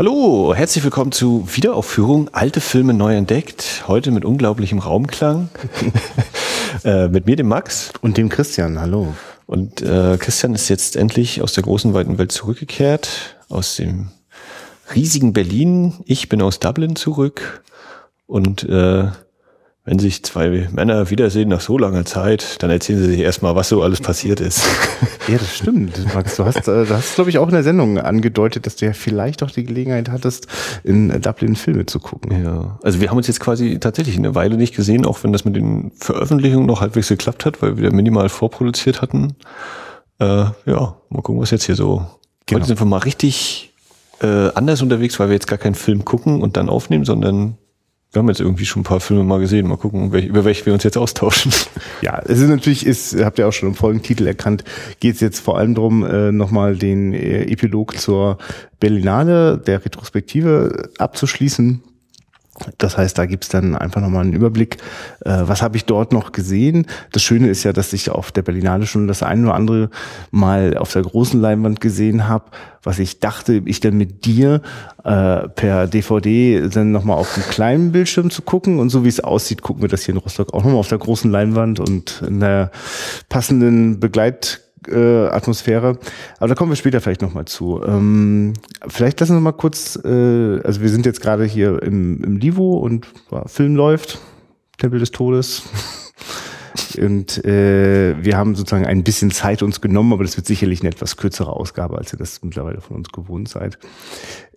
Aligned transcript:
Hallo, 0.00 0.54
herzlich 0.54 0.82
willkommen 0.82 1.12
zu 1.12 1.46
Wiederaufführung 1.46 2.30
Alte 2.32 2.62
Filme 2.62 2.94
neu 2.94 3.14
entdeckt. 3.14 3.84
Heute 3.86 4.12
mit 4.12 4.24
unglaublichem 4.24 4.78
Raumklang. 4.78 5.50
äh, 6.84 7.08
mit 7.08 7.26
mir, 7.26 7.36
dem 7.36 7.48
Max. 7.48 7.92
Und 8.00 8.16
dem 8.16 8.30
Christian, 8.30 8.80
hallo. 8.80 9.12
Und 9.44 9.82
äh, 9.82 10.16
Christian 10.18 10.54
ist 10.54 10.70
jetzt 10.70 10.96
endlich 10.96 11.42
aus 11.42 11.52
der 11.52 11.64
großen, 11.64 11.92
weiten 11.92 12.16
Welt 12.16 12.32
zurückgekehrt, 12.32 13.36
aus 13.50 13.76
dem 13.76 14.08
riesigen 14.94 15.34
Berlin. 15.34 16.02
Ich 16.06 16.30
bin 16.30 16.40
aus 16.40 16.60
Dublin 16.60 16.96
zurück. 16.96 17.62
Und 18.26 18.62
äh, 18.62 19.08
wenn 19.84 19.98
sich 19.98 20.22
zwei 20.22 20.68
Männer 20.72 21.08
wiedersehen 21.08 21.48
nach 21.48 21.62
so 21.62 21.78
langer 21.78 22.04
Zeit, 22.04 22.62
dann 22.62 22.70
erzählen 22.70 22.98
sie 22.98 23.06
sich 23.06 23.20
erstmal, 23.20 23.56
was 23.56 23.70
so 23.70 23.82
alles 23.82 24.00
passiert 24.00 24.40
ist. 24.40 24.62
Ja, 25.28 25.38
das 25.38 25.54
stimmt, 25.54 26.12
Max. 26.12 26.36
Du 26.36 26.44
hast, 26.44 26.66
äh, 26.66 26.84
du 26.86 26.90
hast 26.90 27.14
glaube 27.14 27.30
ich, 27.30 27.38
auch 27.38 27.46
in 27.46 27.54
der 27.54 27.62
Sendung 27.62 27.98
angedeutet, 27.98 28.66
dass 28.66 28.74
du 28.76 28.86
ja 28.86 28.94
vielleicht 28.94 29.44
auch 29.44 29.50
die 29.50 29.62
Gelegenheit 29.62 30.08
hattest, 30.08 30.48
in 30.82 31.08
Dublin 31.20 31.54
Filme 31.54 31.86
zu 31.86 32.00
gucken. 32.00 32.42
Ja, 32.42 32.78
also 32.82 33.00
wir 33.00 33.10
haben 33.10 33.16
uns 33.16 33.28
jetzt 33.28 33.38
quasi 33.38 33.78
tatsächlich 33.78 34.16
eine 34.16 34.34
Weile 34.34 34.56
nicht 34.56 34.74
gesehen, 34.74 35.06
auch 35.06 35.22
wenn 35.22 35.32
das 35.32 35.44
mit 35.44 35.54
den 35.54 35.92
Veröffentlichungen 35.94 36.66
noch 36.66 36.80
halbwegs 36.80 37.08
geklappt 37.08 37.44
hat, 37.44 37.62
weil 37.62 37.76
wir 37.76 37.92
minimal 37.92 38.28
vorproduziert 38.28 39.02
hatten. 39.02 39.36
Äh, 40.18 40.46
ja, 40.66 40.96
mal 41.10 41.22
gucken, 41.22 41.40
was 41.40 41.52
jetzt 41.52 41.64
hier 41.64 41.76
so. 41.76 42.06
Genau. 42.46 42.58
Heute 42.58 42.66
sind 42.66 42.80
wir 42.80 42.86
mal 42.86 42.98
richtig 42.98 43.72
äh, 44.20 44.48
anders 44.54 44.82
unterwegs, 44.82 45.20
weil 45.20 45.28
wir 45.28 45.34
jetzt 45.34 45.46
gar 45.46 45.58
keinen 45.58 45.76
Film 45.76 46.04
gucken 46.04 46.42
und 46.42 46.56
dann 46.56 46.68
aufnehmen, 46.68 47.04
sondern 47.04 47.56
wir 48.12 48.18
haben 48.18 48.28
jetzt 48.28 48.40
irgendwie 48.40 48.66
schon 48.66 48.80
ein 48.80 48.84
paar 48.84 49.00
Filme 49.00 49.22
mal 49.22 49.38
gesehen. 49.38 49.68
Mal 49.68 49.76
gucken, 49.76 50.10
welch, 50.10 50.26
über 50.26 50.44
welche 50.44 50.66
wir 50.66 50.72
uns 50.72 50.82
jetzt 50.82 50.98
austauschen. 50.98 51.52
Ja, 52.02 52.20
es 52.24 52.38
ist 52.40 52.48
natürlich, 52.48 52.86
ist, 52.86 53.22
habt 53.22 53.38
ihr 53.38 53.46
auch 53.46 53.52
schon 53.52 53.68
im 53.68 53.74
Folgentitel 53.74 54.26
erkannt, 54.26 54.64
geht 55.00 55.16
es 55.16 55.20
jetzt 55.20 55.40
vor 55.40 55.58
allem 55.58 55.74
darum, 55.74 56.04
äh, 56.04 56.32
nochmal 56.32 56.76
den 56.76 57.12
äh, 57.12 57.42
Epilog 57.42 57.98
zur 57.98 58.38
Berlinale 58.80 59.58
der 59.58 59.84
Retrospektive 59.84 60.90
abzuschließen. 60.98 61.82
Das 62.78 62.96
heißt, 62.96 63.16
da 63.16 63.26
gibt's 63.26 63.48
dann 63.48 63.74
einfach 63.74 64.00
nochmal 64.00 64.22
einen 64.22 64.32
Überblick, 64.32 64.76
äh, 65.24 65.42
was 65.42 65.62
habe 65.62 65.76
ich 65.76 65.84
dort 65.84 66.12
noch 66.12 66.32
gesehen. 66.32 66.86
Das 67.12 67.22
Schöne 67.22 67.48
ist 67.48 67.64
ja, 67.64 67.72
dass 67.72 67.92
ich 67.92 68.10
auf 68.10 68.32
der 68.32 68.42
Berlinale 68.42 68.86
schon 68.86 69.08
das 69.08 69.22
eine 69.22 69.46
oder 69.46 69.54
andere 69.54 69.90
mal 70.30 70.76
auf 70.76 70.92
der 70.92 71.02
großen 71.02 71.40
Leinwand 71.40 71.80
gesehen 71.80 72.28
habe, 72.28 72.46
was 72.82 72.98
ich 72.98 73.20
dachte, 73.20 73.62
ich 73.64 73.80
dann 73.80 73.96
mit 73.96 74.24
dir 74.24 74.62
äh, 75.04 75.48
per 75.48 75.86
DVD 75.86 76.68
dann 76.68 76.92
nochmal 76.92 77.16
auf 77.16 77.34
dem 77.34 77.44
kleinen 77.44 77.92
Bildschirm 77.92 78.30
zu 78.30 78.42
gucken. 78.42 78.78
Und 78.78 78.90
so 78.90 79.04
wie 79.04 79.08
es 79.08 79.20
aussieht, 79.20 79.62
gucken 79.62 79.82
wir 79.82 79.88
das 79.88 80.04
hier 80.04 80.14
in 80.14 80.20
Rostock 80.20 80.52
auch 80.54 80.62
nochmal 80.62 80.80
auf 80.80 80.88
der 80.88 80.98
großen 80.98 81.30
Leinwand 81.30 81.80
und 81.80 82.22
in 82.26 82.40
der 82.40 82.70
passenden 83.28 84.00
Begleit 84.00 84.60
äh, 84.88 85.26
Atmosphäre. 85.26 85.98
Aber 86.38 86.48
da 86.48 86.54
kommen 86.54 86.70
wir 86.70 86.76
später 86.76 87.00
vielleicht 87.00 87.22
nochmal 87.22 87.44
zu. 87.44 87.82
Ähm, 87.84 88.54
vielleicht 88.88 89.20
lassen 89.20 89.36
wir 89.36 89.40
mal 89.40 89.52
kurz, 89.52 89.98
äh, 90.04 90.60
also 90.62 90.80
wir 90.80 90.88
sind 90.88 91.06
jetzt 91.06 91.20
gerade 91.20 91.44
hier 91.44 91.82
im, 91.82 92.22
im 92.22 92.36
Livo 92.36 92.78
und 92.78 93.06
ja, 93.30 93.46
Film 93.46 93.76
läuft, 93.76 94.18
Tempel 94.78 95.00
des 95.00 95.10
Todes. 95.10 95.62
Und 96.98 97.44
äh, 97.44 98.14
wir 98.22 98.36
haben 98.36 98.54
sozusagen 98.54 98.86
ein 98.86 99.04
bisschen 99.04 99.30
Zeit 99.30 99.62
uns 99.62 99.80
genommen, 99.80 100.12
aber 100.12 100.24
das 100.24 100.36
wird 100.36 100.46
sicherlich 100.46 100.80
eine 100.80 100.90
etwas 100.90 101.16
kürzere 101.16 101.52
Ausgabe, 101.52 101.98
als 101.98 102.12
ihr 102.12 102.18
das 102.18 102.42
mittlerweile 102.42 102.80
von 102.80 102.96
uns 102.96 103.10
gewohnt 103.10 103.48
seid. 103.48 103.78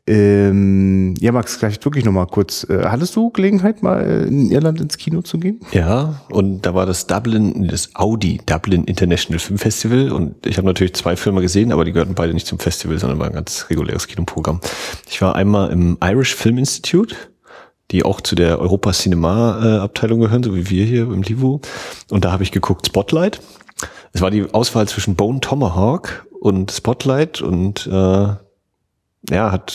Ähm, 0.05 1.13
ja, 1.19 1.31
Max, 1.31 1.55
vielleicht 1.55 1.85
wirklich 1.85 2.03
nochmal 2.03 2.27
kurz. 2.27 2.67
Äh, 2.69 2.83
hattest 2.87 3.15
du 3.15 3.29
Gelegenheit, 3.29 3.83
mal 3.83 4.25
in 4.27 4.51
Irland 4.51 4.81
ins 4.81 4.97
Kino 4.97 5.21
zu 5.21 5.39
gehen? 5.39 5.61
Ja, 5.71 6.21
und 6.29 6.65
da 6.65 6.73
war 6.73 6.85
das 6.85 7.07
Dublin, 7.07 7.69
das 7.69 7.95
Audi 7.95 8.41
Dublin 8.45 8.83
International 8.83 9.39
Film 9.39 9.57
Festival 9.57 10.11
und 10.11 10.45
ich 10.45 10.57
habe 10.57 10.67
natürlich 10.67 10.93
zwei 10.93 11.15
Filme 11.15 11.39
gesehen, 11.39 11.71
aber 11.71 11.85
die 11.85 11.93
gehörten 11.93 12.15
beide 12.15 12.33
nicht 12.33 12.47
zum 12.47 12.59
Festival, 12.59 12.97
sondern 12.99 13.17
war 13.19 13.27
ein 13.27 13.33
ganz 13.33 13.67
reguläres 13.69 14.07
Kinoprogramm. 14.07 14.59
Ich 15.09 15.21
war 15.21 15.37
einmal 15.37 15.71
im 15.71 15.97
Irish 16.03 16.35
Film 16.35 16.57
Institute, 16.57 17.15
die 17.93 18.03
auch 18.03 18.19
zu 18.19 18.35
der 18.35 18.59
Europa 18.59 18.91
Cinema 18.91 19.61
äh, 19.63 19.79
Abteilung 19.79 20.19
gehören, 20.19 20.43
so 20.43 20.53
wie 20.55 20.69
wir 20.69 20.83
hier 20.83 21.03
im 21.03 21.21
Livo. 21.21 21.61
Und 22.09 22.25
da 22.25 22.31
habe 22.31 22.43
ich 22.43 22.51
geguckt 22.51 22.87
Spotlight. 22.87 23.39
Es 24.11 24.21
war 24.21 24.31
die 24.31 24.51
Auswahl 24.51 24.87
zwischen 24.87 25.15
Bone 25.15 25.39
Tomahawk 25.39 26.25
und 26.39 26.71
Spotlight 26.71 27.41
und 27.41 27.87
äh, 27.87 27.91
ja, 29.29 29.51
hat 29.51 29.73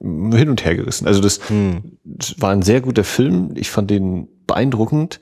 hin 0.00 0.48
und 0.48 0.64
her 0.64 0.76
gerissen. 0.76 1.06
Also 1.06 1.20
das, 1.20 1.40
hm. 1.48 1.98
das, 2.04 2.40
war 2.40 2.50
ein 2.50 2.62
sehr 2.62 2.80
guter 2.80 3.04
Film. 3.04 3.50
Ich 3.56 3.70
fand 3.70 3.90
den 3.90 4.28
beeindruckend 4.46 5.20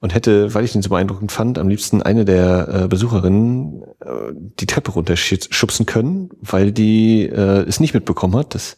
und 0.00 0.14
hätte, 0.14 0.54
weil 0.54 0.64
ich 0.64 0.72
den 0.72 0.82
so 0.82 0.90
beeindruckend 0.90 1.32
fand, 1.32 1.58
am 1.58 1.68
liebsten 1.68 2.02
eine 2.02 2.24
der 2.24 2.68
äh, 2.68 2.88
Besucherinnen 2.88 3.82
äh, 4.00 4.32
die 4.60 4.66
Treppe 4.66 4.92
runterschubsen 4.92 5.86
können, 5.86 6.30
weil 6.40 6.72
die 6.72 7.24
äh, 7.24 7.66
es 7.66 7.80
nicht 7.80 7.94
mitbekommen 7.94 8.36
hat. 8.36 8.54
Das 8.54 8.76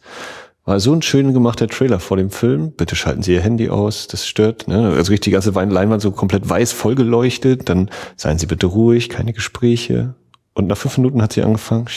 war 0.63 0.79
so 0.79 0.93
ein 0.93 1.01
schön 1.01 1.33
gemachter 1.33 1.67
Trailer 1.67 1.99
vor 1.99 2.17
dem 2.17 2.29
Film. 2.29 2.71
Bitte 2.71 2.95
schalten 2.95 3.23
Sie 3.23 3.33
Ihr 3.33 3.41
Handy 3.41 3.69
aus, 3.69 4.07
das 4.07 4.27
stört. 4.27 4.67
Ne? 4.67 4.93
Also 4.95 5.11
richtig 5.11 5.21
die 5.21 5.31
ganze 5.31 5.51
Leinwand 5.51 6.01
so 6.01 6.11
komplett 6.11 6.47
weiß 6.47 6.71
vollgeleuchtet. 6.71 7.67
Dann 7.67 7.89
seien 8.15 8.37
Sie 8.37 8.45
bitte 8.45 8.67
ruhig, 8.67 9.09
keine 9.09 9.33
Gespräche. 9.33 10.15
Und 10.53 10.67
nach 10.67 10.77
fünf 10.77 10.97
Minuten 10.97 11.21
hat 11.21 11.33
sie 11.33 11.43
angefangen. 11.43 11.87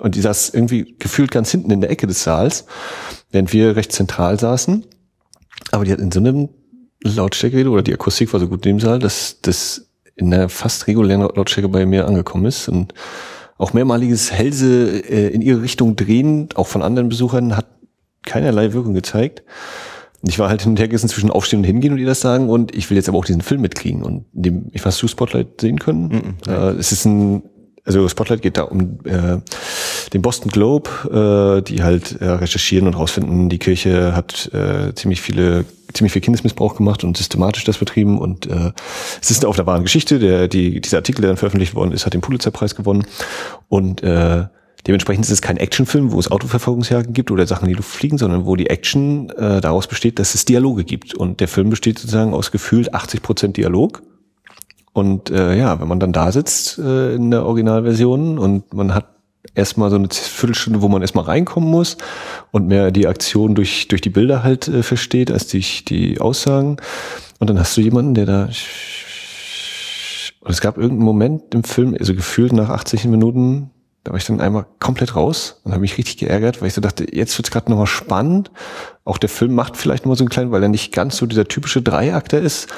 Und 0.00 0.14
die 0.14 0.20
saß 0.20 0.50
irgendwie 0.50 0.96
gefühlt 0.98 1.30
ganz 1.30 1.50
hinten 1.50 1.70
in 1.70 1.80
der 1.80 1.90
Ecke 1.90 2.06
des 2.06 2.22
Saals, 2.22 2.66
während 3.30 3.52
wir 3.52 3.76
recht 3.76 3.92
zentral 3.92 4.38
saßen. 4.38 4.84
Aber 5.70 5.84
die 5.84 5.92
hat 5.92 6.00
in 6.00 6.10
so 6.10 6.20
einem 6.20 6.50
Lautstärke 7.02 7.68
oder 7.70 7.82
die 7.82 7.94
Akustik 7.94 8.32
war 8.32 8.40
so 8.40 8.48
gut 8.48 8.66
in 8.66 8.76
dem 8.76 8.80
Saal, 8.80 8.98
dass 8.98 9.40
das 9.40 9.88
in 10.16 10.32
einer 10.32 10.48
fast 10.48 10.86
regulären 10.86 11.22
Lautstärke 11.22 11.68
bei 11.68 11.86
mir 11.86 12.06
angekommen 12.06 12.46
ist. 12.46 12.68
Und 12.68 12.92
auch 13.58 13.72
mehrmaliges 13.72 14.32
Hälse 14.32 15.02
äh, 15.08 15.28
in 15.28 15.42
ihre 15.42 15.62
Richtung 15.62 15.96
drehen, 15.96 16.48
auch 16.54 16.66
von 16.66 16.82
anderen 16.82 17.08
Besuchern, 17.08 17.56
hat 17.56 17.66
keinerlei 18.24 18.72
Wirkung 18.72 18.94
gezeigt. 18.94 19.42
Und 20.22 20.30
ich 20.30 20.38
war 20.38 20.48
halt 20.48 20.62
hinterhergessen 20.62 21.08
zwischen 21.08 21.30
Aufstehen 21.30 21.60
und 21.60 21.64
Hingehen 21.64 21.92
und 21.92 21.98
ihr 21.98 22.06
das 22.06 22.20
sagen 22.20 22.48
und 22.48 22.74
ich 22.74 22.90
will 22.90 22.96
jetzt 22.96 23.08
aber 23.08 23.18
auch 23.18 23.24
diesen 23.24 23.42
Film 23.42 23.60
mitkriegen. 23.60 24.02
Und 24.02 24.24
dem, 24.32 24.66
ich 24.72 24.84
weiß, 24.84 24.98
du 24.98 25.08
Spotlight 25.08 25.60
sehen 25.60 25.78
können. 25.78 26.08
Mm 26.08 26.50
-mm, 26.50 26.72
äh, 26.72 26.78
es 26.78 26.92
ist 26.92 27.04
ein 27.04 27.42
also 27.86 28.08
Spotlight 28.08 28.42
geht 28.42 28.56
da 28.56 28.62
um 28.62 28.98
äh, 29.04 29.38
den 30.12 30.20
Boston 30.20 30.50
Globe, 30.50 31.60
äh, 31.60 31.62
die 31.62 31.84
halt 31.84 32.20
äh, 32.20 32.28
recherchieren 32.28 32.88
und 32.88 32.94
rausfinden, 32.94 33.48
die 33.48 33.58
Kirche 33.58 34.14
hat 34.14 34.50
äh, 34.52 34.92
ziemlich 34.94 35.22
viele 35.22 35.64
ziemlich 35.96 36.12
viel 36.12 36.22
Kindesmissbrauch 36.22 36.76
gemacht 36.76 37.04
und 37.04 37.16
systematisch 37.16 37.64
das 37.64 37.78
betrieben 37.78 38.18
und 38.18 38.46
äh, 38.46 38.72
es 39.20 39.30
ist 39.30 39.44
auf 39.44 39.56
der 39.56 39.66
wahren 39.66 39.82
Geschichte. 39.82 40.18
Der, 40.18 40.48
die, 40.48 40.80
dieser 40.80 40.98
Artikel, 40.98 41.22
der 41.22 41.30
dann 41.30 41.36
veröffentlicht 41.36 41.74
worden 41.74 41.92
ist, 41.92 42.06
hat 42.06 42.14
den 42.14 42.20
Pulitzerpreis 42.20 42.74
gewonnen 42.74 43.06
und 43.68 44.02
äh, 44.02 44.44
Dementsprechend 44.86 45.24
ist 45.24 45.32
es 45.32 45.42
kein 45.42 45.56
Actionfilm, 45.56 46.12
wo 46.12 46.20
es 46.20 46.30
Autoverfolgungsjagden 46.30 47.12
gibt 47.12 47.32
oder 47.32 47.44
Sachen, 47.44 47.66
die 47.66 47.74
Luft 47.74 47.90
fliegen, 47.90 48.18
sondern 48.18 48.46
wo 48.46 48.54
die 48.54 48.70
Action 48.70 49.30
äh, 49.30 49.60
daraus 49.60 49.88
besteht, 49.88 50.20
dass 50.20 50.36
es 50.36 50.44
Dialoge 50.44 50.84
gibt. 50.84 51.12
Und 51.12 51.40
der 51.40 51.48
Film 51.48 51.70
besteht 51.70 51.98
sozusagen 51.98 52.32
aus 52.32 52.52
gefühlt 52.52 52.94
80 52.94 53.20
Prozent 53.20 53.56
Dialog 53.56 54.04
und 54.96 55.28
äh, 55.28 55.54
ja, 55.58 55.78
wenn 55.78 55.88
man 55.88 56.00
dann 56.00 56.14
da 56.14 56.32
sitzt 56.32 56.78
äh, 56.78 57.14
in 57.14 57.30
der 57.30 57.44
Originalversion 57.44 58.38
und 58.38 58.72
man 58.72 58.94
hat 58.94 59.15
erstmal 59.54 59.90
so 59.90 59.96
eine 59.96 60.08
Viertelstunde, 60.10 60.82
wo 60.82 60.88
man 60.88 61.02
erstmal 61.02 61.24
reinkommen 61.24 61.70
muss 61.70 61.96
und 62.50 62.66
mehr 62.68 62.90
die 62.90 63.06
Aktion 63.06 63.54
durch, 63.54 63.88
durch 63.88 64.00
die 64.00 64.10
Bilder 64.10 64.42
halt 64.42 64.68
äh, 64.68 64.82
versteht, 64.82 65.30
als 65.30 65.46
die, 65.46 65.64
die 65.84 66.20
Aussagen. 66.20 66.76
Und 67.38 67.50
dann 67.50 67.58
hast 67.58 67.76
du 67.76 67.80
jemanden, 67.80 68.14
der 68.14 68.26
da 68.26 68.48
und 70.46 70.52
es 70.52 70.60
gab 70.60 70.76
irgendeinen 70.76 71.04
Moment 71.04 71.54
im 71.54 71.64
Film, 71.64 71.96
also 71.98 72.14
gefühlt 72.14 72.52
nach 72.52 72.68
80 72.68 73.06
Minuten, 73.06 73.70
da 74.04 74.12
war 74.12 74.18
ich 74.18 74.26
dann 74.26 74.40
einmal 74.40 74.64
komplett 74.78 75.16
raus 75.16 75.60
und 75.64 75.72
habe 75.72 75.80
mich 75.80 75.98
richtig 75.98 76.18
geärgert, 76.18 76.60
weil 76.60 76.68
ich 76.68 76.74
so 76.74 76.80
dachte, 76.80 77.04
jetzt 77.12 77.36
wird's 77.36 77.50
gerade 77.50 77.68
nochmal 77.68 77.88
spannend. 77.88 78.52
Auch 79.04 79.18
der 79.18 79.28
Film 79.28 79.56
macht 79.56 79.76
vielleicht 79.76 80.04
nochmal 80.04 80.16
so 80.16 80.22
einen 80.22 80.28
kleinen, 80.28 80.52
weil 80.52 80.62
er 80.62 80.68
nicht 80.68 80.92
ganz 80.92 81.16
so 81.16 81.26
dieser 81.26 81.48
typische 81.48 81.82
Dreiakter 81.82 82.38
ist, 82.38 82.68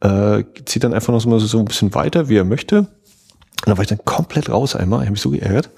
äh, 0.00 0.42
zieht 0.64 0.84
dann 0.84 0.94
einfach 0.94 1.12
noch 1.12 1.20
so, 1.20 1.38
so 1.38 1.58
ein 1.58 1.66
bisschen 1.66 1.94
weiter, 1.94 2.30
wie 2.30 2.38
er 2.38 2.44
möchte. 2.44 2.78
Und 2.78 2.88
dann 3.66 3.76
war 3.76 3.82
ich 3.82 3.90
dann 3.90 4.02
komplett 4.06 4.48
raus 4.48 4.74
einmal. 4.74 5.00
Ich 5.00 5.08
habe 5.08 5.12
mich 5.12 5.20
so 5.20 5.28
geärgert. 5.28 5.68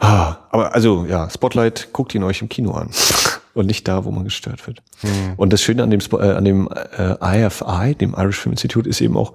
Ah, 0.00 0.38
aber 0.50 0.74
also 0.74 1.04
ja, 1.06 1.28
Spotlight, 1.30 1.92
guckt 1.92 2.14
ihn 2.14 2.22
euch 2.22 2.40
im 2.40 2.48
Kino 2.48 2.72
an 2.72 2.90
und 3.54 3.66
nicht 3.66 3.86
da, 3.86 4.04
wo 4.04 4.10
man 4.10 4.24
gestört 4.24 4.66
wird. 4.66 4.82
Mhm. 5.02 5.34
Und 5.36 5.52
das 5.52 5.62
Schöne 5.62 5.82
an 5.82 5.90
dem, 5.90 6.00
äh, 6.12 6.16
an 6.16 6.44
dem 6.44 6.68
äh, 6.98 7.46
IFI, 7.46 7.94
dem 7.94 8.14
Irish 8.16 8.38
Film 8.38 8.54
Institute, 8.54 8.88
ist 8.88 9.00
eben 9.00 9.16
auch 9.16 9.34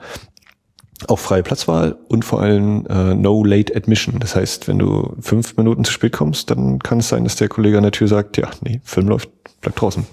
auch 1.07 1.19
freie 1.19 1.43
Platzwahl 1.43 1.97
und 2.07 2.23
vor 2.23 2.41
allem 2.41 2.85
äh, 2.87 3.13
No 3.13 3.43
Late 3.43 3.75
Admission. 3.75 4.19
Das 4.19 4.35
heißt, 4.35 4.67
wenn 4.67 4.79
du 4.79 5.15
fünf 5.19 5.57
Minuten 5.57 5.83
zu 5.83 5.91
spät 5.91 6.13
kommst, 6.13 6.49
dann 6.49 6.79
kann 6.79 6.99
es 6.99 7.09
sein, 7.09 7.25
dass 7.25 7.35
der 7.35 7.49
Kollege 7.49 7.77
an 7.77 7.83
der 7.83 7.91
Tür 7.91 8.07
sagt, 8.07 8.37
ja, 8.37 8.49
nee, 8.61 8.79
Film 8.83 9.09
läuft, 9.09 9.29
bleib 9.61 9.75
draußen. 9.75 10.07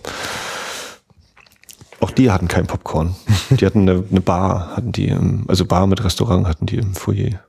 Auch 2.00 2.10
die 2.10 2.32
hatten 2.32 2.48
kein 2.48 2.66
Popcorn. 2.66 3.14
Die 3.50 3.64
hatten 3.64 3.88
eine, 3.88 4.02
eine 4.10 4.20
Bar, 4.20 4.76
hatten 4.76 4.90
die, 4.90 5.06
im, 5.06 5.44
also 5.46 5.64
Bar 5.64 5.86
mit 5.86 6.02
Restaurant 6.02 6.48
hatten 6.48 6.66
die 6.66 6.76
im 6.76 6.94
Foyer. 6.94 7.40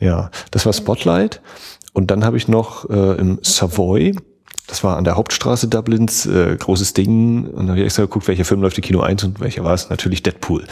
Ja, 0.00 0.30
das 0.50 0.66
war 0.66 0.72
Spotlight. 0.72 1.40
Und 1.92 2.10
dann 2.10 2.24
habe 2.24 2.36
ich 2.36 2.48
noch 2.48 2.88
äh, 2.88 3.18
im 3.18 3.38
Savoy, 3.42 4.14
das 4.70 4.84
war 4.84 4.96
an 4.96 5.04
der 5.04 5.16
Hauptstraße 5.16 5.66
Dublins, 5.66 6.26
äh, 6.26 6.56
großes 6.56 6.94
Ding. 6.94 7.46
Und 7.46 7.56
dann 7.56 7.68
habe 7.70 7.80
ich 7.80 7.84
extra 7.86 8.02
geguckt, 8.02 8.28
welcher 8.28 8.44
Film 8.44 8.62
läuft 8.62 8.78
im 8.78 8.84
Kino 8.84 9.00
1 9.00 9.24
und 9.24 9.40
welcher 9.40 9.64
war 9.64 9.74
es? 9.74 9.90
Natürlich 9.90 10.22
Deadpool. 10.22 10.64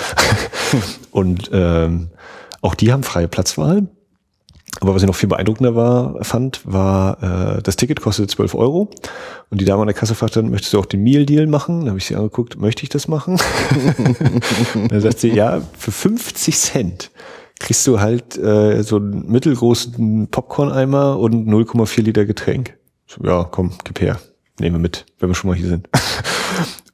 und 1.10 1.50
ähm, 1.52 2.10
auch 2.60 2.76
die 2.76 2.92
haben 2.92 3.02
freie 3.02 3.26
Platzwahl. 3.26 3.88
Aber 4.80 4.94
was 4.94 5.02
ich 5.02 5.08
noch 5.08 5.16
viel 5.16 5.28
beeindruckender 5.28 5.74
war, 5.74 6.22
fand, 6.24 6.60
war, 6.64 7.56
äh, 7.56 7.62
das 7.62 7.74
Ticket 7.74 8.00
kostete 8.00 8.28
12 8.28 8.54
Euro 8.54 8.88
und 9.50 9.60
die 9.60 9.64
Dame 9.64 9.80
an 9.82 9.88
der 9.88 9.94
Kasse 9.94 10.14
fragte 10.14 10.40
dann, 10.40 10.50
möchtest 10.50 10.74
du 10.74 10.78
auch 10.78 10.86
den 10.86 11.02
Meal 11.02 11.26
Deal 11.26 11.46
machen? 11.48 11.80
Da 11.80 11.88
habe 11.88 11.98
ich 11.98 12.06
sie 12.06 12.14
angeguckt, 12.14 12.60
möchte 12.60 12.84
ich 12.84 12.88
das 12.88 13.08
machen? 13.08 13.38
dann 14.88 15.00
sagt 15.00 15.18
sie, 15.18 15.30
ja, 15.30 15.60
für 15.76 15.90
50 15.90 16.56
Cent 16.56 17.10
kriegst 17.58 17.86
du 17.86 18.00
halt 18.00 18.36
äh, 18.38 18.82
so 18.82 18.96
einen 18.96 19.30
mittelgroßen 19.30 20.28
Popcorn-Eimer 20.28 21.18
und 21.18 21.48
0,4 21.48 22.02
Liter 22.02 22.24
Getränk. 22.24 22.76
Ja, 23.22 23.44
komm, 23.44 23.72
gib 23.84 24.00
her. 24.00 24.18
Nehmen 24.60 24.76
wir 24.76 24.80
mit, 24.80 25.06
wenn 25.18 25.30
wir 25.30 25.34
schon 25.34 25.50
mal 25.50 25.56
hier 25.56 25.68
sind. 25.68 25.88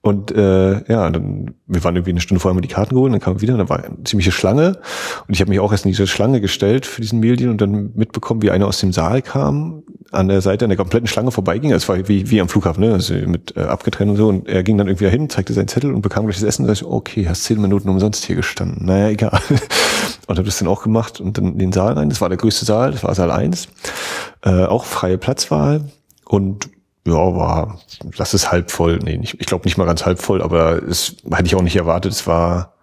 Und 0.05 0.33
äh, 0.33 0.85
ja, 0.93 1.09
dann 1.09 1.55
wir 1.67 1.83
waren 1.83 1.97
irgendwie 1.97 2.11
eine 2.11 2.21
Stunde 2.21 2.39
vorher 2.39 2.55
mal 2.55 2.61
die 2.61 2.69
Karten 2.69 2.95
geholt, 2.95 3.11
dann 3.11 3.35
wir 3.37 3.41
wieder, 3.41 3.57
dann 3.57 3.71
war 3.71 3.83
eine 3.83 4.05
ziemliche 4.05 4.33
Schlange 4.33 4.79
und 5.27 5.33
ich 5.33 5.41
habe 5.41 5.49
mich 5.49 5.61
auch 5.61 5.73
erst 5.73 5.87
in 5.87 5.93
diese 5.93 6.07
Schlange 6.07 6.43
gestellt 6.43 6.85
für 6.85 7.01
diesen 7.01 7.21
Meal 7.21 7.49
und 7.49 7.59
dann 7.59 7.93
mitbekommen, 7.95 8.43
wie 8.43 8.51
einer 8.51 8.67
aus 8.67 8.81
dem 8.81 8.93
Saal 8.93 9.23
kam, 9.23 9.83
an 10.13 10.29
der 10.29 10.43
Seite 10.43 10.67
an 10.67 10.69
der 10.69 10.77
kompletten 10.77 11.07
Schlange 11.07 11.31
vorbeiging. 11.31 11.73
Es 11.73 11.89
war 11.89 12.07
wie, 12.07 12.31
wie 12.31 12.39
am 12.39 12.51
Flughafen, 12.51 12.85
ne? 12.85 12.93
Also 12.93 13.15
mit 13.15 13.57
äh, 13.57 13.61
abgetrennt 13.61 14.11
und 14.11 14.17
so. 14.19 14.29
Und 14.29 14.47
er 14.47 14.63
ging 14.63 14.77
dann 14.77 14.89
irgendwie 14.89 15.05
dahin, 15.05 15.31
zeigte 15.31 15.55
seinen 15.55 15.69
Zettel 15.69 15.95
und 15.95 16.03
bekam 16.03 16.27
gleich 16.27 16.37
das 16.37 16.45
Essen 16.45 16.67
und 16.67 16.69
sagte, 16.69 16.93
okay, 16.93 17.27
hast 17.27 17.45
zehn 17.45 17.59
Minuten 17.59 17.89
umsonst 17.89 18.27
hier 18.27 18.37
gestanden. 18.37 18.85
Naja, 18.85 19.09
egal. 19.09 19.41
Und 20.27 20.39
habe 20.39 20.47
das 20.47 20.59
dann 20.59 20.69
auch 20.69 20.83
gemacht 20.83 21.21
und 21.21 21.37
dann 21.37 21.53
in 21.53 21.59
den 21.59 21.73
Saal 21.73 21.95
rein. 21.95 22.09
Das 22.09 22.21
war 22.21 22.29
der 22.29 22.39
größte 22.39 22.65
Saal, 22.65 22.93
das 22.93 23.05
war 23.05 23.15
Saal 23.15 23.31
1. 23.31 23.69
Äh, 24.43 24.65
auch 24.65 24.85
freie 24.85 25.19
Platzwahl. 25.19 25.91
Und 26.25 26.71
ja, 27.07 27.13
war, 27.13 27.81
lass 28.17 28.33
es 28.33 28.51
halb 28.51 28.71
voll. 28.71 28.99
Nee, 28.99 29.19
nicht, 29.19 29.39
ich 29.39 29.47
glaube 29.47 29.65
nicht 29.65 29.77
mal 29.77 29.85
ganz 29.85 30.07
halb 30.07 30.21
voll, 30.21 30.41
aber 30.41 30.83
es 30.83 31.17
hätte 31.31 31.47
ich 31.47 31.55
auch 31.55 31.63
nicht 31.63 31.77
erwartet. 31.77 32.13
Es 32.13 32.27
war 32.27 32.75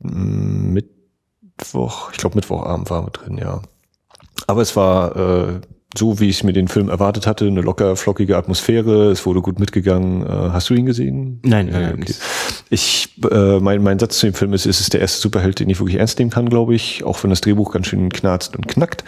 mm, 0.00 0.72
Mittwoch, 0.72 2.10
ich 2.10 2.18
glaube 2.18 2.36
Mittwochabend 2.36 2.90
waren 2.90 3.06
wir 3.06 3.10
drin, 3.10 3.38
ja. 3.38 3.62
Aber 4.48 4.62
es 4.62 4.74
war 4.74 5.16
äh, 5.16 5.60
so, 5.96 6.20
wie 6.20 6.28
ich 6.28 6.44
mir 6.44 6.52
den 6.52 6.68
Film 6.68 6.88
erwartet 6.88 7.26
hatte, 7.26 7.46
eine 7.46 7.60
locker 7.60 7.96
flockige 7.96 8.36
Atmosphäre, 8.36 9.10
es 9.10 9.26
wurde 9.26 9.40
gut 9.40 9.58
mitgegangen. 9.58 10.22
Äh, 10.22 10.28
hast 10.28 10.70
du 10.70 10.74
ihn 10.74 10.86
gesehen? 10.86 11.40
Nein, 11.42 11.68
ja, 11.68 11.92
okay. 11.92 12.14
Ich, 12.70 13.14
äh, 13.30 13.60
mein, 13.60 13.82
mein 13.82 13.98
Satz 13.98 14.18
zu 14.18 14.26
dem 14.26 14.34
Film 14.34 14.52
ist, 14.52 14.66
es 14.66 14.80
ist 14.80 14.92
der 14.92 15.00
erste 15.00 15.20
Superheld, 15.20 15.60
den 15.60 15.70
ich 15.70 15.78
wirklich 15.78 15.98
ernst 15.98 16.18
nehmen 16.18 16.30
kann, 16.30 16.48
glaube 16.48 16.74
ich, 16.74 17.04
auch 17.04 17.22
wenn 17.22 17.30
das 17.30 17.40
Drehbuch 17.40 17.72
ganz 17.72 17.86
schön 17.86 18.10
knarzt 18.10 18.56
und 18.56 18.68
knackt. 18.68 19.04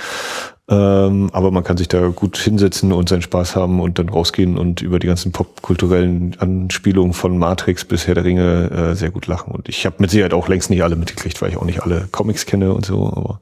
Ähm, 0.71 1.31
aber 1.33 1.51
man 1.51 1.65
kann 1.65 1.79
sich 1.79 1.89
da 1.89 2.09
gut 2.09 2.37
hinsetzen 2.37 2.93
und 2.93 3.09
seinen 3.09 3.23
Spaß 3.23 3.57
haben 3.57 3.81
und 3.81 3.99
dann 3.99 4.11
rausgehen 4.11 4.59
und 4.59 4.83
über 4.83 4.99
die 4.99 5.07
ganzen 5.07 5.33
popkulturellen 5.33 6.37
Anspielungen 6.39 7.15
von 7.15 7.39
Matrix 7.39 7.87
bis 7.87 8.07
Herr 8.07 8.15
der 8.15 8.25
Ringe 8.25 8.71
äh, 8.71 8.95
sehr 8.95 9.11
gut 9.11 9.27
lachen. 9.27 9.55
Und 9.55 9.69
ich 9.69 9.87
habe 9.87 9.97
mit 9.99 10.11
Sicherheit 10.11 10.35
auch 10.35 10.49
längst 10.49 10.69
nicht 10.69 10.83
alle 10.83 10.97
mitgekriegt, 10.97 11.41
weil 11.41 11.51
ich 11.51 11.57
auch 11.57 11.65
nicht 11.65 11.83
alle 11.83 12.09
Comics 12.13 12.45
kenne 12.45 12.75
und 12.75 12.85
so. 12.85 13.07
Aber 13.07 13.41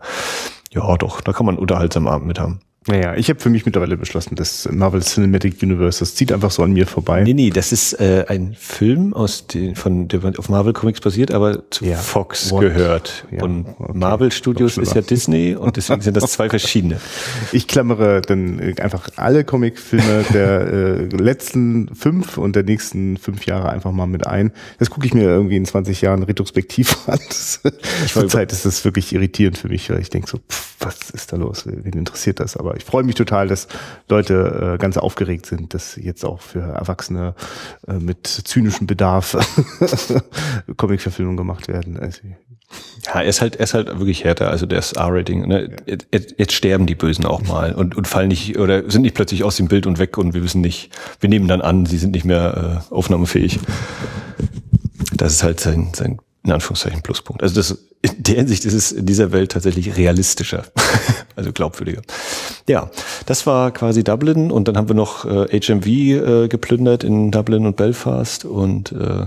ja, 0.70 0.96
doch, 0.98 1.20
da 1.20 1.32
kann 1.32 1.46
man 1.46 1.58
unterhaltsam 1.58 2.06
Abend 2.06 2.28
mit 2.28 2.38
haben. 2.38 2.60
Naja, 2.88 3.16
ich 3.16 3.28
habe 3.28 3.40
für 3.40 3.50
mich 3.50 3.66
mittlerweile 3.66 3.96
beschlossen, 3.96 4.36
das 4.36 4.68
Marvel 4.70 5.02
Cinematic 5.02 5.60
Universe, 5.60 5.98
das 5.98 6.14
zieht 6.14 6.30
einfach 6.30 6.52
so 6.52 6.62
an 6.62 6.72
mir 6.72 6.86
vorbei. 6.86 7.24
Nee, 7.24 7.34
nee, 7.34 7.50
das 7.50 7.72
ist 7.72 7.94
äh, 7.94 8.26
ein 8.28 8.54
Film, 8.58 9.12
aus 9.12 9.48
den, 9.48 9.74
von, 9.74 10.06
der 10.06 10.22
auf 10.38 10.48
Marvel 10.48 10.72
Comics 10.72 11.00
basiert, 11.00 11.32
aber 11.32 11.68
zu 11.70 11.84
ja. 11.84 11.96
Fox 11.96 12.52
What? 12.52 12.60
gehört. 12.60 13.26
Ja, 13.32 13.42
und 13.42 13.66
okay. 13.78 13.92
Marvel 13.92 14.30
Studios 14.30 14.78
ist 14.78 14.94
ja 14.94 15.00
Disney 15.00 15.56
und 15.56 15.76
deswegen 15.76 16.00
sind 16.00 16.16
das 16.16 16.30
zwei 16.32 16.48
verschiedene. 16.50 17.00
Ich 17.50 17.66
klammere 17.66 18.22
dann 18.22 18.60
einfach 18.80 19.08
alle 19.16 19.42
Comicfilme 19.42 20.24
der 20.32 20.60
äh, 20.60 21.04
letzten 21.06 21.92
fünf 21.94 22.38
und 22.38 22.54
der 22.54 22.62
nächsten 22.62 23.16
fünf 23.16 23.46
Jahre 23.46 23.70
einfach 23.70 23.90
mal 23.90 24.06
mit 24.06 24.28
ein. 24.28 24.52
Das 24.78 24.90
gucke 24.90 25.06
ich 25.06 25.14
mir 25.14 25.24
irgendwie 25.24 25.56
in 25.56 25.64
20 25.64 26.02
Jahren 26.02 26.22
retrospektiv 26.22 26.96
an. 27.08 27.18
Zurzeit 27.28 28.52
ist 28.52 28.64
das 28.64 28.84
wirklich 28.84 29.12
irritierend 29.12 29.58
für 29.58 29.68
mich, 29.68 29.90
weil 29.90 30.00
ich 30.00 30.10
denke 30.10 30.28
so, 30.28 30.38
pff, 30.38 30.75
was 30.81 31.11
ist 31.11 31.32
da 31.32 31.37
los? 31.37 31.64
Wen 31.67 31.93
interessiert 31.93 32.40
das? 32.40 32.56
Aber 32.56 32.76
ich 32.76 32.84
freue 32.84 33.02
mich 33.02 33.14
total, 33.14 33.49
dass 33.49 33.69
Leute 34.08 34.75
äh, 34.75 34.78
ganz 34.78 34.96
aufgeregt 34.96 35.46
sind, 35.46 35.75
dass 35.75 35.96
jetzt 35.96 36.25
auch 36.25 36.40
für 36.40 36.61
Erwachsene 36.61 37.34
äh, 37.87 37.94
mit 37.94 38.26
zynischem 38.26 38.87
Bedarf 38.87 39.37
Comicverfilmungen 40.76 41.37
gemacht 41.37 41.69
werden. 41.69 41.99
Also, 41.99 42.20
ja, 43.06 43.20
er 43.20 43.25
ist 43.25 43.40
halt, 43.40 43.56
er 43.56 43.64
ist 43.64 43.75
halt 43.75 43.87
wirklich 43.87 44.25
härter, 44.25 44.50
also 44.50 44.67
der 44.67 44.81
ist 44.81 44.93
R-Rating. 44.93 45.46
Ne? 45.46 45.70
Ja. 45.87 45.96
Jetzt, 46.11 46.34
jetzt 46.37 46.52
sterben 46.52 46.87
die 46.87 46.94
Bösen 46.94 47.25
auch 47.25 47.43
mal 47.43 47.72
und, 47.72 47.96
und 47.96 48.08
fallen 48.08 48.29
nicht 48.29 48.58
oder 48.58 48.90
sind 48.90 49.02
nicht 49.02 49.14
plötzlich 49.14 49.44
aus 49.44 49.56
dem 49.56 49.69
Bild 49.69 49.87
und 49.87 49.99
weg 49.99 50.19
und 50.19 50.34
wir 50.34 50.43
wissen 50.43 50.61
nicht, 50.61 50.90
wir 51.20 51.29
nehmen 51.29 51.49
dann 51.49 51.61
an, 51.61 51.87
sie 51.87 51.99
sind 51.99 52.12
nicht 52.12 52.25
mehr 52.25 52.82
äh, 52.90 52.94
aufnahmefähig. 52.94 53.61
Das 55.14 55.32
ist 55.32 55.43
halt 55.43 55.61
sein, 55.61 55.93
sein 55.94 56.19
in 56.46 56.52
Anführungszeichen 56.52 57.02
Pluspunkt. 57.02 57.43
Also 57.43 57.56
das, 57.56 57.76
in 58.02 58.22
der 58.22 58.37
Hinsicht 58.37 58.64
ist 58.64 58.72
es 58.72 58.93
in 58.93 59.04
dieser 59.04 59.32
Welt 59.32 59.50
tatsächlich 59.52 59.96
realistischer, 59.96 60.64
also 61.37 61.52
glaubwürdiger. 61.52 62.02
Ja, 62.69 62.90
das 63.26 63.46
war 63.46 63.72
quasi 63.72 64.04
Dublin 64.04 64.52
und 64.52 64.69
dann 64.69 64.76
haben 64.76 64.88
wir 64.88 64.94
noch 64.94 65.25
äh, 65.25 65.60
HMV 65.60 65.87
äh, 65.87 66.48
geplündert 66.48 67.02
in 67.02 67.32
Dublin 67.32 67.66
und 67.66 67.76
Belfast 67.76 68.44
und 68.44 68.93
äh, 68.93 69.26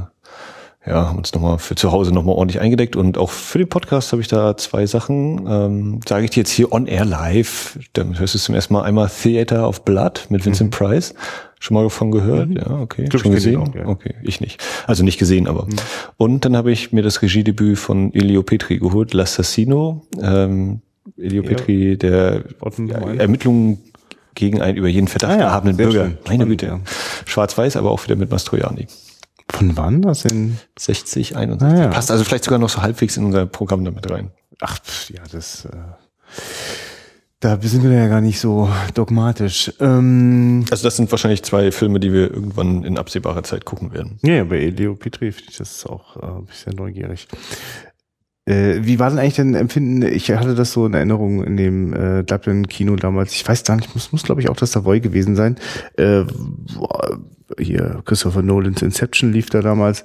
ja, 0.86 1.08
haben 1.10 1.18
uns 1.18 1.34
nochmal 1.34 1.60
für 1.60 1.76
zu 1.76 1.92
Hause 1.92 2.14
nochmal 2.14 2.36
ordentlich 2.36 2.62
eingedeckt 2.62 2.96
und 2.96 3.18
auch 3.18 3.30
für 3.32 3.58
den 3.58 3.68
Podcast 3.68 4.12
habe 4.14 4.22
ich 4.22 4.30
da 4.30 4.56
zwei 4.56 4.86
Sachen. 4.86 5.46
Ähm, 5.48 6.00
Sage 6.08 6.26
ich 6.26 6.32
dir 6.32 6.42
jetzt 6.42 6.52
hier 6.52 6.72
on 6.72 6.88
air 6.88 7.04
live. 7.04 7.78
Dann 7.94 8.18
hörst 8.18 8.34
du 8.34 8.40
zum 8.40 8.56
ersten 8.56 8.74
Mal 8.74 8.84
einmal 8.84 9.10
Theater 9.10 9.68
of 9.68 9.84
Blood 9.84 10.28
mit 10.30 10.46
Vincent 10.46 10.72
mhm. 10.72 10.78
Price. 10.78 11.14
Schon 11.60 11.76
mal 11.76 11.84
davon 11.84 12.12
gehört? 12.12 12.50
Mhm. 12.50 12.58
Ja, 12.58 12.70
okay. 12.80 13.06
Glaub, 13.10 13.22
Schon 13.22 13.34
gesehen? 13.34 13.58
Auch, 13.58 13.76
ja. 13.76 13.86
Okay, 13.88 14.16
ich 14.24 14.40
nicht. 14.40 14.64
Also 14.88 15.04
nicht 15.04 15.20
gesehen, 15.20 15.48
aber. 15.48 15.66
Mhm. 15.66 15.76
Und 16.16 16.46
dann 16.46 16.56
habe 16.56 16.72
ich 16.72 16.94
mir 16.94 17.04
das 17.04 17.22
Regiedebüt 17.22 17.78
von 17.78 18.14
Elio 18.14 18.44
Petri 18.44 18.80
geholt, 18.80 19.14
L'Assassino. 19.14 20.04
Ähm, 20.22 20.80
Elio 21.18 21.44
ja. 21.44 21.50
Petri, 21.50 21.98
der 21.98 22.44
Ermittlungen 23.18 23.80
gegen 24.34 24.62
einen 24.62 24.78
über 24.78 24.88
jeden 24.88 25.10
Verdacht 25.10 25.34
ah, 25.34 25.38
ja, 25.38 25.44
erhabenen 25.48 25.76
Bürger. 25.76 26.06
Schön. 26.06 26.18
Meine 26.28 26.46
Güte. 26.46 26.66
Ja. 26.68 26.80
Schwarz-Weiß, 27.26 27.76
aber 27.76 27.92
auch 27.92 28.02
wieder 28.06 28.16
mit 28.16 28.32
Mastroianni. 28.32 28.88
Von 29.52 29.76
wann? 29.78 30.02
Das 30.02 30.26
in 30.26 30.58
60, 30.78 31.36
61. 31.36 31.68
Ah, 31.68 31.82
ja. 31.84 31.88
Passt 31.90 32.12
also 32.12 32.24
vielleicht 32.24 32.44
sogar 32.44 32.60
noch 32.60 32.70
so 32.70 32.82
halbwegs 32.82 33.18
in 33.18 33.26
unser 33.26 33.46
Programm 33.46 33.84
damit 33.84 34.10
rein. 34.10 34.32
Ach, 34.62 34.80
ja, 35.10 35.22
das. 35.32 35.66
Äh 35.66 35.70
da 37.42 37.58
sind 37.62 37.84
wir 37.84 37.92
ja 37.92 38.08
gar 38.08 38.20
nicht 38.20 38.40
so 38.40 38.70
dogmatisch. 38.94 39.72
Ähm, 39.80 40.66
also 40.72 40.84
das 40.84 40.98
sind 40.98 41.10
wahrscheinlich 41.10 41.42
zwei 41.44 41.72
Filme, 41.72 42.02
die 42.02 42.12
wir 42.12 42.32
irgendwann 42.34 42.84
in 42.84 42.98
absehbarer 42.98 43.44
Zeit 43.44 43.64
gucken 43.64 43.94
werden. 43.94 44.20
Ja, 44.24 44.44
bei 44.44 44.66
Leo 44.66 44.96
Petri 44.96 45.32
finde 45.32 45.52
ich 45.52 45.58
das 45.58 45.86
auch 45.86 46.18
äh, 46.18 46.26
ein 46.26 46.46
bisschen 46.46 46.76
neugierig. 46.76 47.30
Äh, 48.46 48.80
wie 48.82 49.00
war 49.00 49.10
denn 49.10 49.20
eigentlich 49.20 49.36
dein 49.36 49.56
Empfinden? 49.56 50.02
Ich 50.02 50.30
hatte 50.32 50.54
das 50.54 50.74
so 50.74 50.86
in 50.86 50.94
Erinnerung 50.94 51.44
in 51.46 51.56
dem 51.56 51.94
äh, 51.94 52.24
Dublin-Kino 52.24 52.98
damals. 52.98 53.32
Ich 53.34 53.48
weiß 53.48 53.64
gar 53.64 53.78
nicht, 53.78 53.94
muss, 53.94 54.12
muss 54.12 54.24
glaube 54.24 54.42
ich 54.42 54.50
auch 54.50 54.58
das 54.58 54.74
Savoy 54.74 55.00
gewesen 55.00 55.38
sein. 55.38 55.56
Äh, 55.96 56.26
hier 57.58 58.02
Christopher 58.06 58.42
Nolans 58.42 58.82
Inception 58.82 59.32
lief 59.32 59.50
da 59.50 59.62
damals. 59.62 60.04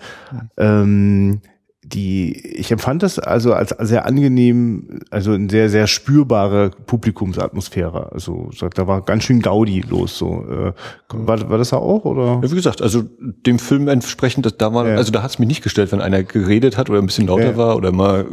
Ähm, 0.56 1.40
die, 1.84 2.34
ich 2.56 2.72
empfand 2.72 3.02
das 3.02 3.18
also 3.18 3.52
als 3.52 3.70
sehr 3.78 4.06
angenehm, 4.06 5.00
also 5.10 5.32
eine 5.32 5.50
sehr, 5.50 5.68
sehr 5.68 5.86
spürbare 5.86 6.70
Publikumsatmosphäre. 6.70 8.10
Also 8.12 8.50
da 8.74 8.86
war 8.86 9.02
ganz 9.02 9.24
schön 9.24 9.40
Gaudi 9.40 9.82
los. 9.88 10.16
So. 10.16 10.44
Äh, 10.48 10.72
war, 11.12 11.50
war 11.50 11.58
das 11.58 11.70
da 11.70 11.76
auch? 11.76 12.04
Oder? 12.04 12.40
Ja, 12.42 12.50
wie 12.50 12.54
gesagt, 12.54 12.80
also 12.80 13.04
dem 13.18 13.58
Film 13.58 13.88
entsprechend, 13.88 14.46
das 14.46 14.56
da 14.56 14.72
war, 14.72 14.88
ja. 14.88 14.96
also 14.96 15.12
da 15.12 15.22
hat 15.22 15.30
es 15.30 15.38
mich 15.38 15.48
nicht 15.48 15.62
gestellt, 15.62 15.92
wenn 15.92 16.00
einer 16.00 16.22
geredet 16.22 16.78
hat 16.78 16.88
oder 16.88 17.00
ein 17.00 17.06
bisschen 17.06 17.26
lauter 17.26 17.50
ja. 17.50 17.56
war 17.56 17.76
oder 17.76 17.92
mal 17.92 18.26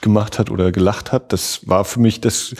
gemacht 0.00 0.38
hat 0.38 0.50
oder 0.50 0.72
gelacht 0.72 1.12
hat. 1.12 1.32
Das 1.32 1.68
war 1.68 1.84
für 1.84 2.00
mich 2.00 2.22
das 2.22 2.54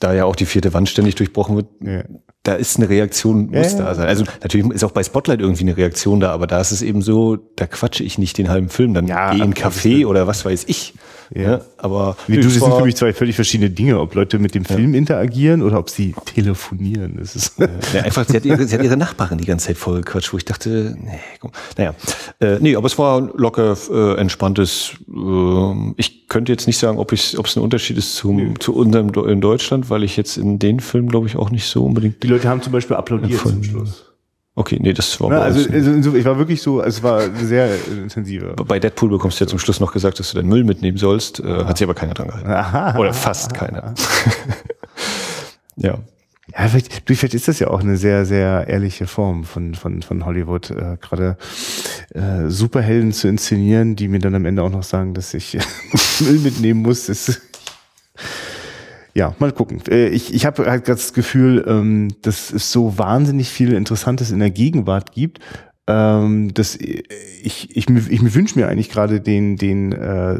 da 0.00 0.12
ja 0.12 0.24
auch 0.24 0.36
die 0.36 0.46
vierte 0.46 0.74
Wand 0.74 0.88
ständig 0.88 1.14
durchbrochen 1.14 1.56
wird, 1.56 1.68
ja 1.82 2.02
da 2.42 2.54
ist 2.54 2.78
eine 2.78 2.88
Reaktion, 2.88 3.50
muss 3.50 3.72
ja, 3.72 3.78
da 3.80 3.94
sein. 3.94 4.08
Also 4.08 4.24
natürlich 4.40 4.70
ist 4.70 4.82
auch 4.82 4.92
bei 4.92 5.02
Spotlight 5.02 5.40
irgendwie 5.40 5.62
eine 5.62 5.76
Reaktion 5.76 6.20
da, 6.20 6.32
aber 6.32 6.46
da 6.46 6.60
ist 6.60 6.70
es 6.70 6.80
eben 6.80 7.02
so, 7.02 7.36
da 7.56 7.66
quatsche 7.66 8.02
ich 8.02 8.16
nicht 8.16 8.38
den 8.38 8.48
halben 8.48 8.70
Film, 8.70 8.94
dann 8.94 9.06
ja, 9.06 9.34
geh 9.34 9.42
in 9.42 9.54
Café 9.54 10.06
oder 10.06 10.26
was 10.26 10.44
weiß 10.44 10.64
ich. 10.66 10.94
Ja. 11.32 11.60
aber 11.78 12.16
Wie, 12.26 12.36
du, 12.36 12.42
das 12.42 12.54
sind 12.54 12.74
für 12.74 12.84
mich 12.84 12.96
zwei 12.96 13.12
völlig 13.12 13.36
verschiedene 13.36 13.70
Dinge, 13.70 14.00
ob 14.00 14.14
Leute 14.14 14.38
mit 14.38 14.54
dem 14.54 14.64
Film 14.64 14.94
interagieren 14.94 15.62
oder 15.62 15.78
ob 15.78 15.88
sie 15.88 16.14
telefonieren. 16.24 17.16
Das 17.18 17.36
ist 17.36 17.58
ja, 17.58 18.02
einfach, 18.02 18.26
sie 18.26 18.36
hat, 18.36 18.44
ihre, 18.44 18.66
sie 18.66 18.74
hat 18.74 18.82
ihre 18.82 18.96
Nachbarin 18.96 19.38
die 19.38 19.44
ganze 19.44 19.68
Zeit 19.68 19.76
voll 19.76 20.00
gequatscht, 20.00 20.32
wo 20.32 20.38
ich 20.38 20.44
dachte, 20.44 20.96
nee, 21.00 21.20
komm. 21.38 21.52
naja. 21.78 21.94
Äh, 22.40 22.58
nee, 22.60 22.74
aber 22.74 22.86
es 22.86 22.98
war 22.98 23.20
locker, 23.36 23.76
äh, 23.92 24.18
entspanntes. 24.18 24.94
Äh, 25.08 25.92
ich 25.96 26.28
könnte 26.28 26.50
jetzt 26.50 26.66
nicht 26.66 26.78
sagen, 26.78 26.98
ob 26.98 27.12
es 27.12 27.38
ob 27.38 27.46
es 27.46 27.56
ein 27.56 27.62
Unterschied 27.62 27.96
ist 27.96 28.16
zum, 28.16 28.36
nee. 28.36 28.54
zu 28.58 28.74
unserem 28.74 29.10
in 29.28 29.40
Deutschland, 29.40 29.88
weil 29.88 30.02
ich 30.02 30.16
jetzt 30.16 30.36
in 30.36 30.58
den 30.58 30.80
Film, 30.80 31.08
glaube 31.08 31.28
ich, 31.28 31.36
auch 31.36 31.50
nicht 31.50 31.66
so 31.66 31.84
unbedingt. 31.84 32.22
Die 32.22 32.28
Leute 32.28 32.48
haben 32.48 32.62
zum 32.62 32.72
Beispiel 32.72 32.96
applaudiert 32.96 33.40
zum 33.40 33.62
Schluss. 33.62 34.09
Okay, 34.60 34.76
nee, 34.78 34.92
das 34.92 35.18
war 35.22 35.30
Na, 35.30 35.40
also, 35.40 35.70
also, 35.72 36.14
ich 36.14 36.24
war 36.26 36.36
wirklich 36.36 36.60
so, 36.60 36.82
es 36.82 37.02
war 37.02 37.22
sehr 37.34 37.70
intensive. 37.90 38.54
Bei 38.66 38.78
Deadpool 38.78 39.08
bekommst 39.08 39.40
du 39.40 39.44
ja 39.44 39.48
zum 39.48 39.58
Schluss 39.58 39.80
noch 39.80 39.90
gesagt, 39.90 40.18
dass 40.18 40.32
du 40.32 40.36
deinen 40.36 40.50
Müll 40.50 40.64
mitnehmen 40.64 40.98
sollst. 40.98 41.40
Äh, 41.40 41.64
hat 41.64 41.78
sich 41.78 41.86
aber 41.86 41.94
keiner 41.94 42.12
dran 42.12 42.28
gehalten. 42.28 42.50
Aha. 42.50 42.98
Oder 42.98 43.14
fast 43.14 43.54
keiner. 43.54 43.94
ja. 45.76 45.96
Ja, 46.52 46.68
vielleicht, 46.68 47.04
vielleicht 47.06 47.32
ist 47.32 47.48
das 47.48 47.58
ja 47.58 47.68
auch 47.68 47.80
eine 47.80 47.96
sehr, 47.96 48.26
sehr 48.26 48.66
ehrliche 48.68 49.06
Form 49.06 49.44
von, 49.44 49.74
von, 49.74 50.02
von 50.02 50.26
Hollywood, 50.26 50.70
äh, 50.72 50.98
gerade 51.00 51.38
äh, 52.12 52.48
Superhelden 52.48 53.14
zu 53.14 53.28
inszenieren, 53.28 53.96
die 53.96 54.08
mir 54.08 54.18
dann 54.18 54.34
am 54.34 54.44
Ende 54.44 54.62
auch 54.62 54.70
noch 54.70 54.82
sagen, 54.82 55.14
dass 55.14 55.32
ich 55.32 55.56
Müll 56.20 56.38
mitnehmen 56.40 56.82
muss. 56.82 57.08
Ist, 57.08 57.40
ja, 59.14 59.34
mal 59.38 59.52
gucken. 59.52 59.82
Äh, 59.88 60.08
ich, 60.08 60.32
ich 60.34 60.46
habe 60.46 60.70
halt 60.70 60.88
das 60.88 61.12
Gefühl, 61.12 61.64
ähm, 61.66 62.08
dass 62.22 62.52
es 62.52 62.72
so 62.72 62.98
wahnsinnig 62.98 63.48
viel 63.48 63.72
Interessantes 63.72 64.30
in 64.30 64.38
der 64.38 64.50
Gegenwart 64.50 65.12
gibt 65.12 65.40
ähm, 65.90 66.54
das, 66.54 66.76
ich, 66.76 67.76
ich, 67.76 67.88
ich, 67.88 68.34
wünsche 68.34 68.58
mir 68.58 68.68
eigentlich 68.68 68.90
gerade 68.90 69.20
den, 69.20 69.56
den 69.56 69.90
äh, 69.90 70.38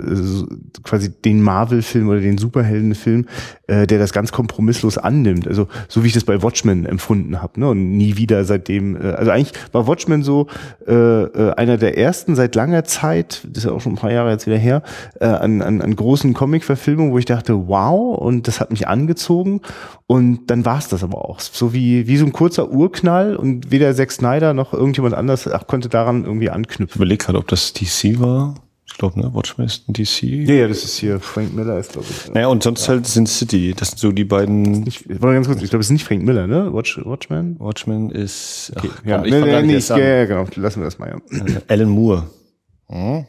quasi 0.84 1.10
den 1.10 1.42
Marvel-Film 1.42 2.08
oder 2.08 2.20
den 2.20 2.38
Superhelden-Film, 2.38 3.26
äh, 3.66 3.86
der 3.86 3.98
das 3.98 4.12
ganz 4.12 4.30
kompromisslos 4.30 4.96
annimmt. 4.96 5.48
Also 5.48 5.66
so 5.88 6.04
wie 6.04 6.08
ich 6.08 6.12
das 6.12 6.22
bei 6.22 6.42
Watchmen 6.42 6.86
empfunden 6.86 7.42
habe. 7.42 7.58
Ne? 7.58 7.68
Und 7.68 7.96
nie 7.96 8.16
wieder 8.16 8.44
seitdem, 8.44 8.94
äh, 8.94 9.10
also 9.10 9.32
eigentlich 9.32 9.52
war 9.72 9.88
Watchmen 9.88 10.22
so 10.22 10.46
äh, 10.86 10.92
äh, 10.92 11.54
einer 11.54 11.78
der 11.78 11.98
ersten 11.98 12.36
seit 12.36 12.54
langer 12.54 12.84
Zeit, 12.84 13.42
das 13.48 13.64
ist 13.64 13.64
ja 13.64 13.72
auch 13.72 13.80
schon 13.80 13.94
ein 13.94 13.96
paar 13.96 14.12
Jahre 14.12 14.30
jetzt 14.30 14.46
wieder 14.46 14.58
her, 14.58 14.82
äh, 15.18 15.24
an, 15.24 15.62
an, 15.62 15.82
an 15.82 15.96
großen 15.96 16.32
Comic-Verfilmungen, 16.32 17.12
wo 17.12 17.18
ich 17.18 17.24
dachte, 17.24 17.66
wow, 17.66 18.16
und 18.18 18.46
das 18.46 18.60
hat 18.60 18.70
mich 18.70 18.86
angezogen. 18.86 19.62
Und 20.06 20.50
dann 20.50 20.64
war 20.64 20.78
es 20.78 20.88
das 20.88 21.02
aber 21.04 21.24
auch. 21.24 21.40
So 21.40 21.72
wie, 21.72 22.06
wie 22.06 22.16
so 22.16 22.26
ein 22.26 22.32
kurzer 22.32 22.70
Urknall 22.70 23.36
und 23.36 23.70
weder 23.70 23.94
Zack 23.94 24.12
Snyder 24.12 24.54
noch 24.54 24.72
irgendjemand 24.72 25.14
anders 25.14 25.39
ach, 25.46 25.66
konnte 25.66 25.88
daran 25.88 26.24
irgendwie 26.24 26.50
anknüpfen. 26.50 26.88
Ich 26.88 26.96
überlege 26.96 27.24
gerade, 27.24 27.38
ob 27.38 27.48
das 27.48 27.72
DC 27.72 28.20
war. 28.20 28.54
Ich 28.86 28.98
glaube, 28.98 29.20
ne? 29.20 29.32
Watchmen 29.32 29.66
ist 29.66 29.88
ein 29.88 29.92
DC. 29.92 30.22
Ja, 30.22 30.54
ja, 30.54 30.68
das 30.68 30.84
ist 30.84 30.98
hier 30.98 31.20
Frank 31.20 31.54
Miller 31.54 31.78
ist, 31.78 31.92
glaube 31.92 32.06
ich. 32.10 32.32
Naja, 32.34 32.48
und 32.48 32.62
sonst 32.62 32.86
ja. 32.86 32.94
halt 32.94 33.06
Sin 33.06 33.26
City. 33.26 33.72
Das 33.76 33.90
sind 33.90 33.98
so 33.98 34.10
die 34.10 34.24
beiden. 34.24 34.86
Ich, 34.86 35.08
warte 35.08 35.34
ganz 35.34 35.46
kurz, 35.46 35.62
ich 35.62 35.70
glaube, 35.70 35.80
es 35.80 35.86
ist 35.86 35.92
nicht 35.92 36.04
Frank 36.04 36.22
Miller, 36.22 36.46
ne? 36.46 36.72
Watch, 36.72 37.00
Watchmen? 37.04 37.58
Watchmen 37.60 38.10
ist. 38.10 38.72
Okay. 38.76 38.90
Ach, 38.92 39.06
ja, 39.06 39.24
ich 39.24 39.32
nee, 39.32 39.40
nee, 39.40 39.62
nicht, 39.62 39.88
ja, 39.88 39.98
ja, 39.98 40.24
genau. 40.24 40.46
Lassen 40.56 40.80
wir 40.80 40.84
das 40.84 40.98
mal, 40.98 41.08
ja. 41.08 41.60
Alan 41.68 41.88
Moore. 41.88 42.26
Hm? 42.88 43.26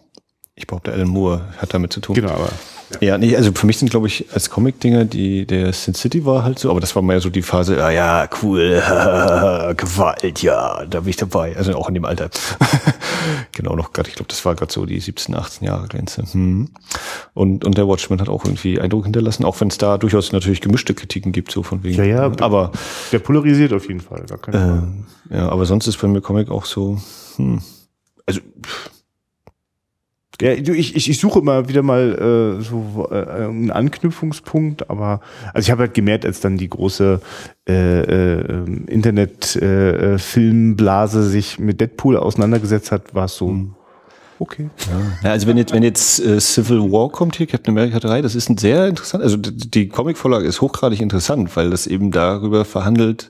Ich 0.55 0.67
behaupte, 0.67 0.91
Alan 0.91 1.07
Moore 1.07 1.41
hat 1.57 1.73
damit 1.73 1.93
zu 1.93 2.01
tun. 2.01 2.15
Genau, 2.15 2.31
aber 2.31 2.49
ja, 2.99 3.17
nee, 3.17 3.35
also 3.35 3.51
für 3.53 3.65
mich 3.65 3.77
sind, 3.77 3.89
glaube 3.89 4.07
ich, 4.07 4.25
als 4.33 4.49
Comic-Dinger, 4.49 5.05
die, 5.05 5.45
der 5.45 5.71
Sin 5.71 5.93
City 5.93 6.25
war 6.25 6.43
halt 6.43 6.59
so, 6.59 6.69
aber 6.69 6.81
das 6.81 6.95
war 6.95 7.01
mehr 7.01 7.21
so 7.21 7.29
die 7.29 7.41
Phase, 7.41 7.83
ah 7.83 7.89
ja, 7.89 8.27
cool, 8.41 8.71
Gewalt, 9.77 10.41
ja, 10.41 10.85
da 10.85 10.99
bin 10.99 11.09
ich 11.09 11.15
dabei. 11.15 11.55
Also 11.55 11.73
auch 11.75 11.87
in 11.87 11.93
dem 11.93 12.05
Alter. 12.05 12.29
genau, 13.53 13.75
noch 13.75 13.93
gerade, 13.93 14.09
ich 14.09 14.15
glaube, 14.15 14.27
das 14.27 14.43
war 14.43 14.55
gerade 14.55 14.73
so 14.73 14.85
die 14.85 14.99
17, 14.99 15.35
18 15.35 15.67
Jahre 15.67 15.87
Grenze. 15.87 16.23
Hm. 16.31 16.69
Und, 17.33 17.63
und 17.63 17.77
der 17.77 17.87
Watchman 17.87 18.19
hat 18.19 18.29
auch 18.29 18.43
irgendwie 18.43 18.79
Eindruck 18.79 19.05
hinterlassen, 19.05 19.45
auch 19.45 19.59
wenn 19.61 19.69
es 19.69 19.77
da 19.77 19.97
durchaus 19.97 20.31
natürlich 20.31 20.61
gemischte 20.61 20.93
Kritiken 20.93 21.31
gibt, 21.31 21.51
so 21.51 21.63
von 21.63 21.83
wegen. 21.83 21.95
Ja, 21.97 22.03
ja, 22.03 22.31
aber. 22.41 22.71
Der 23.11 23.19
polarisiert 23.19 23.73
auf 23.73 23.87
jeden 23.87 24.01
Fall, 24.01 24.25
gar 24.27 24.37
keine 24.37 25.05
äh, 25.29 25.35
Ja, 25.35 25.49
aber 25.49 25.65
sonst 25.65 25.87
ist 25.87 25.97
bei 25.97 26.07
mir 26.07 26.21
Comic 26.21 26.49
auch 26.51 26.65
so, 26.65 26.99
hm. 27.37 27.61
Also, 28.25 28.41
pff 28.61 29.00
ja, 30.41 30.51
ich, 30.53 30.95
ich, 30.95 31.09
ich 31.09 31.19
suche 31.19 31.39
immer 31.39 31.67
wieder 31.69 31.83
mal 31.83 32.57
äh, 32.59 32.63
so 32.63 33.07
äh, 33.11 33.45
einen 33.45 33.69
Anknüpfungspunkt, 33.69 34.89
aber 34.89 35.19
also 35.53 35.67
ich 35.67 35.71
habe 35.71 35.83
halt 35.83 35.93
gemerkt, 35.93 36.25
als 36.25 36.39
dann 36.39 36.57
die 36.57 36.69
große 36.69 37.21
äh, 37.69 38.01
äh, 38.01 38.65
Internet-Filmblase 38.87 41.19
äh, 41.19 41.21
äh 41.21 41.25
sich 41.25 41.59
mit 41.59 41.79
Deadpool 41.79 42.17
auseinandergesetzt 42.17 42.91
hat, 42.91 43.13
war 43.13 43.25
es 43.25 43.35
so. 43.35 43.49
Mhm. 43.49 43.75
Okay. 44.39 44.71
Ja. 44.89 44.99
ja. 45.23 45.33
also 45.33 45.45
wenn 45.45 45.57
jetzt, 45.57 45.71
wenn 45.71 45.83
jetzt 45.83 46.19
äh, 46.19 46.39
Civil 46.39 46.91
War 46.91 47.09
kommt 47.09 47.35
hier, 47.35 47.45
Captain 47.45 47.77
America 47.77 47.99
3, 47.99 48.23
das 48.23 48.33
ist 48.33 48.49
ein 48.49 48.57
sehr 48.57 48.87
interessant, 48.87 49.23
also 49.23 49.37
die, 49.37 49.69
die 49.69 49.87
Comicvorlage 49.87 50.47
ist 50.47 50.61
hochgradig 50.61 50.99
interessant, 50.99 51.55
weil 51.55 51.69
das 51.69 51.85
eben 51.85 52.09
darüber 52.09 52.65
verhandelt, 52.65 53.29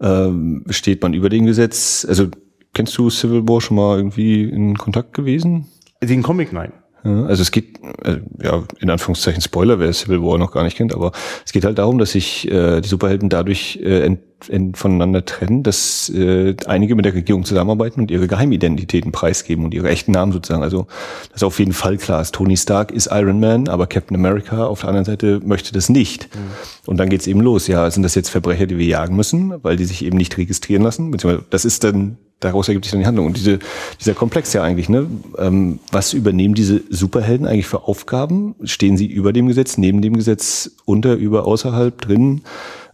ähm, 0.00 0.64
steht 0.68 1.02
man 1.02 1.14
über 1.14 1.28
dem 1.28 1.46
Gesetz, 1.46 2.04
also 2.08 2.26
kennst 2.74 2.98
du 2.98 3.10
Civil 3.10 3.46
War 3.46 3.60
schon 3.60 3.76
mal 3.76 3.98
irgendwie 3.98 4.42
in 4.42 4.76
Kontakt 4.76 5.14
gewesen? 5.14 5.68
Den 6.02 6.22
Comic, 6.22 6.52
nein. 6.52 6.72
Also 7.02 7.40
es 7.42 7.50
geht, 7.50 7.78
äh, 8.04 8.18
ja, 8.42 8.62
in 8.78 8.90
Anführungszeichen 8.90 9.40
Spoiler, 9.40 9.78
wer 9.78 9.92
Civil 9.92 10.20
War 10.22 10.36
noch 10.36 10.52
gar 10.52 10.64
nicht 10.64 10.76
kennt, 10.76 10.94
aber 10.94 11.12
es 11.46 11.52
geht 11.52 11.64
halt 11.64 11.78
darum, 11.78 11.98
dass 11.98 12.12
sich 12.12 12.50
äh, 12.50 12.82
die 12.82 12.88
Superhelden 12.88 13.30
dadurch 13.30 13.78
äh, 13.82 14.02
ent, 14.02 14.20
ent, 14.48 14.76
voneinander 14.76 15.24
trennen, 15.24 15.62
dass 15.62 16.10
äh, 16.10 16.54
einige 16.66 16.94
mit 16.94 17.06
der 17.06 17.14
Regierung 17.14 17.44
zusammenarbeiten 17.46 18.00
und 18.00 18.10
ihre 18.10 18.26
Geheimidentitäten 18.26 19.12
preisgeben 19.12 19.64
und 19.64 19.72
ihre 19.72 19.88
echten 19.88 20.12
Namen 20.12 20.32
sozusagen. 20.32 20.62
Also 20.62 20.88
das 21.28 21.36
ist 21.36 21.44
auf 21.44 21.58
jeden 21.58 21.72
Fall 21.72 21.96
klar 21.96 22.20
ist. 22.20 22.34
Tony 22.34 22.58
Stark 22.58 22.90
ist 22.92 23.08
Iron 23.10 23.40
Man, 23.40 23.68
aber 23.68 23.86
Captain 23.86 24.16
America 24.16 24.66
auf 24.66 24.80
der 24.80 24.90
anderen 24.90 25.06
Seite 25.06 25.40
möchte 25.42 25.72
das 25.72 25.88
nicht. 25.88 26.28
Mhm. 26.34 26.40
Und 26.84 26.98
dann 26.98 27.08
geht's 27.08 27.26
eben 27.26 27.40
los. 27.40 27.66
Ja, 27.66 27.90
sind 27.90 28.02
das 28.02 28.14
jetzt 28.14 28.28
Verbrecher, 28.28 28.66
die 28.66 28.76
wir 28.76 28.86
jagen 28.86 29.16
müssen, 29.16 29.54
weil 29.62 29.76
die 29.76 29.86
sich 29.86 30.04
eben 30.04 30.18
nicht 30.18 30.36
registrieren 30.36 30.82
lassen? 30.82 31.10
Beziehungsweise 31.10 31.46
das 31.48 31.64
ist 31.64 31.82
dann 31.82 32.18
daraus 32.40 32.68
ergibt 32.68 32.84
sich 32.84 32.92
dann 32.92 33.00
die 33.00 33.06
Handlung. 33.06 33.26
Und 33.26 33.36
diese, 33.36 33.58
dieser 34.00 34.14
Komplex 34.14 34.52
ja 34.52 34.62
eigentlich, 34.62 34.88
ne? 34.88 35.06
Ähm, 35.38 35.78
was 35.92 36.12
übernehmen 36.12 36.54
diese 36.54 36.82
Superhelden 36.90 37.46
eigentlich 37.46 37.66
für 37.66 37.84
Aufgaben? 37.84 38.54
Stehen 38.64 38.96
sie 38.96 39.06
über 39.06 39.32
dem 39.32 39.48
Gesetz, 39.48 39.78
neben 39.78 40.02
dem 40.02 40.16
Gesetz, 40.16 40.72
unter, 40.84 41.14
über, 41.14 41.46
außerhalb, 41.46 42.00
drin? 42.00 42.42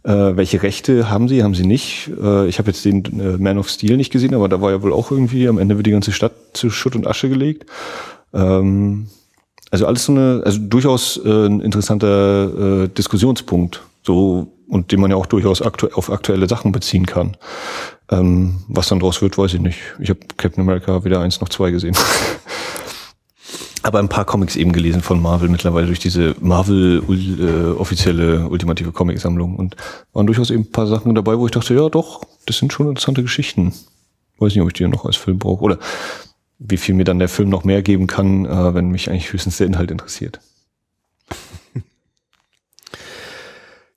Äh, 0.03 0.37
welche 0.37 0.63
Rechte 0.63 1.11
haben 1.11 1.29
sie, 1.29 1.43
haben 1.43 1.55
sie 1.55 1.67
nicht? 1.67 2.11
Äh, 2.21 2.47
ich 2.49 2.59
habe 2.59 2.71
jetzt 2.71 2.85
den 2.85 3.05
äh, 3.19 3.39
Man 3.39 3.59
of 3.59 3.69
Steel 3.69 3.97
nicht 3.97 4.13
gesehen, 4.13 4.35
aber 4.35 4.49
da 4.49 4.61
war 4.61 4.71
ja 4.71 4.83
wohl 4.83 4.93
auch 4.93 5.11
irgendwie, 5.11 5.49
am 5.49 5.59
Ende 5.59 5.77
wird 5.77 5.87
die 5.87 5.93
ganze 5.93 6.13
Stadt 6.13 6.33
zu 6.53 6.71
Schutt 6.71 6.95
und 6.95 7.07
Asche 7.07 7.29
gelegt. 7.29 7.67
Ähm, 8.33 9.09
also 9.71 9.87
alles 9.87 10.05
so 10.05 10.13
eine, 10.13 10.43
also 10.45 10.59
durchaus 10.61 11.21
äh, 11.25 11.47
ein 11.47 11.61
interessanter 11.61 12.85
äh, 12.85 12.89
Diskussionspunkt. 12.89 13.83
So, 14.03 14.53
und 14.69 14.93
den 14.93 15.01
man 15.01 15.11
ja 15.11 15.17
auch 15.17 15.27
durchaus 15.27 15.63
aktu 15.63 15.89
auf 15.95 16.11
aktuelle 16.11 16.49
Sachen 16.49 16.73
beziehen 16.73 17.07
kann. 17.07 17.37
Ähm, 18.11 18.65
was 18.69 18.89
dann 18.89 19.01
draus 19.01 19.21
wird, 19.21 19.37
weiß 19.37 19.55
ich 19.55 19.61
nicht. 19.61 19.79
Ich 19.99 20.11
habe 20.11 20.21
Captain 20.37 20.63
America 20.63 21.05
weder 21.05 21.21
eins 21.21 21.41
noch 21.41 21.49
zwei 21.49 21.71
gesehen. 21.71 21.97
Aber 23.83 24.01
ein 24.01 24.09
paar 24.09 24.25
Comics 24.25 24.57
eben 24.57 24.73
gelesen 24.73 25.01
von 25.01 25.23
Marvel 25.23 25.49
mittlerweile 25.49 25.87
durch 25.87 26.01
diese 26.01 26.35
Marvel 26.41 27.03
äh, 27.09 27.79
offizielle 27.79 28.49
ultimative 28.49 28.91
Comic-Sammlung 28.91 29.57
und 29.57 29.77
waren 30.13 30.27
durchaus 30.27 30.51
eben 30.51 30.65
ein 30.65 30.73
paar 30.73 30.89
Sachen 30.89 31.15
dabei, 31.15 31.39
wo 31.39 31.47
ich 31.47 31.53
dachte, 31.53 31.75
ja 31.75 31.89
doch, 31.89 32.23
das 32.47 32.59
sind 32.59 32.73
schon 32.73 32.89
interessante 32.89 33.23
Geschichten. 33.23 33.73
Weiß 34.39 34.53
nicht, 34.53 34.63
ob 34.63 34.69
ich 34.69 34.75
die 34.75 34.89
noch 34.89 35.05
als 35.05 35.17
Film 35.17 35.39
brauche 35.39 35.63
oder 35.63 35.79
wie 36.59 36.77
viel 36.77 36.95
mir 36.95 37.05
dann 37.05 37.19
der 37.19 37.29
Film 37.29 37.49
noch 37.49 37.65
mehr 37.65 37.83
geben 37.83 38.07
kann, 38.07 38.45
äh, 38.45 38.75
wenn 38.75 38.91
mich 38.91 39.09
eigentlich 39.09 39.33
höchstens 39.33 39.59
der 39.59 39.67
Inhalt 39.67 39.91
interessiert. 39.91 40.41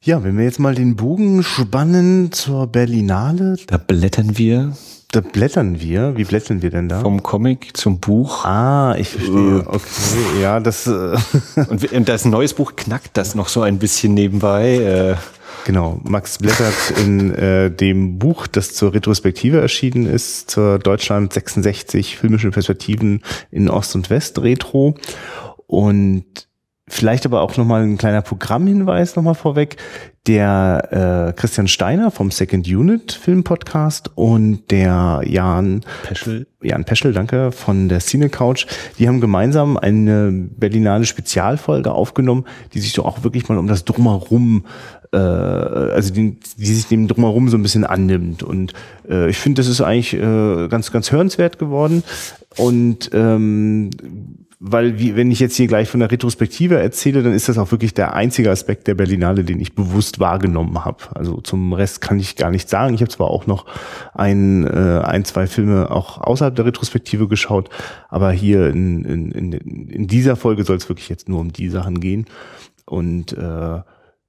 Ja, 0.09 0.23
wenn 0.23 0.39
wir 0.39 0.43
jetzt 0.43 0.57
mal 0.57 0.73
den 0.73 0.95
Bogen 0.95 1.43
spannen 1.43 2.31
zur 2.31 2.65
Berlinale. 2.65 3.57
Da 3.67 3.77
blättern 3.77 4.39
wir. 4.39 4.75
Da 5.11 5.21
blättern 5.21 5.81
wir. 5.81 6.17
Wie 6.17 6.23
blättern 6.23 6.63
wir 6.63 6.71
denn 6.71 6.89
da? 6.89 7.01
Vom 7.01 7.21
Comic 7.21 7.77
zum 7.77 7.99
Buch. 7.99 8.43
Ah, 8.43 8.95
ich 8.97 9.09
verstehe. 9.09 9.63
Okay, 9.67 10.41
ja, 10.41 10.59
das. 10.59 10.87
Äh 10.87 11.15
und, 11.69 11.93
und 11.93 12.09
da 12.09 12.15
ist 12.15 12.25
ein 12.25 12.31
neues 12.31 12.55
Buch, 12.55 12.75
knackt 12.75 13.17
das 13.17 13.35
noch 13.35 13.49
so 13.49 13.61
ein 13.61 13.77
bisschen 13.77 14.15
nebenbei. 14.15 14.77
Äh. 14.77 15.15
Genau, 15.65 16.01
Max 16.03 16.39
blättert 16.39 16.73
in 17.05 17.31
äh, 17.35 17.69
dem 17.69 18.17
Buch, 18.17 18.47
das 18.47 18.73
zur 18.73 18.95
Retrospektive 18.95 19.61
erschienen 19.61 20.07
ist, 20.07 20.49
zur 20.49 20.79
Deutschland 20.79 21.33
66 21.33 22.17
filmische 22.17 22.49
Perspektiven 22.49 23.21
in 23.51 23.69
Ost 23.69 23.93
und 23.93 24.09
West 24.09 24.41
Retro. 24.41 24.95
Und 25.67 26.48
Vielleicht 26.89 27.25
aber 27.25 27.41
auch 27.41 27.55
nochmal 27.55 27.83
ein 27.83 27.97
kleiner 27.97 28.21
Programmhinweis 28.21 29.15
nochmal 29.15 29.35
vorweg. 29.35 29.77
Der 30.27 31.29
äh, 31.29 31.39
Christian 31.39 31.67
Steiner 31.67 32.11
vom 32.11 32.29
Second 32.29 32.67
Unit 32.67 33.11
Film 33.11 33.43
Podcast 33.43 34.11
und 34.15 34.69
der 34.69 35.21
Jan 35.25 35.81
Peschel, 36.03 36.45
Jan 36.61 36.83
Peschel, 36.83 37.13
danke, 37.13 37.51
von 37.51 37.89
der 37.89 37.99
Cine 37.99 38.29
Couch, 38.29 38.65
die 38.97 39.07
haben 39.07 39.21
gemeinsam 39.21 39.77
eine 39.77 40.31
Berlinale 40.31 41.05
Spezialfolge 41.05 41.91
aufgenommen, 41.91 42.45
die 42.73 42.79
sich 42.79 42.93
doch 42.93 43.05
auch 43.05 43.23
wirklich 43.23 43.47
mal 43.47 43.57
um 43.57 43.67
das 43.67 43.85
Drumherum 43.85 44.65
äh, 45.11 45.17
also 45.17 46.13
die, 46.13 46.37
die 46.57 46.65
sich 46.65 46.87
dem 46.87 47.07
drumherum 47.07 47.49
so 47.49 47.57
ein 47.57 47.63
bisschen 47.63 47.85
annimmt. 47.85 48.43
Und 48.43 48.73
äh, 49.09 49.29
ich 49.29 49.37
finde, 49.37 49.61
das 49.61 49.67
ist 49.67 49.81
eigentlich 49.81 50.13
äh, 50.13 50.67
ganz, 50.67 50.91
ganz 50.91 51.11
hörenswert 51.11 51.59
geworden. 51.59 52.03
Und 52.57 53.09
ähm, 53.13 53.89
weil 54.61 54.99
wie, 54.99 55.15
wenn 55.15 55.31
ich 55.31 55.39
jetzt 55.39 55.55
hier 55.55 55.67
gleich 55.67 55.89
von 55.89 56.01
der 56.01 56.11
Retrospektive 56.11 56.77
erzähle, 56.77 57.23
dann 57.23 57.31
ist 57.31 57.47
das 57.47 57.57
auch 57.57 57.71
wirklich 57.71 57.93
der 57.93 58.13
einzige 58.13 58.51
Aspekt 58.51 58.87
der 58.87 58.95
Berlinale, 58.95 59.45
den 59.45 59.59
ich 59.61 59.73
bewusst 59.73 60.19
wahrgenommen 60.19 60.83
habe. 60.83 61.15
Also 61.15 61.39
zum 61.39 61.71
Rest 61.71 62.01
kann 62.01 62.19
ich 62.19 62.35
gar 62.35 62.51
nichts 62.51 62.69
sagen. 62.69 62.93
Ich 62.93 62.99
habe 62.99 63.09
zwar 63.09 63.29
auch 63.29 63.47
noch 63.47 63.65
ein, 64.13 64.67
äh, 64.67 64.99
ein, 65.01 65.23
zwei 65.23 65.47
Filme 65.47 65.89
auch 65.89 66.17
außerhalb 66.19 66.53
der 66.55 66.65
Retrospektive 66.65 67.29
geschaut, 67.29 67.69
aber 68.09 68.31
hier 68.31 68.67
in, 68.67 69.05
in, 69.05 69.31
in, 69.31 69.53
in 69.53 70.07
dieser 70.07 70.35
Folge 70.35 70.65
soll 70.65 70.75
es 70.75 70.89
wirklich 70.89 71.07
jetzt 71.07 71.29
nur 71.29 71.39
um 71.39 71.53
die 71.53 71.69
Sachen 71.69 72.01
gehen. 72.01 72.25
Und 72.85 73.31
äh, 73.31 73.79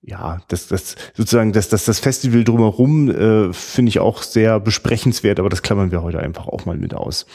ja, 0.02 0.40
das, 0.46 0.68
das 0.68 0.94
sozusagen 1.14 1.52
das, 1.52 1.68
das, 1.70 1.84
das 1.87 1.99
Festival 1.99 2.44
drumherum 2.44 3.10
äh, 3.10 3.52
finde 3.52 3.88
ich 3.88 3.99
auch 3.99 4.22
sehr 4.22 4.60
besprechenswert, 4.60 5.40
aber 5.40 5.49
das 5.49 5.62
klammern 5.62 5.90
wir 5.90 6.02
heute 6.02 6.20
einfach 6.20 6.46
auch 6.46 6.66
mal 6.66 6.76
mit 6.76 6.94
aus. 6.94 7.26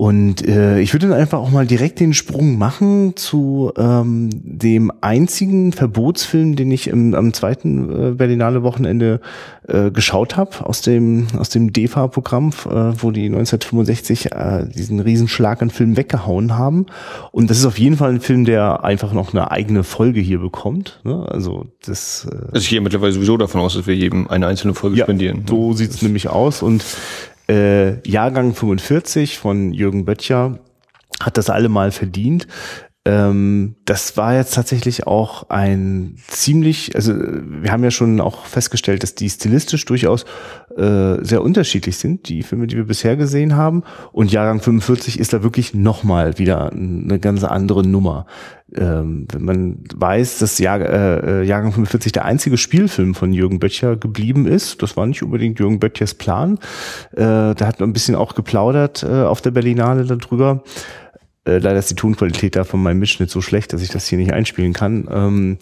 Und 0.00 0.48
äh, 0.48 0.80
ich 0.80 0.94
würde 0.94 1.08
dann 1.08 1.18
einfach 1.18 1.40
auch 1.40 1.50
mal 1.50 1.66
direkt 1.66 2.00
den 2.00 2.14
Sprung 2.14 2.56
machen 2.56 3.16
zu 3.16 3.70
ähm, 3.76 4.30
dem 4.32 4.90
einzigen 5.02 5.74
Verbotsfilm, 5.74 6.56
den 6.56 6.70
ich 6.70 6.86
im, 6.86 7.14
am 7.14 7.34
zweiten 7.34 7.90
äh, 7.90 8.10
Berlinale 8.12 8.62
Wochenende 8.62 9.20
äh, 9.68 9.90
geschaut 9.90 10.38
habe, 10.38 10.64
aus 10.64 10.80
dem, 10.80 11.26
aus 11.36 11.50
dem 11.50 11.74
DEFA-Programm, 11.74 12.48
äh, 12.48 12.70
wo 12.96 13.10
die 13.10 13.26
1965 13.26 14.32
äh, 14.32 14.64
diesen 14.74 15.00
Riesenschlag 15.00 15.60
an 15.60 15.68
Film 15.68 15.98
weggehauen 15.98 16.56
haben. 16.56 16.86
Und 17.30 17.50
das 17.50 17.58
ist 17.58 17.66
auf 17.66 17.78
jeden 17.78 17.98
Fall 17.98 18.08
ein 18.08 18.20
Film, 18.22 18.46
der 18.46 18.82
einfach 18.82 19.12
noch 19.12 19.34
eine 19.34 19.50
eigene 19.50 19.84
Folge 19.84 20.20
hier 20.20 20.38
bekommt. 20.38 21.00
Ne? 21.04 21.26
Also 21.28 21.66
das 21.84 22.26
äh, 22.26 22.36
also 22.36 22.56
ich 22.56 22.70
gehe 22.70 22.80
mittlerweile 22.80 23.12
sowieso 23.12 23.36
davon 23.36 23.60
aus, 23.60 23.74
dass 23.74 23.86
wir 23.86 23.94
jedem 23.94 24.28
eine 24.28 24.46
einzelne 24.46 24.72
Folge 24.72 24.96
ja, 24.96 25.04
spendieren. 25.04 25.44
So 25.46 25.74
sieht's 25.74 26.00
nämlich 26.00 26.28
aus. 26.30 26.62
Und 26.62 26.82
Jahrgang 28.06 28.54
45 28.54 29.38
von 29.38 29.72
Jürgen 29.72 30.04
Böttcher 30.04 30.58
hat 31.20 31.36
das 31.36 31.50
allemal 31.50 31.90
verdient. 31.90 32.46
Ähm, 33.06 33.76
das 33.86 34.18
war 34.18 34.34
jetzt 34.34 34.54
tatsächlich 34.54 35.06
auch 35.06 35.48
ein 35.48 36.16
ziemlich, 36.28 36.94
also 36.94 37.14
wir 37.14 37.72
haben 37.72 37.82
ja 37.82 37.90
schon 37.90 38.20
auch 38.20 38.44
festgestellt, 38.44 39.02
dass 39.02 39.14
die 39.14 39.30
stilistisch 39.30 39.86
durchaus 39.86 40.26
äh, 40.76 41.16
sehr 41.22 41.42
unterschiedlich 41.42 41.96
sind, 41.96 42.28
die 42.28 42.42
Filme, 42.42 42.66
die 42.66 42.76
wir 42.76 42.84
bisher 42.84 43.16
gesehen 43.16 43.56
haben. 43.56 43.84
Und 44.12 44.32
Jahrgang 44.32 44.60
45 44.60 45.18
ist 45.18 45.32
da 45.32 45.42
wirklich 45.42 45.72
nochmal 45.72 46.38
wieder 46.38 46.72
eine 46.72 47.18
ganz 47.18 47.42
andere 47.42 47.86
Nummer. 47.86 48.26
Ähm, 48.76 49.26
wenn 49.32 49.44
man 49.44 49.84
weiß, 49.94 50.38
dass 50.38 50.58
Jahr, 50.58 50.80
äh, 50.80 51.42
Jahrgang 51.42 51.72
45 51.72 52.12
der 52.12 52.26
einzige 52.26 52.58
Spielfilm 52.58 53.14
von 53.14 53.32
Jürgen 53.32 53.60
Böttcher 53.60 53.96
geblieben 53.96 54.46
ist, 54.46 54.82
das 54.82 54.96
war 54.98 55.06
nicht 55.06 55.22
unbedingt 55.22 55.58
Jürgen 55.58 55.80
Böttchers 55.80 56.14
Plan. 56.14 56.58
Äh, 57.12 57.54
da 57.54 57.60
hat 57.60 57.80
man 57.80 57.88
ein 57.88 57.94
bisschen 57.94 58.14
auch 58.14 58.34
geplaudert 58.34 59.02
äh, 59.02 59.22
auf 59.22 59.40
der 59.40 59.52
Berlinale 59.52 60.04
darüber. 60.04 60.62
Äh, 61.44 61.58
leider 61.58 61.78
ist 61.78 61.90
die 61.90 61.94
Tonqualität 61.94 62.56
da 62.56 62.64
von 62.64 62.82
meinem 62.82 62.98
Mitschnitt 62.98 63.30
so 63.30 63.40
schlecht, 63.40 63.72
dass 63.72 63.82
ich 63.82 63.88
das 63.88 64.06
hier 64.06 64.18
nicht 64.18 64.32
einspielen 64.32 64.72
kann. 64.72 65.08
Ähm, 65.10 65.58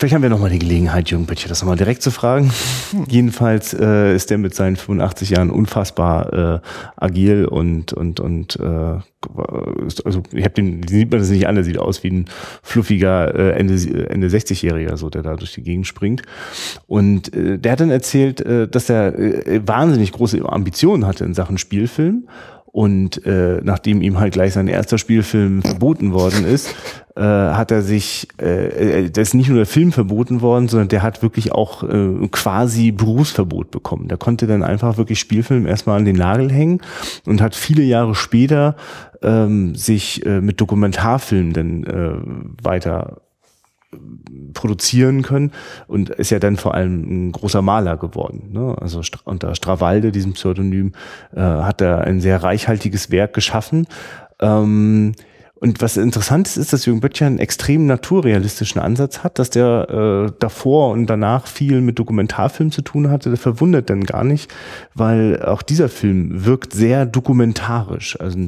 Vielleicht 0.00 0.14
haben 0.14 0.22
wir 0.22 0.30
nochmal 0.30 0.48
die 0.48 0.58
Gelegenheit, 0.58 1.10
Jürgen 1.10 1.26
Böttcher 1.26 1.50
das 1.50 1.60
nochmal 1.60 1.76
direkt 1.76 2.00
zu 2.00 2.10
fragen. 2.10 2.50
Hm. 2.90 3.04
Jedenfalls 3.10 3.74
äh, 3.74 4.14
ist 4.14 4.30
er 4.30 4.38
mit 4.38 4.54
seinen 4.54 4.76
85 4.76 5.28
Jahren 5.28 5.50
unfassbar 5.50 6.32
äh, 6.32 6.60
agil 6.96 7.44
und 7.44 7.92
und 7.92 8.18
und 8.18 8.56
äh, 8.56 8.62
also 8.62 10.22
ich 10.32 10.42
habe 10.42 10.54
den 10.54 10.88
sieht 10.88 11.10
man 11.10 11.20
das 11.20 11.28
nicht 11.28 11.46
an, 11.46 11.54
der 11.54 11.64
sieht 11.64 11.76
aus 11.76 12.02
wie 12.02 12.12
ein 12.12 12.24
fluffiger 12.62 13.34
äh, 13.34 13.50
Ende 13.58 13.74
Ende 14.08 14.28
60-jähriger, 14.28 14.96
so 14.96 15.10
der 15.10 15.20
da 15.20 15.36
durch 15.36 15.52
die 15.52 15.62
Gegend 15.62 15.86
springt. 15.86 16.22
Und 16.86 17.34
äh, 17.36 17.58
der 17.58 17.72
hat 17.72 17.80
dann 17.80 17.90
erzählt, 17.90 18.40
äh, 18.40 18.68
dass 18.68 18.88
er 18.88 19.18
äh, 19.18 19.60
wahnsinnig 19.66 20.12
große 20.12 20.42
Ambitionen 20.48 21.06
hatte 21.06 21.26
in 21.26 21.34
Sachen 21.34 21.58
Spielfilm 21.58 22.26
und 22.72 23.24
äh, 23.26 23.60
nachdem 23.62 24.00
ihm 24.00 24.18
halt 24.20 24.32
gleich 24.32 24.52
sein 24.52 24.68
erster 24.68 24.96
Spielfilm 24.96 25.62
verboten 25.62 26.12
worden 26.12 26.44
ist, 26.44 26.74
äh, 27.16 27.22
hat 27.22 27.72
er 27.72 27.82
sich, 27.82 28.28
äh, 28.40 29.04
äh, 29.04 29.10
da 29.10 29.20
ist 29.20 29.34
nicht 29.34 29.48
nur 29.48 29.58
der 29.58 29.66
Film 29.66 29.90
verboten 29.90 30.40
worden, 30.40 30.68
sondern 30.68 30.88
der 30.88 31.02
hat 31.02 31.22
wirklich 31.22 31.50
auch 31.50 31.82
äh, 31.82 32.28
quasi 32.30 32.92
Berufsverbot 32.92 33.72
bekommen. 33.72 34.06
Der 34.06 34.18
konnte 34.18 34.46
dann 34.46 34.62
einfach 34.62 34.98
wirklich 34.98 35.18
Spielfilm 35.18 35.66
erstmal 35.66 35.98
an 35.98 36.04
den 36.04 36.16
Nagel 36.16 36.52
hängen 36.52 36.80
und 37.26 37.40
hat 37.40 37.56
viele 37.56 37.82
Jahre 37.82 38.14
später 38.14 38.76
ähm, 39.22 39.74
sich 39.74 40.24
äh, 40.24 40.40
mit 40.40 40.60
Dokumentarfilmen 40.60 41.52
dann 41.52 41.84
äh, 41.84 42.64
weiter 42.64 43.20
produzieren 44.54 45.22
können 45.22 45.52
und 45.86 46.10
ist 46.10 46.30
ja 46.30 46.38
dann 46.38 46.56
vor 46.56 46.74
allem 46.74 47.28
ein 47.28 47.32
großer 47.32 47.62
Maler 47.62 47.96
geworden. 47.96 48.50
Ne? 48.52 48.76
Also 48.80 49.00
unter 49.24 49.54
Strawalde, 49.54 50.12
diesem 50.12 50.34
Pseudonym, 50.34 50.92
äh, 51.34 51.40
hat 51.40 51.80
er 51.80 52.02
ein 52.02 52.20
sehr 52.20 52.42
reichhaltiges 52.42 53.10
Werk 53.10 53.34
geschaffen. 53.34 53.86
Ähm, 54.40 55.14
und 55.60 55.82
was 55.82 55.98
interessant 55.98 56.48
ist, 56.48 56.56
ist, 56.56 56.72
dass 56.72 56.86
Jürgen 56.86 57.00
Böttcher 57.00 57.26
einen 57.26 57.38
extrem 57.38 57.84
naturrealistischen 57.84 58.80
Ansatz 58.80 59.18
hat, 59.18 59.38
dass 59.38 59.50
der 59.50 60.30
äh, 60.30 60.32
davor 60.38 60.90
und 60.90 61.06
danach 61.06 61.46
viel 61.46 61.82
mit 61.82 61.98
Dokumentarfilm 61.98 62.70
zu 62.72 62.80
tun 62.80 63.10
hatte. 63.10 63.30
Das 63.30 63.40
verwundert 63.40 63.90
dann 63.90 64.04
gar 64.04 64.24
nicht, 64.24 64.50
weil 64.94 65.42
auch 65.42 65.60
dieser 65.60 65.90
Film 65.90 66.46
wirkt 66.46 66.72
sehr 66.72 67.04
dokumentarisch. 67.04 68.18
Also 68.18 68.38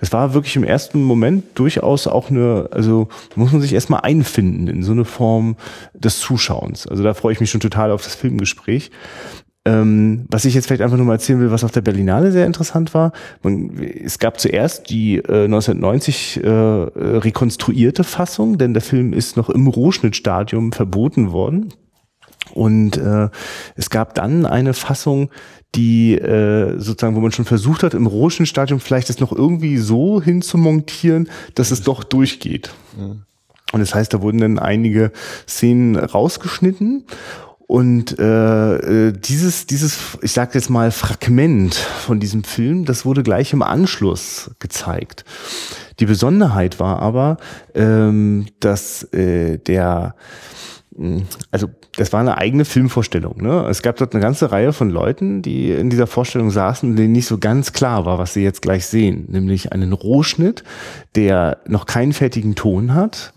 das 0.00 0.12
war 0.12 0.32
wirklich 0.32 0.56
im 0.56 0.64
ersten 0.64 1.02
Moment 1.02 1.44
durchaus 1.58 2.06
auch 2.06 2.30
eine, 2.30 2.68
also 2.70 3.08
muss 3.34 3.52
man 3.52 3.60
sich 3.60 3.74
erstmal 3.74 4.00
einfinden 4.00 4.66
in 4.66 4.82
so 4.82 4.92
eine 4.92 5.04
Form 5.04 5.56
des 5.92 6.20
Zuschauens. 6.20 6.86
Also 6.86 7.02
da 7.02 7.12
freue 7.12 7.34
ich 7.34 7.40
mich 7.40 7.50
schon 7.50 7.60
total 7.60 7.90
auf 7.90 8.02
das 8.02 8.14
Filmgespräch. 8.14 8.90
Ähm, 9.64 10.24
was 10.28 10.44
ich 10.44 10.54
jetzt 10.54 10.66
vielleicht 10.66 10.82
einfach 10.82 10.96
nur 10.96 11.06
mal 11.06 11.14
erzählen 11.14 11.38
will, 11.38 11.52
was 11.52 11.62
auf 11.62 11.70
der 11.70 11.82
Berlinale 11.82 12.32
sehr 12.32 12.46
interessant 12.46 12.94
war. 12.94 13.12
Man, 13.44 13.78
es 13.78 14.18
gab 14.18 14.40
zuerst 14.40 14.90
die 14.90 15.18
äh, 15.18 15.44
1990 15.44 16.42
äh, 16.42 16.48
rekonstruierte 16.48 18.02
Fassung, 18.02 18.58
denn 18.58 18.74
der 18.74 18.82
Film 18.82 19.12
ist 19.12 19.36
noch 19.36 19.48
im 19.50 19.68
Rohschnittstadium 19.68 20.72
verboten 20.72 21.30
worden. 21.30 21.72
Und 22.54 22.96
äh, 22.96 23.28
es 23.76 23.88
gab 23.88 24.16
dann 24.16 24.46
eine 24.46 24.74
Fassung, 24.74 25.30
die 25.76 26.14
äh, 26.14 26.78
sozusagen, 26.78 27.14
wo 27.14 27.20
man 27.20 27.30
schon 27.30 27.44
versucht 27.44 27.84
hat, 27.84 27.94
im 27.94 28.06
Rohschnittstadium 28.06 28.80
vielleicht 28.80 29.08
das 29.08 29.20
noch 29.20 29.32
irgendwie 29.32 29.78
so 29.78 30.20
hinzumontieren, 30.20 31.28
dass 31.54 31.70
es 31.70 31.82
doch 31.82 32.02
durchgeht. 32.02 32.74
Ja. 32.98 33.16
Und 33.72 33.80
das 33.80 33.94
heißt, 33.94 34.12
da 34.12 34.20
wurden 34.20 34.38
dann 34.38 34.58
einige 34.58 35.12
Szenen 35.48 35.96
rausgeschnitten 35.96 37.04
und 37.72 38.18
äh, 38.18 39.06
äh, 39.06 39.12
dieses, 39.12 39.66
dieses, 39.66 40.18
ich 40.20 40.32
sage 40.32 40.50
jetzt 40.52 40.68
mal, 40.68 40.90
Fragment 40.90 41.74
von 41.74 42.20
diesem 42.20 42.44
Film, 42.44 42.84
das 42.84 43.06
wurde 43.06 43.22
gleich 43.22 43.54
im 43.54 43.62
Anschluss 43.62 44.50
gezeigt. 44.58 45.24
Die 45.98 46.04
Besonderheit 46.04 46.80
war 46.80 46.98
aber, 46.98 47.38
ähm, 47.74 48.44
dass 48.60 49.04
äh, 49.14 49.56
der 49.56 50.14
also 51.50 51.68
das 51.96 52.12
war 52.12 52.20
eine 52.20 52.36
eigene 52.36 52.64
Filmvorstellung. 52.64 53.40
Ne? 53.40 53.66
Es 53.68 53.82
gab 53.82 53.96
dort 53.96 54.14
eine 54.14 54.22
ganze 54.22 54.52
Reihe 54.52 54.72
von 54.72 54.90
Leuten, 54.90 55.40
die 55.40 55.70
in 55.70 55.88
dieser 55.88 56.06
Vorstellung 56.06 56.50
saßen, 56.50 56.96
denen 56.96 57.12
nicht 57.12 57.26
so 57.26 57.38
ganz 57.38 57.72
klar 57.72 58.04
war, 58.04 58.18
was 58.18 58.34
sie 58.34 58.42
jetzt 58.42 58.60
gleich 58.60 58.86
sehen. 58.86 59.24
Nämlich 59.28 59.72
einen 59.72 59.92
Rohschnitt, 59.92 60.64
der 61.14 61.58
noch 61.66 61.86
keinen 61.86 62.12
fertigen 62.12 62.54
Ton 62.54 62.94
hat, 62.94 63.32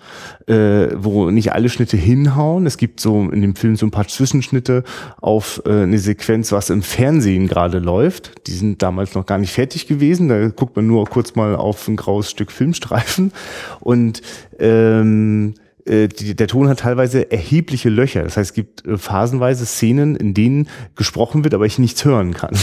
äh, 0.47 0.87
wo 0.95 1.31
nicht 1.31 1.53
alle 1.53 1.69
Schnitte 1.69 1.95
hinhauen. 1.95 2.65
Es 2.65 2.77
gibt 2.77 2.99
so 2.99 3.29
in 3.29 3.41
dem 3.41 3.55
Film 3.55 3.77
so 3.77 3.85
ein 3.85 3.91
paar 3.91 4.07
Zwischenschnitte 4.07 4.83
auf 5.21 5.61
äh, 5.65 5.83
eine 5.83 5.99
Sequenz, 5.99 6.51
was 6.51 6.69
im 6.69 6.81
Fernsehen 6.81 7.47
gerade 7.47 7.79
läuft. 7.79 8.47
Die 8.47 8.53
sind 8.53 8.81
damals 8.81 9.15
noch 9.15 9.25
gar 9.25 9.37
nicht 9.37 9.53
fertig 9.53 9.87
gewesen. 9.87 10.27
Da 10.27 10.49
guckt 10.49 10.75
man 10.75 10.87
nur 10.87 11.05
kurz 11.05 11.35
mal 11.35 11.55
auf 11.55 11.87
ein 11.87 11.95
graues 11.95 12.29
Stück 12.29 12.51
Filmstreifen. 12.51 13.31
Und 13.79 14.21
ähm, 14.59 15.53
äh, 15.57 15.64
die, 16.07 16.35
der 16.35 16.47
Ton 16.47 16.67
hat 16.67 16.79
teilweise 16.79 17.31
erhebliche 17.31 17.89
Löcher. 17.89 18.23
Das 18.23 18.37
heißt, 18.37 18.51
es 18.51 18.53
gibt 18.53 18.85
äh, 18.85 18.97
phasenweise 18.97 19.65
Szenen, 19.65 20.15
in 20.15 20.33
denen 20.33 20.67
gesprochen 20.95 21.43
wird, 21.43 21.53
aber 21.53 21.65
ich 21.65 21.77
nichts 21.77 22.03
hören 22.03 22.33
kann. 22.33 22.55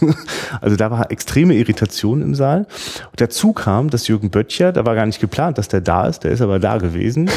Mhm. 0.00 0.14
also 0.60 0.76
da 0.76 0.90
war 0.90 1.10
extreme 1.10 1.54
Irritation 1.54 2.20
im 2.20 2.34
Saal. 2.34 2.66
Und 3.10 3.20
dazu 3.20 3.54
kam, 3.54 3.88
dass 3.88 4.08
Jürgen 4.08 4.30
Böttcher, 4.30 4.72
da 4.72 4.84
war 4.84 4.94
gar 4.94 5.06
nicht 5.06 5.20
geplant, 5.20 5.56
dass 5.56 5.68
der 5.68 5.80
da 5.80 6.06
ist, 6.06 6.24
der 6.24 6.32
ist 6.32 6.42
aber 6.42 6.58
da 6.58 6.76
gewesen. 6.76 7.30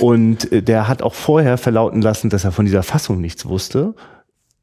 Und 0.00 0.50
äh, 0.50 0.62
der 0.62 0.88
hat 0.88 1.02
auch 1.02 1.14
vorher 1.14 1.58
verlauten 1.58 2.02
lassen, 2.02 2.28
dass 2.28 2.44
er 2.44 2.50
von 2.50 2.64
dieser 2.64 2.82
Fassung 2.82 3.20
nichts 3.20 3.46
wusste 3.46 3.94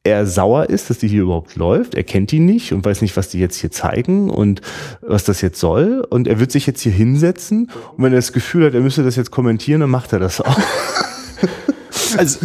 er 0.02 0.26
sauer 0.26 0.70
ist, 0.70 0.88
dass 0.88 0.98
die 0.98 1.08
hier 1.08 1.22
überhaupt 1.22 1.56
läuft. 1.56 1.94
Er 1.94 2.04
kennt 2.04 2.30
die 2.30 2.40
nicht 2.40 2.72
und 2.72 2.84
weiß 2.84 3.02
nicht, 3.02 3.16
was 3.16 3.28
die 3.28 3.38
jetzt 3.38 3.56
hier 3.56 3.70
zeigen 3.70 4.30
und 4.30 4.62
was 5.02 5.24
das 5.24 5.42
jetzt 5.42 5.60
soll. 5.60 6.06
Und 6.08 6.26
er 6.26 6.40
wird 6.40 6.52
sich 6.52 6.66
jetzt 6.66 6.80
hier 6.80 6.92
hinsetzen 6.92 7.70
und 7.96 8.04
wenn 8.04 8.12
er 8.12 8.18
das 8.18 8.32
Gefühl 8.32 8.66
hat, 8.66 8.74
er 8.74 8.80
müsste 8.80 9.02
das 9.02 9.16
jetzt 9.16 9.30
kommentieren, 9.30 9.80
dann 9.80 9.90
macht 9.90 10.12
er 10.12 10.18
das 10.18 10.40
auch. 10.40 10.58
Also, 12.20 12.38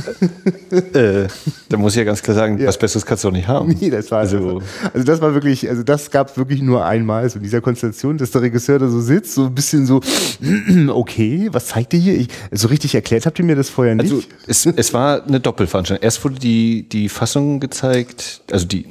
äh, 0.71 1.27
da 1.69 1.77
muss 1.77 1.93
ich 1.93 1.97
ja 1.97 2.03
ganz 2.03 2.21
klar 2.21 2.35
sagen, 2.35 2.57
ja. 2.57 2.67
was 2.67 2.77
Besseres 2.77 3.05
kannst 3.05 3.23
du 3.23 3.27
doch 3.27 3.35
nicht 3.35 3.47
haben. 3.47 3.75
Nee, 3.79 3.89
das 3.89 4.09
war 4.11 4.19
also, 4.19 4.61
also 4.93 5.05
das 5.05 5.21
war 5.21 5.33
wirklich, 5.33 5.67
also 5.69 5.83
das 5.83 6.11
gab 6.11 6.29
es 6.29 6.37
wirklich 6.37 6.61
nur 6.61 6.85
einmal, 6.85 7.29
so 7.29 7.37
in 7.37 7.43
dieser 7.43 7.61
Konstellation, 7.61 8.17
dass 8.17 8.31
der 8.31 8.41
Regisseur 8.41 8.79
da 8.79 8.87
so 8.87 9.01
sitzt, 9.01 9.33
so 9.33 9.45
ein 9.45 9.55
bisschen 9.55 9.85
so, 9.85 10.01
okay, 10.89 11.49
was 11.51 11.67
zeigt 11.67 11.93
ihr 11.93 11.99
hier? 11.99 12.17
Ich, 12.17 12.27
so 12.51 12.67
richtig 12.67 12.95
erklärt 12.95 13.25
habt 13.25 13.39
ihr 13.39 13.45
mir 13.45 13.55
das 13.55 13.69
vorher 13.69 13.95
nicht? 13.95 14.11
Also 14.11 14.23
es, 14.47 14.65
es 14.65 14.93
war 14.93 15.25
eine 15.25 15.39
Doppelveranstaltung. 15.39 16.03
Erst 16.03 16.23
wurde 16.23 16.35
die, 16.35 16.87
die 16.87 17.09
Fassung 17.09 17.59
gezeigt, 17.59 18.41
also 18.51 18.65
die, 18.65 18.85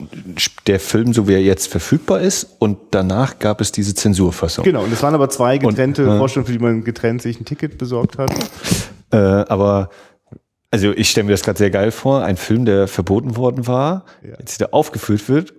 der 0.67 0.81
Film, 0.81 1.13
so 1.13 1.29
wie 1.29 1.35
er 1.35 1.43
jetzt 1.43 1.69
verfügbar 1.69 2.21
ist, 2.21 2.49
und 2.59 2.79
danach 2.91 3.39
gab 3.39 3.61
es 3.61 3.73
diese 3.73 3.95
Zensurfassung. 3.95 4.65
Genau, 4.65 4.85
und 4.85 4.93
es 4.93 5.03
waren 5.03 5.15
aber 5.15 5.29
zwei 5.29 5.59
getrennte 5.59 6.07
und, 6.09 6.17
äh, 6.17 6.19
Vorstellungen, 6.19 6.47
für 6.47 6.53
die 6.53 6.59
man 6.59 6.85
getrennt 6.85 7.23
sich 7.23 7.41
ein 7.41 7.45
Ticket 7.45 7.79
besorgt 7.79 8.19
hat. 8.19 8.31
Äh, 9.11 9.17
aber 9.17 9.91
also 10.75 10.91
ich 10.91 11.09
stelle 11.09 11.27
mir 11.27 11.31
das 11.31 11.45
gerade 11.45 11.57
sehr 11.57 11.71
geil 11.71 11.93
vor, 11.93 12.25
ein 12.25 12.37
Film, 12.37 12.65
der 12.65 12.89
verboten 12.89 13.37
worden 13.37 13.69
war, 13.69 14.07
ja. 14.25 14.35
jetzt 14.41 14.59
wieder 14.59 14.75
aufgeführt 14.75 15.29
wird 15.29 15.55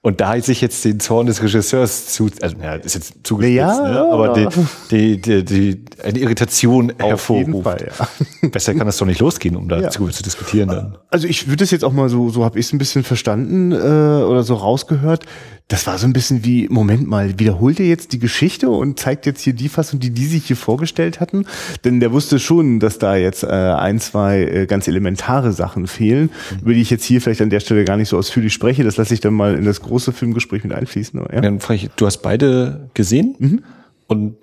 und 0.00 0.20
da 0.20 0.40
sich 0.40 0.60
jetzt 0.60 0.84
den 0.84 1.00
Zorn 1.00 1.26
des 1.26 1.42
Regisseurs 1.42 2.06
zu, 2.06 2.30
also 2.40 2.56
ja, 2.62 2.74
ist 2.74 2.94
jetzt 2.94 3.14
zugespitzt, 3.24 3.56
ja, 3.56 3.90
ne? 3.90 4.00
aber 4.12 4.34
die, 4.34 4.46
die, 4.92 5.20
die, 5.20 5.44
die, 5.44 5.84
eine 6.04 6.18
Irritation 6.20 6.92
Auf 7.00 7.08
hervorruft. 7.08 7.64
Fall, 7.64 7.90
ja. 7.98 8.48
Besser 8.50 8.74
kann 8.74 8.86
das 8.86 8.98
doch 8.98 9.06
nicht 9.06 9.18
losgehen, 9.18 9.56
um 9.56 9.68
da 9.68 9.80
ja. 9.80 9.90
zu, 9.90 10.06
zu, 10.06 10.22
diskutieren 10.22 10.68
dann. 10.68 10.98
Also 11.08 11.26
ich 11.26 11.48
würde 11.48 11.64
das 11.64 11.72
jetzt 11.72 11.84
auch 11.84 11.92
mal 11.92 12.08
so, 12.08 12.28
so 12.28 12.44
habe 12.44 12.60
ich 12.60 12.66
es 12.66 12.72
ein 12.72 12.78
bisschen 12.78 13.02
verstanden 13.02 13.72
äh, 13.72 13.76
oder 13.76 14.44
so 14.44 14.54
rausgehört. 14.54 15.24
Das 15.68 15.86
war 15.88 15.98
so 15.98 16.06
ein 16.06 16.12
bisschen 16.12 16.44
wie, 16.44 16.68
Moment 16.68 17.08
mal, 17.08 17.40
wiederholt 17.40 17.80
ihr 17.80 17.88
jetzt 17.88 18.12
die 18.12 18.20
Geschichte 18.20 18.68
und 18.70 19.00
zeigt 19.00 19.26
jetzt 19.26 19.42
hier 19.42 19.52
die 19.52 19.68
Fassung, 19.68 19.98
die 19.98 20.10
die 20.10 20.26
sich 20.26 20.46
hier 20.46 20.56
vorgestellt 20.56 21.18
hatten? 21.18 21.44
Denn 21.84 21.98
der 21.98 22.12
wusste 22.12 22.38
schon, 22.38 22.78
dass 22.78 22.98
da 22.98 23.16
jetzt 23.16 23.42
äh, 23.42 23.46
ein, 23.48 23.98
zwei 23.98 24.42
äh, 24.42 24.66
ganz 24.66 24.86
elementare 24.86 25.52
Sachen 25.52 25.88
fehlen, 25.88 26.30
mhm. 26.52 26.58
über 26.60 26.74
die 26.74 26.82
ich 26.82 26.90
jetzt 26.90 27.04
hier 27.04 27.20
vielleicht 27.20 27.42
an 27.42 27.50
der 27.50 27.60
Stelle 27.60 27.84
gar 27.84 27.96
nicht 27.96 28.10
so 28.10 28.16
ausführlich 28.16 28.52
spreche. 28.52 28.84
Das 28.84 28.96
lasse 28.96 29.12
ich 29.12 29.20
dann 29.20 29.34
mal 29.34 29.56
in 29.56 29.64
das 29.64 29.80
große 29.80 30.12
Filmgespräch 30.12 30.62
mit 30.62 30.72
einfließen. 30.72 31.20
Ja? 31.32 31.40
Dann 31.40 31.58
frage 31.58 31.80
ich, 31.80 31.90
du 31.96 32.06
hast 32.06 32.18
beide 32.18 32.90
gesehen? 32.94 33.34
Mhm. 33.38 33.64
Und 34.06 34.36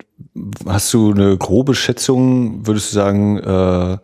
hast 0.65 0.93
du 0.93 1.13
eine 1.13 1.38
grobe 1.38 1.73
Schätzung, 1.73 2.67
würdest 2.67 2.91
du 2.91 2.95
sagen, 2.95 3.38
äh, 3.38 3.97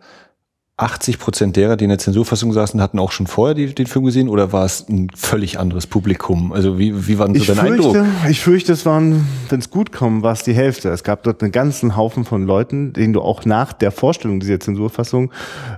80 0.80 1.18
Prozent 1.18 1.56
derer, 1.56 1.76
die 1.76 1.84
in 1.84 1.90
der 1.90 1.98
Zensurfassung 1.98 2.52
saßen, 2.52 2.80
hatten 2.80 2.98
auch 2.98 3.12
schon 3.12 3.26
vorher 3.26 3.54
die, 3.54 3.74
den 3.74 3.86
Film 3.86 4.06
gesehen 4.06 4.28
oder 4.28 4.52
war 4.52 4.64
es 4.64 4.88
ein 4.88 5.08
völlig 5.14 5.58
anderes 5.58 5.86
Publikum? 5.86 6.52
Also 6.52 6.78
wie, 6.78 7.06
wie 7.06 7.18
war 7.18 7.26
denn 7.26 7.34
so 7.34 7.42
ich 7.42 7.46
dein 7.46 7.56
fürchte, 7.56 8.00
Eindruck? 8.00 8.06
Ich 8.30 8.40
fürchte, 8.40 8.72
es 8.72 8.86
waren, 8.86 9.26
wenn 9.50 9.60
es 9.60 9.70
gut 9.70 9.92
kommt, 9.92 10.22
war 10.22 10.32
es 10.32 10.42
die 10.42 10.54
Hälfte. 10.54 10.88
Es 10.88 11.04
gab 11.04 11.22
dort 11.22 11.42
einen 11.42 11.52
ganzen 11.52 11.96
Haufen 11.96 12.24
von 12.24 12.46
Leuten, 12.46 12.94
denen 12.94 13.12
du 13.12 13.20
auch 13.20 13.44
nach 13.44 13.74
der 13.74 13.90
Vorstellung 13.90 14.40
dieser 14.40 14.58
Zensurfassung 14.58 15.32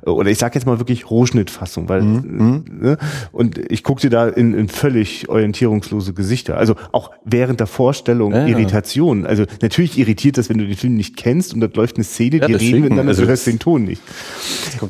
äh, 0.07 0.11
oder 0.11 0.31
ich 0.31 0.39
sage 0.39 0.55
jetzt 0.55 0.67
mal 0.67 0.79
wirklich 0.79 1.11
Rohschnittfassung, 1.11 1.89
weil 1.89 2.03
mhm. 2.03 2.15
mhm. 2.15 2.65
ne, 2.81 2.99
und 3.33 3.59
ich 3.73 3.83
guckte 3.83 4.09
da 4.09 4.29
in, 4.29 4.55
in 4.55 4.69
völlig 4.69 5.29
orientierungslose 5.29 6.13
Gesichter. 6.13 6.59
Also 6.59 6.77
auch 6.93 7.11
während 7.25 7.59
der 7.59 7.67
Vorstellung 7.67 8.33
ja, 8.33 8.47
Irritation. 8.47 9.27
Also 9.27 9.47
natürlich 9.63 9.99
irritiert 9.99 10.39
das, 10.39 10.49
wenn 10.49 10.59
du 10.59 10.67
den 10.67 10.77
Film 10.77 10.95
nicht 10.95 11.17
kennst 11.17 11.55
und 11.55 11.61
dort 11.61 11.77
läuft 11.77 11.97
eine 11.97 12.05
Szene, 12.05 12.37
ja, 12.37 12.47
die 12.47 12.55
reden 12.55 12.83
miteinander, 12.83 13.11
also, 13.11 13.23
du 13.23 13.29
hörst 13.29 13.49
den 13.49 13.59
Ton 13.59 13.85
nicht 13.85 14.01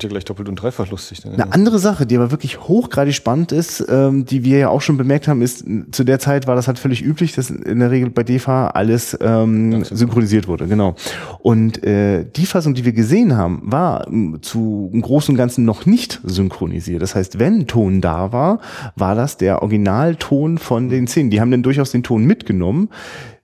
ja 0.02 0.08
gleich 0.08 0.24
doppelt 0.24 0.48
und 0.48 0.56
dreifach 0.56 0.90
lustig. 0.90 1.24
Ne? 1.24 1.32
Eine 1.32 1.52
andere 1.52 1.78
Sache, 1.78 2.06
die 2.06 2.16
aber 2.16 2.30
wirklich 2.30 2.60
hochgradig 2.60 3.14
spannend 3.14 3.52
ist, 3.52 3.84
ähm, 3.88 4.24
die 4.24 4.44
wir 4.44 4.58
ja 4.58 4.68
auch 4.68 4.80
schon 4.80 4.96
bemerkt 4.96 5.28
haben, 5.28 5.42
ist, 5.42 5.64
zu 5.92 6.04
der 6.04 6.18
Zeit 6.18 6.46
war 6.46 6.54
das 6.54 6.68
halt 6.68 6.78
völlig 6.78 7.02
üblich, 7.02 7.34
dass 7.34 7.50
in 7.50 7.80
der 7.80 7.90
Regel 7.90 8.10
bei 8.10 8.22
DEFA 8.22 8.68
alles 8.68 9.16
ähm, 9.20 9.84
synchronisiert 9.84 10.48
wurde, 10.48 10.66
genau. 10.66 10.94
Und 11.40 11.84
äh, 11.84 12.24
die 12.24 12.46
Fassung, 12.46 12.74
die 12.74 12.84
wir 12.84 12.92
gesehen 12.92 13.36
haben, 13.36 13.62
war 13.64 14.06
zu 14.42 14.90
im 14.92 15.02
Großen 15.02 15.32
und 15.32 15.38
Ganzen 15.38 15.64
noch 15.64 15.86
nicht 15.86 16.20
synchronisiert. 16.24 17.02
Das 17.02 17.14
heißt, 17.14 17.38
wenn 17.38 17.66
Ton 17.66 18.00
da 18.00 18.32
war, 18.32 18.60
war 18.96 19.14
das 19.14 19.36
der 19.36 19.62
Originalton 19.62 20.58
von 20.58 20.88
den 20.88 21.06
Szenen. 21.06 21.30
Die 21.30 21.40
haben 21.40 21.50
dann 21.50 21.62
durchaus 21.62 21.90
den 21.90 22.02
Ton 22.02 22.24
mitgenommen 22.24 22.88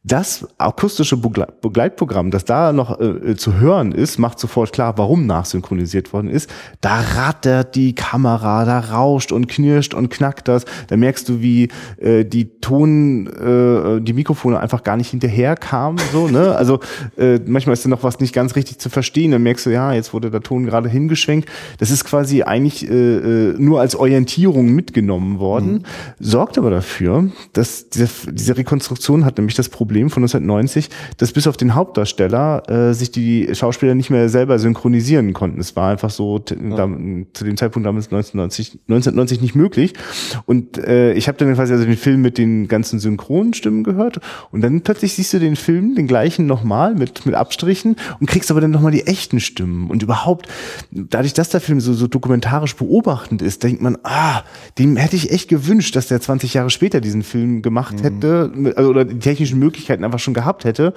das 0.09 0.47
akustische 0.59 1.17
Begleitprogramm, 1.17 2.31
das 2.31 2.45
da 2.45 2.73
noch 2.73 2.99
äh, 2.99 3.37
zu 3.37 3.59
hören 3.59 3.93
ist, 3.93 4.19
macht 4.19 4.39
sofort 4.39 4.73
klar, 4.73 4.97
warum 4.97 5.27
nachsynchronisiert 5.27 6.13
worden 6.13 6.29
ist. 6.29 6.51
Da 6.81 7.01
rattert 7.01 7.75
die 7.75 7.95
Kamera, 7.95 8.65
da 8.65 8.81
rauscht 8.81 9.33
und 9.33 9.49
knirscht 9.49 9.95
und 9.95 10.09
knackt 10.09 10.49
das. 10.49 10.65
Da 10.89 10.97
merkst 10.97 11.29
du, 11.29 11.41
wie 11.41 11.69
äh, 11.99 12.25
die 12.25 12.61
Ton, 12.61 13.27
äh, 13.27 14.01
die 14.01 14.13
Mikrofone 14.15 14.59
einfach 14.59 14.83
gar 14.83 14.97
nicht 14.97 15.11
hinterher 15.11 15.57
kamen. 15.57 15.99
So, 16.13 16.29
ne? 16.29 16.49
Also 16.59 16.81
äh, 17.17 17.39
manchmal 17.47 17.75
ist 17.75 17.85
da 17.85 17.89
noch 17.89 18.03
was 18.03 18.19
nicht 18.19 18.35
ganz 18.35 18.57
richtig 18.57 18.79
zu 18.79 18.91
verstehen. 18.91 19.31
Dann 19.31 19.43
merkst 19.43 19.67
du, 19.67 19.71
ja, 19.71 19.93
jetzt 19.93 20.13
wurde 20.13 20.31
der 20.31 20.41
Ton 20.41 20.65
gerade 20.67 20.89
hingeschwenkt. 20.89 21.49
Das 21.79 21.91
ist 21.91 22.05
quasi 22.05 22.43
eigentlich 22.43 22.89
äh, 22.89 22.95
äh 22.95 23.55
nur 23.59 23.81
als 23.81 23.95
Orientierung 23.95 24.73
mitgenommen 24.75 25.39
worden, 25.39 25.73
mhm. 25.73 25.83
sorgt 26.19 26.59
aber 26.59 26.71
dafür, 26.71 27.31
dass 27.53 27.91
diese, 27.91 28.09
diese 28.33 28.57
Rekonstruktion 28.57 29.25
hat 29.25 29.39
nämlich 29.39 29.55
das 29.55 29.69
Problem, 29.69 29.98
Problem 29.99 30.11
von 30.11 30.23
1990, 30.23 30.91
dass 31.17 31.33
bis 31.33 31.47
auf 31.47 31.57
den 31.57 31.75
Hauptdarsteller 31.75 32.63
äh, 32.69 32.95
sich 32.95 33.11
die 33.11 33.49
Schauspieler 33.53 33.95
nicht 33.95 34.11
mehr 34.11 34.29
selber 34.29 34.59
synchronisieren 34.59 35.33
konnten. 35.33 35.61
Es 35.61 35.75
war 35.77 35.91
einfach 35.91 36.11
so 36.11 36.41
ja. 36.49 36.77
da, 36.77 36.89
zu 37.33 37.45
dem 37.45 37.57
Zeitpunkt 37.57 37.87
damals 37.87 38.07
1990, 38.07 38.81
1990 38.89 39.41
nicht 39.41 39.55
möglich. 39.55 39.95
Und 40.47 40.79
äh, 40.79 41.13
ich 41.15 41.27
habe 41.29 41.37
dann 41.39 41.53
quasi 41.55 41.73
also 41.73 41.85
den 41.85 41.97
Film 41.97 42.23
mit 42.23 42.39
den 42.39 42.69
ganzen 42.69 43.01
Synchronstimmen 43.01 43.83
gehört 43.83 44.21
und 44.53 44.61
dann 44.61 44.83
plötzlich 44.83 45.15
siehst 45.15 45.33
du 45.33 45.41
den 45.41 45.57
Film, 45.57 45.95
den 45.95 46.07
gleichen 46.07 46.47
nochmal 46.47 46.95
mit, 46.95 47.27
mit 47.27 47.35
Abstrichen 47.35 47.97
und 48.21 48.29
kriegst 48.29 48.51
aber 48.51 48.61
dann 48.61 48.71
nochmal 48.71 48.93
die 48.93 49.07
echten 49.07 49.41
Stimmen. 49.41 49.91
Und 49.91 50.03
überhaupt, 50.03 50.47
dadurch, 50.93 51.35
dass 51.35 51.49
der 51.49 51.61
Film 51.61 51.81
so, 51.81 51.93
so 51.93 52.07
dokumentarisch 52.07 52.77
beobachtend 52.77 53.43
ist, 53.43 53.63
denkt 53.65 53.83
man, 53.83 53.99
ah, 54.05 54.43
dem 54.79 54.97
hätte 54.97 55.17
ich 55.17 55.33
echt 55.33 55.49
gewünscht, 55.49 55.97
dass 55.97 56.07
der 56.07 56.21
20 56.21 56.55
Jahre 56.55 56.71
später 56.71 57.01
diesen 57.01 57.23
Film 57.23 57.63
gemacht 57.63 57.99
mhm. 57.99 58.03
hätte, 58.03 58.53
also, 58.77 58.91
oder 58.91 59.05
die 59.05 59.19
technischen 59.19 59.59
Möglichkeiten 59.59 59.88
Möglichkeiten 59.89 60.05
einfach 60.05 60.19
schon 60.19 60.35
gehabt 60.35 60.65
hätte, 60.65 60.93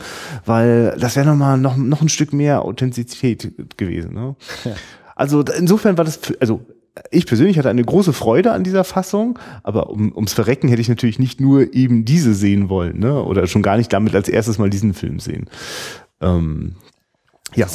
weil 0.46 0.96
das 1.00 1.16
wäre 1.16 1.26
nochmal 1.26 1.58
noch, 1.58 1.78
noch 1.78 2.02
ein 2.02 2.10
Stück 2.10 2.34
mehr 2.34 2.64
Authentizität 2.64 3.52
gewesen. 3.78 4.14
Ne? 4.14 4.36
Ja. 4.66 4.76
Also 5.16 5.42
insofern 5.42 5.98
war 5.98 6.06
das, 6.06 6.20
also 6.40 6.62
ich 7.10 7.26
persönlich 7.26 7.58
hatte 7.58 7.70
eine 7.70 7.84
große 7.84 8.12
Freude 8.12 8.52
an 8.52 8.64
dieser 8.64 8.84
Fassung, 8.84 9.40
aber 9.64 9.90
um, 9.90 10.12
ums 10.14 10.34
Verrecken 10.34 10.68
hätte 10.68 10.82
ich 10.82 10.90
natürlich 10.90 11.20
nicht 11.20 11.40
nur 11.40 11.74
eben 11.74 12.04
diese 12.04 12.34
sehen 12.34 12.68
wollen, 12.68 13.00
ne? 13.00 13.24
Oder 13.24 13.48
schon 13.48 13.62
gar 13.62 13.78
nicht 13.78 13.94
damit 13.94 14.14
als 14.14 14.28
erstes 14.28 14.58
mal 14.58 14.70
diesen 14.70 14.94
Film 14.94 15.20
sehen. 15.20 15.50
Ähm, 16.20 16.76
ja, 17.56 17.68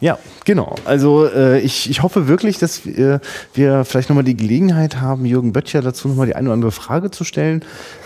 ja, 0.00 0.18
genau. 0.44 0.74
Also 0.84 1.26
äh, 1.26 1.60
ich, 1.60 1.90
ich 1.90 2.02
hoffe 2.02 2.28
wirklich, 2.28 2.58
dass 2.58 2.86
wir, 2.86 3.20
wir 3.54 3.84
vielleicht 3.84 4.08
nochmal 4.08 4.24
die 4.24 4.36
Gelegenheit 4.36 5.00
haben, 5.00 5.26
Jürgen 5.26 5.52
Böttcher 5.52 5.82
dazu 5.82 6.08
nochmal 6.08 6.26
die 6.26 6.34
eine 6.34 6.48
oder 6.48 6.54
andere 6.54 6.72
Frage 6.72 7.10
zu 7.10 7.24
stellen. 7.24 7.64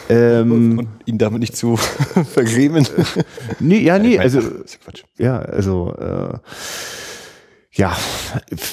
Ähm, 0.09 0.79
und 0.79 0.89
ihn 1.07 1.19
damit 1.19 1.41
nicht 1.41 1.57
zu 1.57 1.77
vergrämen. 2.33 2.87
nee, 3.61 3.79
ja, 3.81 3.99
nee, 3.99 4.19
also 4.19 4.41
ja, 5.19 5.39
also 5.39 5.95
äh, 5.95 6.39
ja, 7.75 7.97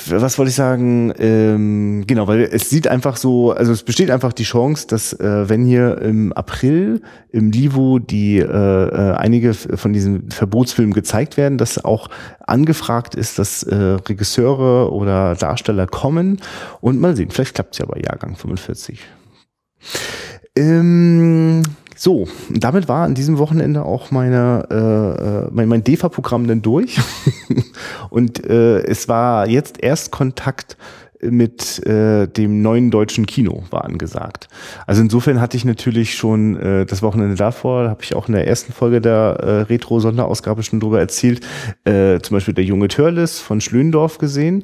was 0.07 0.37
wollte 0.37 0.49
ich 0.49 0.55
sagen? 0.55 1.13
Ähm, 1.17 2.03
genau, 2.05 2.27
weil 2.27 2.41
es 2.41 2.69
sieht 2.69 2.85
einfach 2.85 3.15
so, 3.15 3.51
also 3.51 3.71
es 3.71 3.83
besteht 3.83 4.11
einfach 4.11 4.33
die 4.33 4.43
Chance, 4.43 4.87
dass 4.87 5.13
äh, 5.13 5.47
wenn 5.47 5.63
hier 5.63 6.01
im 6.01 6.33
April 6.33 7.01
im 7.31 7.49
Livo 7.49 7.99
die 7.99 8.39
äh, 8.39 8.43
äh, 8.43 9.13
einige 9.15 9.53
von 9.53 9.93
diesen 9.93 10.29
Verbotsfilmen 10.31 10.93
gezeigt 10.93 11.37
werden, 11.37 11.57
dass 11.57 11.83
auch 11.83 12.09
angefragt 12.45 13.15
ist, 13.15 13.39
dass 13.39 13.63
äh, 13.63 13.73
Regisseure 13.75 14.91
oder 14.91 15.33
Darsteller 15.35 15.87
kommen 15.87 16.41
und 16.81 16.99
mal 16.99 17.15
sehen, 17.15 17.31
vielleicht 17.31 17.55
klappt 17.55 17.75
es 17.75 17.79
ja 17.79 17.85
bei 17.85 18.01
Jahrgang 18.01 18.35
45. 18.35 18.99
Ähm, 20.57 21.63
so, 22.01 22.29
damit 22.49 22.87
war 22.87 23.03
an 23.03 23.13
diesem 23.13 23.37
Wochenende 23.39 23.83
auch 23.83 24.09
meine, 24.09 24.65
äh, 24.71 25.45
äh 25.45 25.49
mein, 25.51 25.67
mein 25.67 25.83
DEFA-Programm 25.83 26.47
dann 26.47 26.61
durch. 26.61 26.97
und 28.09 28.41
äh, 28.45 28.79
es 28.83 29.09
war 29.09 29.49
jetzt 29.49 29.83
erst 29.83 30.09
Kontakt 30.09 30.77
mit 31.21 31.85
äh, 31.85 32.27
dem 32.27 32.61
neuen 32.61 32.91
deutschen 32.91 33.25
Kino 33.25 33.63
war 33.71 33.83
angesagt. 33.83 34.47
Also 34.87 35.01
insofern 35.01 35.41
hatte 35.41 35.57
ich 35.57 35.65
natürlich 35.65 36.15
schon 36.15 36.55
äh, 36.55 36.85
das 36.85 37.01
Wochenende 37.01 37.35
davor, 37.35 37.89
habe 37.89 38.03
ich 38.03 38.15
auch 38.15 38.29
in 38.29 38.33
der 38.33 38.47
ersten 38.47 38.71
Folge 38.71 39.01
der 39.01 39.37
äh, 39.41 39.61
Retro-Sonderausgabe 39.63 40.63
schon 40.63 40.79
drüber 40.79 40.99
erzählt, 40.99 41.45
äh, 41.83 42.19
zum 42.21 42.37
Beispiel 42.37 42.53
der 42.53 42.63
junge 42.63 42.87
Törles 42.87 43.39
von 43.39 43.59
Schlöndorf 43.59 44.17
gesehen. 44.17 44.63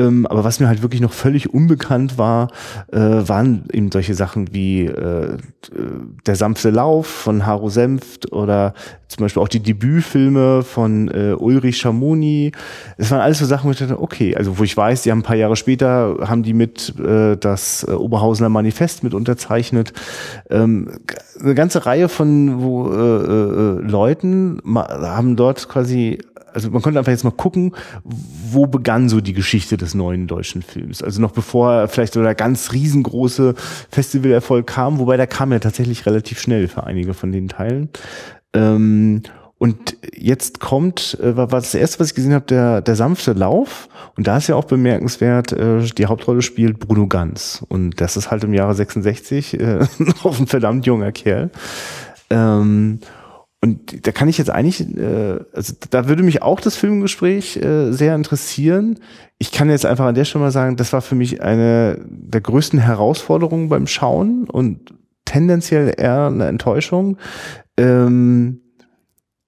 Ähm, 0.00 0.26
aber 0.26 0.44
was 0.44 0.60
mir 0.60 0.68
halt 0.68 0.82
wirklich 0.82 1.00
noch 1.00 1.12
völlig 1.12 1.52
unbekannt 1.52 2.18
war, 2.18 2.48
äh, 2.92 2.98
waren 2.98 3.64
eben 3.72 3.92
solche 3.92 4.14
Sachen 4.14 4.52
wie 4.52 4.86
äh, 4.86 5.36
Der 6.26 6.36
sanfte 6.36 6.70
Lauf 6.70 7.06
von 7.06 7.46
Haro 7.46 7.68
Senft 7.68 8.32
oder 8.32 8.74
zum 9.08 9.24
Beispiel 9.24 9.42
auch 9.42 9.48
die 9.48 9.60
Debütfilme 9.60 10.62
von 10.62 11.08
äh, 11.08 11.34
Ulrich 11.36 11.78
Schamoni. 11.78 12.52
Das 12.96 13.10
waren 13.10 13.20
alles 13.20 13.38
so 13.38 13.44
Sachen, 13.44 13.66
wo 13.66 13.72
ich 13.72 13.78
dachte, 13.78 14.00
okay, 14.00 14.36
also 14.36 14.58
wo 14.58 14.62
ich 14.62 14.76
weiß, 14.76 15.02
die 15.02 15.10
haben 15.10 15.18
ein 15.18 15.24
paar 15.24 15.36
Jahre 15.36 15.56
später, 15.56 16.16
haben 16.22 16.42
die 16.42 16.54
mit 16.54 16.94
äh, 16.98 17.36
das 17.36 17.84
äh, 17.88 17.92
Oberhausener 17.92 18.48
Manifest 18.48 19.02
mit 19.02 19.12
unterzeichnet. 19.12 19.92
Ähm, 20.48 20.92
eine 21.40 21.54
ganze 21.54 21.86
Reihe 21.86 22.08
von 22.08 22.62
wo, 22.62 22.92
äh, 22.92 22.96
äh, 22.96 23.80
Leuten 23.82 24.60
haben 24.64 25.36
dort 25.36 25.68
quasi 25.68 26.18
also 26.52 26.70
man 26.70 26.82
konnte 26.82 26.98
einfach 26.98 27.12
jetzt 27.12 27.24
mal 27.24 27.30
gucken, 27.30 27.74
wo 28.04 28.66
begann 28.66 29.08
so 29.08 29.20
die 29.20 29.32
Geschichte 29.32 29.76
des 29.76 29.94
neuen 29.94 30.26
deutschen 30.26 30.62
Films. 30.62 31.02
Also 31.02 31.20
noch 31.20 31.32
bevor 31.32 31.88
vielleicht 31.88 32.14
so 32.14 32.22
der 32.22 32.34
ganz 32.34 32.72
riesengroße 32.72 33.54
Festivalerfolg 33.90 34.66
kam, 34.66 34.98
wobei 34.98 35.16
der 35.16 35.26
kam 35.26 35.52
ja 35.52 35.58
tatsächlich 35.58 36.06
relativ 36.06 36.40
schnell 36.40 36.68
für 36.68 36.84
einige 36.84 37.14
von 37.14 37.32
den 37.32 37.48
Teilen. 37.48 37.88
Ähm, 38.52 39.22
und 39.62 39.98
jetzt 40.14 40.58
kommt, 40.58 41.18
äh, 41.20 41.36
war 41.36 41.46
das 41.46 41.74
erste, 41.74 42.00
was 42.00 42.08
ich 42.08 42.14
gesehen 42.14 42.32
habe, 42.32 42.46
der, 42.46 42.80
der 42.80 42.96
sanfte 42.96 43.34
Lauf. 43.34 43.90
Und 44.16 44.26
da 44.26 44.38
ist 44.38 44.46
ja 44.46 44.54
auch 44.54 44.64
bemerkenswert, 44.64 45.52
äh, 45.52 45.82
die 45.82 46.06
Hauptrolle 46.06 46.40
spielt 46.40 46.78
Bruno 46.78 47.06
Ganz. 47.06 47.62
Und 47.68 48.00
das 48.00 48.16
ist 48.16 48.30
halt 48.30 48.42
im 48.42 48.54
Jahre 48.54 48.74
66 48.74 49.60
äh, 49.60 49.80
noch 50.24 50.40
ein 50.40 50.46
verdammt 50.46 50.86
junger 50.86 51.12
Kerl. 51.12 51.50
Ähm, 52.30 53.00
und 53.62 54.06
da 54.06 54.12
kann 54.12 54.28
ich 54.28 54.38
jetzt 54.38 54.50
eigentlich, 54.50 54.80
äh, 54.96 55.38
also 55.52 55.74
da 55.90 56.08
würde 56.08 56.22
mich 56.22 56.42
auch 56.42 56.60
das 56.60 56.76
Filmgespräch 56.76 57.56
äh, 57.58 57.92
sehr 57.92 58.14
interessieren. 58.14 59.00
Ich 59.38 59.52
kann 59.52 59.68
jetzt 59.68 59.84
einfach 59.84 60.06
an 60.06 60.14
der 60.14 60.24
Stelle 60.24 60.44
mal 60.44 60.50
sagen, 60.50 60.76
das 60.76 60.92
war 60.94 61.02
für 61.02 61.14
mich 61.14 61.42
eine 61.42 61.98
der 62.08 62.40
größten 62.40 62.78
Herausforderungen 62.78 63.68
beim 63.68 63.86
Schauen 63.86 64.48
und 64.48 64.94
tendenziell 65.26 65.94
eher 65.96 66.26
eine 66.26 66.46
Enttäuschung. 66.46 67.18
Ähm, 67.76 68.62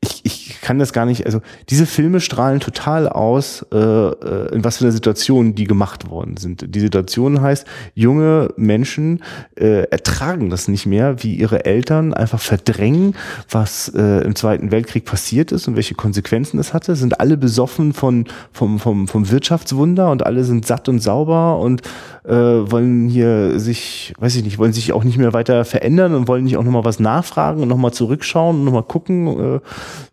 ich, 0.02 0.20
ich 0.24 0.41
kann 0.62 0.78
das 0.78 0.92
gar 0.92 1.04
nicht, 1.04 1.26
also 1.26 1.40
diese 1.68 1.86
Filme 1.86 2.20
strahlen 2.20 2.60
total 2.60 3.08
aus, 3.08 3.66
äh, 3.72 3.76
äh, 3.76 4.54
in 4.54 4.64
was 4.64 4.78
für 4.78 4.84
einer 4.84 4.92
Situation 4.92 5.54
die 5.54 5.64
gemacht 5.64 6.08
worden 6.08 6.36
sind. 6.36 6.74
Die 6.74 6.80
Situation 6.80 7.42
heißt, 7.42 7.66
junge 7.94 8.48
Menschen 8.56 9.22
äh, 9.56 9.82
ertragen 9.90 10.50
das 10.50 10.68
nicht 10.68 10.86
mehr, 10.86 11.22
wie 11.22 11.34
ihre 11.34 11.64
Eltern 11.64 12.14
einfach 12.14 12.40
verdrängen, 12.40 13.16
was 13.50 13.88
äh, 13.88 14.24
im 14.24 14.36
Zweiten 14.36 14.70
Weltkrieg 14.70 15.04
passiert 15.04 15.50
ist 15.50 15.66
und 15.66 15.74
welche 15.74 15.94
Konsequenzen 15.94 16.58
das 16.58 16.72
hatte, 16.72 16.94
sind 16.94 17.18
alle 17.18 17.36
besoffen 17.36 17.92
von, 17.92 18.26
vom, 18.52 18.78
vom, 18.78 19.08
vom 19.08 19.30
Wirtschaftswunder 19.30 20.12
und 20.12 20.24
alle 20.24 20.44
sind 20.44 20.64
satt 20.64 20.88
und 20.88 21.00
sauber 21.00 21.58
und 21.58 21.82
äh, 22.24 22.32
wollen 22.32 23.08
hier 23.08 23.58
sich, 23.58 24.14
weiß 24.18 24.36
ich 24.36 24.44
nicht, 24.44 24.58
wollen 24.58 24.72
sich 24.72 24.92
auch 24.92 25.02
nicht 25.02 25.18
mehr 25.18 25.32
weiter 25.32 25.64
verändern 25.64 26.14
und 26.14 26.28
wollen 26.28 26.44
nicht 26.44 26.56
auch 26.56 26.62
nochmal 26.62 26.84
was 26.84 27.00
nachfragen 27.00 27.62
und 27.62 27.68
nochmal 27.68 27.92
zurückschauen 27.92 28.60
und 28.60 28.64
nochmal 28.64 28.84
gucken, 28.84 29.60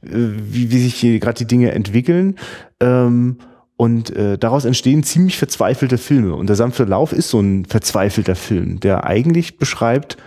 äh, 0.03 0.38
wie, 0.43 0.71
wie 0.71 0.79
sich 0.79 0.95
hier 0.95 1.19
gerade 1.19 1.37
die 1.37 1.47
Dinge 1.47 1.71
entwickeln. 1.71 2.35
Ähm, 2.79 3.37
und 3.77 4.09
äh, 4.15 4.37
daraus 4.37 4.65
entstehen 4.65 5.03
ziemlich 5.03 5.37
verzweifelte 5.37 5.97
Filme. 5.97 6.35
Und 6.35 6.47
der 6.47 6.57
sanfte 6.57 6.83
Lauf 6.83 7.13
ist 7.13 7.29
so 7.29 7.39
ein 7.39 7.65
verzweifelter 7.65 8.35
Film, 8.35 8.79
der 8.81 9.05
eigentlich 9.05 9.57
beschreibt, 9.57 10.17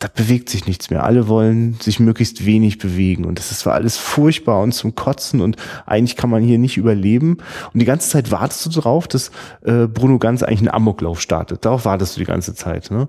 da 0.00 0.08
bewegt 0.12 0.48
sich 0.48 0.66
nichts 0.66 0.90
mehr. 0.90 1.04
Alle 1.04 1.28
wollen 1.28 1.76
sich 1.80 2.00
möglichst 2.00 2.46
wenig 2.46 2.78
bewegen 2.78 3.26
und 3.26 3.38
das 3.38 3.50
ist 3.50 3.60
zwar 3.60 3.74
alles 3.74 3.98
furchtbar 3.98 4.62
und 4.62 4.72
zum 4.72 4.94
Kotzen 4.94 5.42
und 5.42 5.56
eigentlich 5.84 6.16
kann 6.16 6.30
man 6.30 6.42
hier 6.42 6.58
nicht 6.58 6.78
überleben. 6.78 7.36
Und 7.72 7.80
die 7.80 7.86
ganze 7.86 8.08
Zeit 8.08 8.30
wartest 8.30 8.64
du 8.64 8.70
darauf, 8.70 9.06
dass 9.06 9.30
äh, 9.62 9.86
Bruno 9.86 10.18
Ganz 10.18 10.42
eigentlich 10.42 10.60
einen 10.60 10.68
Amoklauf 10.68 11.20
startet. 11.20 11.66
Darauf 11.66 11.84
wartest 11.84 12.16
du 12.16 12.20
die 12.20 12.26
ganze 12.26 12.54
Zeit. 12.54 12.90
Ne? 12.90 13.08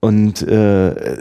Und 0.00 0.42
äh, 0.42 1.18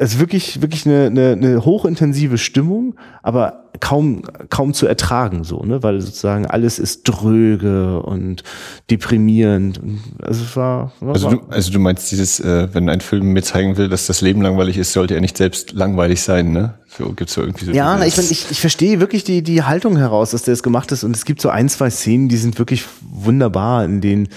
ist 0.00 0.18
wirklich, 0.18 0.62
wirklich 0.62 0.86
eine, 0.86 1.06
eine, 1.06 1.32
eine 1.32 1.64
hochintensive 1.64 2.38
Stimmung, 2.38 2.94
aber 3.22 3.64
kaum, 3.80 4.22
kaum 4.48 4.72
zu 4.72 4.86
ertragen, 4.86 5.44
so, 5.44 5.62
ne, 5.62 5.82
weil 5.82 6.00
sozusagen 6.00 6.46
alles 6.46 6.78
ist 6.78 7.02
dröge 7.04 8.00
und 8.00 8.42
deprimierend. 8.90 9.80
Also 10.22 10.44
es 10.44 10.56
war, 10.56 10.92
war 11.00 11.14
also 11.14 11.30
du, 11.30 11.40
also 11.50 11.70
du 11.70 11.78
meinst 11.78 12.10
dieses, 12.10 12.40
äh, 12.40 12.68
wenn 12.72 12.88
ein 12.88 13.00
Film 13.00 13.32
mir 13.32 13.42
zeigen 13.42 13.76
will, 13.76 13.88
dass 13.88 14.06
das 14.06 14.22
Leben 14.22 14.40
langweilig 14.40 14.78
ist, 14.78 14.92
sollte 14.94 15.14
er 15.14 15.20
nicht 15.20 15.36
selbst 15.36 15.72
langweilig 15.72 16.22
sein, 16.22 16.52
ne? 16.52 16.74
So 16.98 17.12
gibt's 17.12 17.34
so 17.34 17.42
irgendwie 17.42 17.66
so. 17.66 17.72
Ja, 17.72 17.96
na, 17.96 18.06
ich, 18.06 18.16
mein, 18.16 18.26
ich, 18.30 18.50
ich 18.50 18.60
verstehe 18.60 19.00
wirklich 19.00 19.22
die, 19.22 19.42
die 19.42 19.62
Haltung 19.62 19.96
heraus, 19.96 20.30
dass 20.30 20.42
der 20.42 20.54
es 20.54 20.62
gemacht 20.62 20.90
ist 20.92 21.04
und 21.04 21.14
es 21.14 21.24
gibt 21.24 21.40
so 21.40 21.50
ein, 21.50 21.68
zwei 21.68 21.90
Szenen, 21.90 22.28
die 22.28 22.38
sind 22.38 22.58
wirklich 22.58 22.84
wunderbar, 23.02 23.84
in 23.84 24.00
denen 24.00 24.28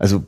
also 0.00 0.24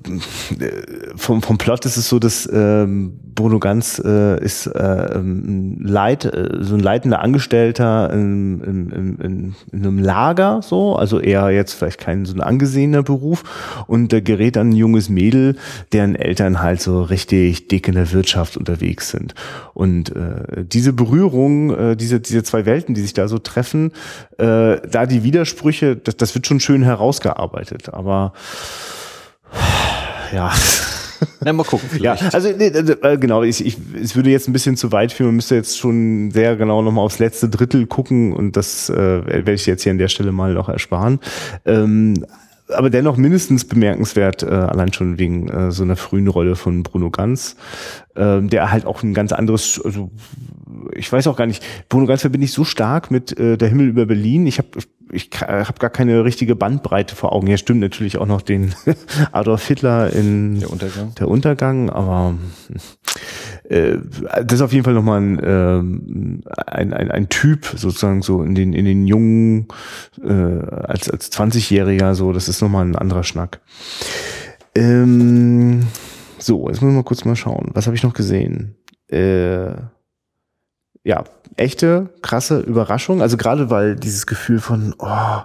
äh, 0.60 0.70
vom, 1.16 1.40
vom 1.40 1.56
Plot 1.56 1.86
ist 1.86 1.96
es 1.96 2.06
so, 2.06 2.18
dass 2.18 2.46
ähm, 2.52 3.18
Bruno 3.34 3.58
Ganz 3.58 3.98
äh, 4.04 4.38
ist 4.44 4.66
äh, 4.66 5.16
ein 5.16 5.78
Leit, 5.80 6.26
äh, 6.26 6.58
so 6.60 6.74
ein 6.74 6.80
leitender 6.80 7.22
Angestellter 7.22 8.12
in, 8.12 8.60
in, 8.60 8.90
in, 8.90 9.54
in 9.72 9.78
einem 9.86 9.98
Lager, 9.98 10.60
so, 10.62 10.94
also 10.96 11.20
eher 11.20 11.48
jetzt 11.50 11.72
vielleicht 11.72 11.98
kein 11.98 12.26
so 12.26 12.34
ein 12.34 12.42
angesehener 12.42 13.02
Beruf. 13.02 13.44
Und 13.86 14.12
da 14.12 14.20
gerät 14.20 14.56
dann 14.56 14.70
ein 14.70 14.76
junges 14.76 15.08
Mädel, 15.08 15.56
deren 15.92 16.16
Eltern 16.16 16.60
halt 16.60 16.82
so 16.82 17.02
richtig 17.02 17.68
dick 17.68 17.88
in 17.88 17.94
der 17.94 18.12
Wirtschaft 18.12 18.58
unterwegs 18.58 19.08
sind. 19.08 19.34
Und 19.72 20.14
äh, 20.14 20.66
diese 20.66 20.92
Berührung, 20.92 21.74
äh, 21.74 21.96
diese, 21.96 22.20
diese 22.20 22.42
zwei 22.42 22.66
Welten, 22.66 22.94
die 22.94 23.00
sich 23.00 23.14
da 23.14 23.26
so 23.26 23.38
treffen, 23.38 23.92
äh, 24.36 24.86
da 24.86 25.06
die 25.06 25.24
Widersprüche, 25.24 25.96
das, 25.96 26.18
das 26.18 26.34
wird 26.34 26.46
schon 26.46 26.60
schön 26.60 26.82
herausgearbeitet, 26.82 27.88
aber 27.94 28.34
ja. 30.32 30.52
Na, 31.40 31.52
mal 31.52 31.64
gucken. 31.64 31.88
Vielleicht. 31.90 32.22
Ja, 32.22 32.28
also 32.30 32.50
nee, 32.50 32.66
äh, 32.66 33.18
genau, 33.18 33.42
ich, 33.42 33.64
ich, 33.64 33.76
es 34.00 34.16
würde 34.16 34.30
jetzt 34.30 34.48
ein 34.48 34.52
bisschen 34.52 34.76
zu 34.76 34.92
weit 34.92 35.12
führen. 35.12 35.28
Man 35.28 35.36
müsste 35.36 35.54
jetzt 35.54 35.78
schon 35.78 36.30
sehr 36.30 36.56
genau 36.56 36.82
nochmal 36.82 37.04
aufs 37.04 37.18
letzte 37.18 37.48
Drittel 37.48 37.86
gucken 37.86 38.32
und 38.32 38.56
das 38.56 38.88
äh, 38.90 39.26
werde 39.26 39.52
ich 39.52 39.66
jetzt 39.66 39.82
hier 39.82 39.92
an 39.92 39.98
der 39.98 40.08
Stelle 40.08 40.32
mal 40.32 40.54
noch 40.54 40.68
ersparen. 40.68 41.20
Ähm, 41.64 42.24
aber 42.72 42.90
dennoch 42.90 43.16
mindestens 43.16 43.64
bemerkenswert, 43.64 44.42
äh, 44.42 44.46
allein 44.46 44.92
schon 44.92 45.18
wegen 45.18 45.48
äh, 45.48 45.70
so 45.70 45.82
einer 45.82 45.96
frühen 45.96 46.28
Rolle 46.28 46.56
von 46.56 46.82
Bruno 46.82 47.10
Ganz, 47.10 47.56
äh, 48.14 48.40
der 48.40 48.70
halt 48.70 48.86
auch 48.86 49.02
ein 49.02 49.14
ganz 49.14 49.32
anderes, 49.32 49.80
also 49.84 50.10
ich 50.94 51.10
weiß 51.12 51.26
auch 51.26 51.36
gar 51.36 51.46
nicht, 51.46 51.62
Bruno 51.88 52.06
Ganz 52.06 52.22
verbinde 52.22 52.44
ich 52.46 52.52
so 52.52 52.64
stark 52.64 53.10
mit 53.10 53.38
äh, 53.38 53.56
Der 53.56 53.68
Himmel 53.68 53.88
über 53.88 54.06
Berlin. 54.06 54.46
Ich 54.46 54.58
habe 54.58 54.68
ich 55.14 55.28
habe 55.42 55.78
gar 55.78 55.90
keine 55.90 56.24
richtige 56.24 56.56
Bandbreite 56.56 57.14
vor 57.14 57.32
Augen. 57.32 57.46
Hier 57.46 57.58
stimmt 57.58 57.80
natürlich 57.80 58.16
auch 58.16 58.26
noch 58.26 58.40
den 58.40 58.74
Adolf 59.32 59.66
Hitler 59.66 60.10
in 60.10 60.60
der 60.60 60.70
Untergang, 60.70 61.14
der 61.16 61.28
Untergang 61.28 61.90
aber 61.90 62.34
äh, 63.72 63.98
das 64.44 64.54
ist 64.54 64.60
auf 64.60 64.72
jeden 64.72 64.84
Fall 64.84 64.92
nochmal 64.92 65.20
ein, 65.20 65.38
äh, 65.38 65.78
ein, 66.66 66.92
ein, 66.92 67.10
ein 67.10 67.28
Typ 67.30 67.64
sozusagen 67.64 68.20
so 68.20 68.42
in 68.42 68.54
den 68.54 68.74
in 68.74 68.84
den 68.84 69.06
jungen 69.06 69.68
äh, 70.22 70.32
als 70.32 71.08
als 71.08 71.32
20-Jähriger 71.32 72.14
so. 72.14 72.32
Das 72.32 72.48
ist 72.48 72.60
nochmal 72.60 72.84
ein 72.84 72.96
anderer 72.96 73.24
Schnack. 73.24 73.60
Ähm, 74.74 75.86
so, 76.38 76.68
jetzt 76.68 76.82
müssen 76.82 76.92
wir 76.92 77.02
mal 77.02 77.04
kurz 77.04 77.24
mal 77.24 77.36
schauen. 77.36 77.70
Was 77.72 77.86
habe 77.86 77.96
ich 77.96 78.02
noch 78.02 78.14
gesehen? 78.14 78.76
Äh, 79.08 79.72
ja, 81.04 81.24
echte, 81.56 82.10
krasse 82.22 82.60
Überraschung. 82.60 83.22
Also 83.22 83.36
gerade 83.36 83.70
weil 83.70 83.96
dieses 83.96 84.26
Gefühl 84.26 84.60
von, 84.60 84.94
oh, 84.98 85.42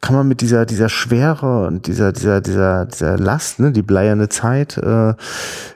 kann 0.00 0.16
man 0.16 0.28
mit 0.28 0.40
dieser, 0.40 0.66
dieser 0.66 0.88
Schwere 0.88 1.66
und 1.66 1.86
dieser, 1.86 2.12
dieser, 2.12 2.40
dieser, 2.40 2.86
dieser 2.86 3.18
Last, 3.18 3.60
ne, 3.60 3.72
die 3.72 3.82
bleierne 3.82 4.28
Zeit, 4.28 4.78
äh, 4.78 5.14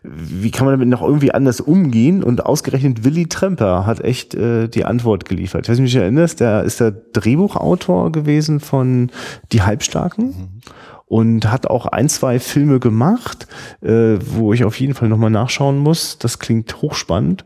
wie 0.02 0.50
kann 0.50 0.66
man 0.66 0.74
damit 0.74 0.88
noch 0.88 1.02
irgendwie 1.02 1.32
anders 1.32 1.60
umgehen? 1.60 2.22
Und 2.22 2.46
ausgerechnet 2.46 3.04
Willy 3.04 3.26
Tremper 3.26 3.86
hat 3.86 4.00
echt 4.00 4.34
äh, 4.34 4.68
die 4.68 4.84
Antwort 4.84 5.24
geliefert. 5.24 5.66
Ich 5.66 5.70
weiß 5.70 5.78
nicht, 5.78 5.94
erinnerst, 5.94 6.40
der 6.40 6.64
ist 6.64 6.80
der 6.80 6.90
Drehbuchautor 6.90 8.12
gewesen 8.12 8.60
von 8.60 9.10
Die 9.52 9.62
Halbstarken. 9.62 10.26
Mhm 10.26 10.60
und 11.08 11.50
hat 11.50 11.66
auch 11.66 11.86
ein, 11.86 12.08
zwei 12.08 12.38
Filme 12.38 12.80
gemacht, 12.80 13.46
äh, 13.80 14.18
wo 14.20 14.52
ich 14.52 14.64
auf 14.64 14.78
jeden 14.78 14.94
Fall 14.94 15.08
nochmal 15.08 15.30
nachschauen 15.30 15.78
muss. 15.78 16.18
Das 16.18 16.38
klingt 16.38 16.82
hochspannend. 16.82 17.44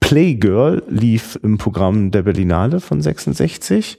Playgirl 0.00 0.82
lief 0.88 1.38
im 1.42 1.58
Programm 1.58 2.10
der 2.10 2.22
Berlinale 2.22 2.80
von 2.80 3.02
66 3.02 3.98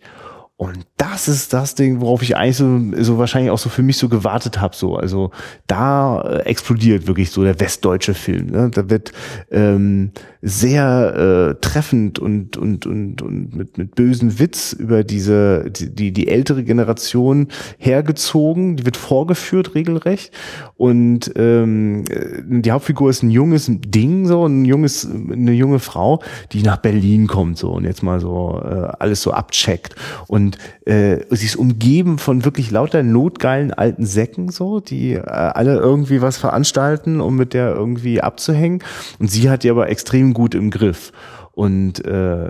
und 0.60 0.86
das 0.98 1.30
ist 1.30 1.54
das 1.54 1.74
Ding, 1.74 2.02
worauf 2.02 2.22
ich 2.22 2.36
eigentlich 2.36 2.58
so, 2.58 2.82
so 2.98 3.18
wahrscheinlich 3.18 3.50
auch 3.50 3.58
so 3.58 3.70
für 3.70 3.82
mich 3.82 3.96
so 3.96 4.10
gewartet 4.10 4.60
habe. 4.60 4.76
So, 4.76 4.98
also 4.98 5.32
da 5.68 6.20
äh, 6.20 6.40
explodiert 6.40 7.08
wirklich 7.08 7.32
so 7.32 7.46
der 7.46 7.62
westdeutsche 7.62 8.14
Film. 8.14 8.48
Ne? 8.48 8.70
Da 8.70 8.90
wird 8.90 9.14
ähm, 9.52 10.12
sehr 10.42 11.56
äh, 11.56 11.62
treffend 11.62 12.20
und 12.20 12.58
und 12.58 12.86
und 12.86 13.22
und 13.22 13.56
mit 13.56 13.78
mit 13.78 13.96
bösen 13.96 14.40
Witz 14.40 14.74
über 14.74 15.06
diese 15.06 15.72
die 15.72 16.12
die, 16.12 16.28
ältere 16.28 16.64
Generation 16.66 17.48
hergezogen. 17.78 18.76
Die 18.76 18.86
wird 18.86 18.98
vorgeführt 18.98 19.76
regelrecht 19.76 20.34
und 20.76 21.32
ähm, 21.36 22.04
die 22.48 22.72
Hauptfigur 22.72 23.10
ist 23.10 23.24
ein 23.24 23.32
junges 23.32 23.68
Ding 23.70 24.28
so 24.28 24.46
ein 24.46 24.66
junges 24.66 25.10
eine 25.10 25.54
junge 25.54 25.80
Frau, 25.80 26.22
die 26.52 26.64
nach 26.64 26.78
Berlin 26.78 27.28
kommt 27.28 27.58
so 27.58 27.72
und 27.72 27.86
jetzt 27.86 28.04
mal 28.04 28.20
so 28.20 28.62
äh, 28.64 28.92
alles 29.00 29.22
so 29.22 29.32
abcheckt 29.32 29.96
und 30.28 30.49
und 30.50 30.58
äh, 30.92 31.26
sie 31.30 31.46
ist 31.46 31.58
umgeben 31.58 32.18
von 32.18 32.44
wirklich 32.44 32.72
lauter 32.72 33.04
notgeilen 33.04 33.72
alten 33.72 34.06
Säcken, 34.06 34.50
so, 34.50 34.80
die 34.80 35.14
äh, 35.14 35.22
alle 35.22 35.76
irgendwie 35.76 36.22
was 36.22 36.38
veranstalten, 36.38 37.22
um 37.22 37.36
mit 37.36 37.54
der 37.54 37.76
irgendwie 37.76 38.22
abzuhängen. 38.22 38.84
Und 39.20 39.30
sie 39.30 39.50
hat 39.50 39.64
die 39.64 39.70
aber 39.70 39.90
extrem 39.90 40.34
gut 40.34 40.56
im 40.56 40.72
Griff. 40.72 41.12
Und 41.52 42.04
äh, 42.04 42.50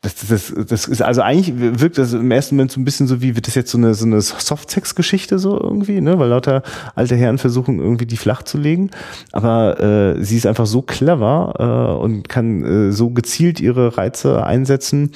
das, 0.00 0.14
das, 0.28 0.54
das 0.68 0.86
ist 0.86 1.02
also 1.02 1.22
eigentlich 1.22 1.54
wirkt 1.58 1.98
das 1.98 2.12
im 2.12 2.30
ersten 2.30 2.54
Moment 2.54 2.70
so 2.70 2.80
ein 2.80 2.84
bisschen 2.84 3.08
so 3.08 3.20
wie 3.20 3.34
wird 3.34 3.48
das 3.48 3.56
jetzt 3.56 3.72
so 3.72 3.78
eine 3.78 3.94
so 3.94 4.06
eine 4.06 4.20
Softsex-Geschichte 4.20 5.40
so 5.40 5.60
irgendwie, 5.60 6.00
ne? 6.00 6.20
Weil 6.20 6.28
lauter 6.28 6.62
alte 6.94 7.16
Herren 7.16 7.38
versuchen 7.38 7.80
irgendwie 7.80 8.06
die 8.06 8.16
flach 8.16 8.44
zu 8.44 8.58
legen, 8.58 8.90
aber 9.32 9.80
äh, 9.80 10.22
sie 10.22 10.36
ist 10.36 10.46
einfach 10.46 10.66
so 10.66 10.82
clever 10.82 11.98
äh, 11.98 12.00
und 12.00 12.28
kann 12.28 12.62
äh, 12.62 12.92
so 12.92 13.10
gezielt 13.10 13.58
ihre 13.58 13.98
Reize 13.98 14.46
einsetzen, 14.46 15.10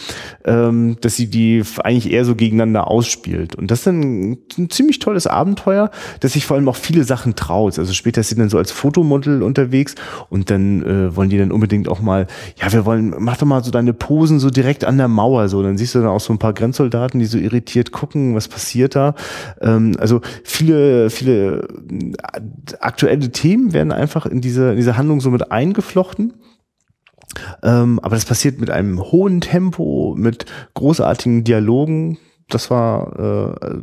ähm, 0.45 0.97
dass 1.01 1.14
sie 1.14 1.31
die 1.31 1.62
eigentlich 1.85 2.12
eher 2.12 2.25
so 2.25 2.35
gegeneinander 2.35 2.88
ausspielt. 2.88 3.55
Und 3.55 3.71
das 3.71 3.81
ist 3.81 3.87
dann 3.87 4.33
ein, 4.59 4.68
ziemlich 4.68 4.99
tolles 4.99 5.29
Abenteuer, 5.29 5.92
dass 6.18 6.33
sich 6.33 6.45
vor 6.45 6.57
allem 6.57 6.68
auch 6.68 6.75
viele 6.77 7.05
Sachen 7.05 7.37
traut. 7.37 7.79
Also 7.79 7.92
später 7.92 8.23
ist 8.23 8.31
sie 8.31 8.35
dann 8.35 8.51
so 8.51 8.59
als 8.59 8.73
Fotomodel 8.73 9.45
unterwegs 9.45 9.95
und 10.29 10.51
dann 10.51 10.83
äh, 10.83 11.14
wollen 11.14 11.31
die 11.31 11.38
dann 11.38 11.53
unbedingt 11.53 11.87
auch 11.87 12.01
mal, 12.01 12.27
ja, 12.61 12.73
wir 12.73 12.85
wollen, 12.85 13.14
mach 13.18 13.37
doch 13.37 13.47
mal 13.47 13.62
so 13.62 13.71
deine 13.71 13.92
Posen 13.92 14.40
so 14.40 14.51
direkt 14.51 14.71
direkt 14.72 14.85
an 14.85 14.96
der 14.96 15.08
Mauer 15.08 15.48
so. 15.48 15.62
Dann 15.62 15.76
siehst 15.76 15.94
du 15.94 15.98
dann 15.98 16.08
auch 16.08 16.20
so 16.20 16.32
ein 16.32 16.38
paar 16.38 16.54
Grenzsoldaten, 16.54 17.20
die 17.20 17.26
so 17.26 17.37
irritiert 17.37 17.92
gucken, 17.92 18.35
was 18.35 18.48
passiert 18.48 18.94
da. 18.94 19.14
Ähm, 19.61 19.94
also 19.98 20.20
viele, 20.44 21.11
viele 21.11 21.68
äh, 21.90 22.12
aktuelle 22.80 23.30
Themen 23.30 23.74
werden 23.74 23.92
einfach 23.92 24.24
in 24.24 24.40
diese, 24.40 24.70
in 24.70 24.76
diese 24.76 24.96
Handlung 24.96 25.20
so 25.20 25.30
mit 25.30 25.52
eingeflochten. 25.52 26.35
Ähm, 27.62 27.98
aber 28.02 28.16
das 28.16 28.24
passiert 28.24 28.61
mit 28.61 28.70
einem 28.70 29.00
hohen 29.00 29.40
Tempo, 29.40 30.14
mit 30.16 30.46
großartigen 30.74 31.44
Dialogen. 31.44 32.18
Das 32.48 32.70
war 32.70 33.61
äh, 33.61 33.80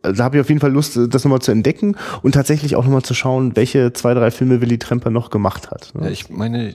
da 0.00 0.24
habe 0.24 0.36
ich 0.36 0.40
auf 0.40 0.48
jeden 0.48 0.60
Fall 0.60 0.72
Lust, 0.72 0.98
das 1.08 1.24
nochmal 1.24 1.40
zu 1.40 1.50
entdecken 1.50 1.96
und 2.22 2.32
tatsächlich 2.32 2.74
auch 2.74 2.84
nochmal 2.84 3.02
zu 3.02 3.12
schauen, 3.12 3.54
welche 3.54 3.92
zwei, 3.92 4.14
drei 4.14 4.30
Filme 4.30 4.62
Willy 4.62 4.78
Tremper 4.78 5.10
noch 5.10 5.28
gemacht 5.28 5.70
hat. 5.70 5.92
Ne? 5.94 6.06
Ja, 6.06 6.10
ich 6.10 6.30
meine, 6.30 6.74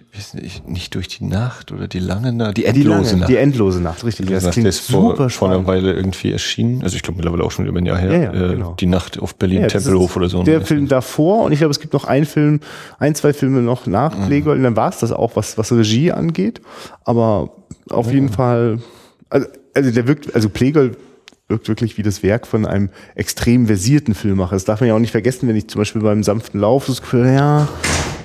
nicht 0.67 0.93
durch 0.93 1.07
die 1.07 1.25
Nacht 1.25 1.71
oder 1.71 1.87
die 1.87 1.99
lange 1.99 2.31
Nacht, 2.31 2.57
die 2.57 2.65
endlose 2.65 2.85
die 2.85 2.89
lange, 2.89 3.17
Nacht. 3.17 3.29
Die 3.29 3.37
endlose 3.37 3.81
Nacht, 3.81 4.03
richtig. 4.03 4.27
Das 4.27 4.43
Nacht, 4.43 4.53
klingt 4.53 4.67
ist 4.67 4.85
super 4.85 5.15
vor, 5.15 5.29
vor 5.29 5.49
einer 5.49 5.65
Weile 5.65 5.93
irgendwie 5.93 6.31
erschienen. 6.31 6.83
Also 6.83 6.95
ich 6.95 7.01
glaube 7.01 7.17
mittlerweile 7.17 7.43
auch 7.43 7.51
schon 7.51 7.65
über 7.65 7.79
ein 7.79 7.85
Jahr 7.85 7.97
her. 7.97 8.11
Ja, 8.11 8.33
ja, 8.33 8.45
äh, 8.45 8.53
genau. 8.53 8.75
Die 8.79 8.85
Nacht 8.85 9.19
auf 9.19 9.35
Berlin, 9.35 9.67
Tempelhof 9.67 10.15
oder 10.15 10.29
so. 10.29 10.43
Der 10.43 10.61
Film 10.61 10.87
davor 10.87 11.45
und 11.45 11.51
ich 11.51 11.59
glaube, 11.59 11.71
es 11.71 11.79
gibt 11.79 11.93
noch 11.93 12.05
einen 12.05 12.25
Film, 12.25 12.59
ein, 12.99 13.15
zwei 13.15 13.33
Filme 13.33 13.61
noch 13.61 13.87
nach 13.87 14.15
mhm. 14.15 14.29
Und 14.49 14.63
dann 14.63 14.75
war 14.75 14.89
es 14.89 14.99
das 14.99 15.11
auch, 15.11 15.35
was, 15.35 15.57
was 15.57 15.71
Regie 15.71 16.11
angeht. 16.11 16.61
Aber 17.03 17.51
auf 17.89 18.11
jeden 18.11 18.29
Fall, 18.29 18.79
also, 19.29 19.47
also 19.73 19.91
der 19.91 20.07
wirkt, 20.07 20.33
also 20.35 20.49
Playgold 20.49 20.97
wirkt 21.49 21.67
wirklich 21.67 21.97
wie 21.97 22.03
das 22.03 22.23
Werk 22.23 22.47
von 22.47 22.65
einem 22.65 22.89
extrem 23.15 23.67
versierten 23.67 24.13
Filmemacher. 24.13 24.55
Das 24.55 24.65
darf 24.65 24.79
man 24.79 24.87
ja 24.87 24.95
auch 24.95 24.99
nicht 24.99 25.11
vergessen, 25.11 25.49
wenn 25.49 25.55
ich 25.55 25.67
zum 25.67 25.79
Beispiel 25.79 26.01
beim 26.01 26.23
sanften 26.23 26.59
Lauf 26.59 26.85
das 26.85 27.01
Gefühl, 27.01 27.25
ja, 27.25 27.67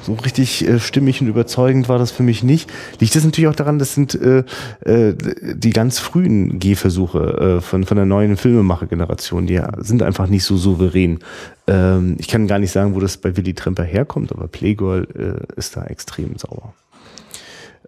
so 0.02 0.12
richtig 0.14 0.68
äh, 0.68 0.78
stimmig 0.78 1.20
und 1.20 1.28
überzeugend 1.28 1.88
war 1.88 1.98
das 1.98 2.10
für 2.10 2.22
mich 2.22 2.42
nicht. 2.42 2.70
Liegt 3.00 3.16
das 3.16 3.24
natürlich 3.24 3.48
auch 3.48 3.56
daran, 3.56 3.78
das 3.78 3.94
sind 3.94 4.14
äh, 4.14 4.44
äh, 4.84 5.14
die 5.54 5.70
ganz 5.70 5.98
frühen 5.98 6.58
Gehversuche 6.58 7.58
äh, 7.58 7.60
von, 7.60 7.84
von 7.84 7.96
der 7.96 8.06
neuen 8.06 8.36
Filmemacher-Generation, 8.36 9.46
die 9.46 9.60
sind 9.78 10.02
einfach 10.02 10.28
nicht 10.28 10.44
so 10.44 10.56
souverän. 10.56 11.20
Ähm, 11.66 12.16
ich 12.18 12.28
kann 12.28 12.46
gar 12.46 12.58
nicht 12.58 12.72
sagen, 12.72 12.94
wo 12.94 13.00
das 13.00 13.16
bei 13.16 13.36
Willy 13.36 13.54
Tremper 13.54 13.84
herkommt, 13.84 14.32
aber 14.32 14.46
Playgirl 14.46 15.08
äh, 15.16 15.58
ist 15.58 15.76
da 15.76 15.84
extrem 15.84 16.36
sauer. 16.36 16.74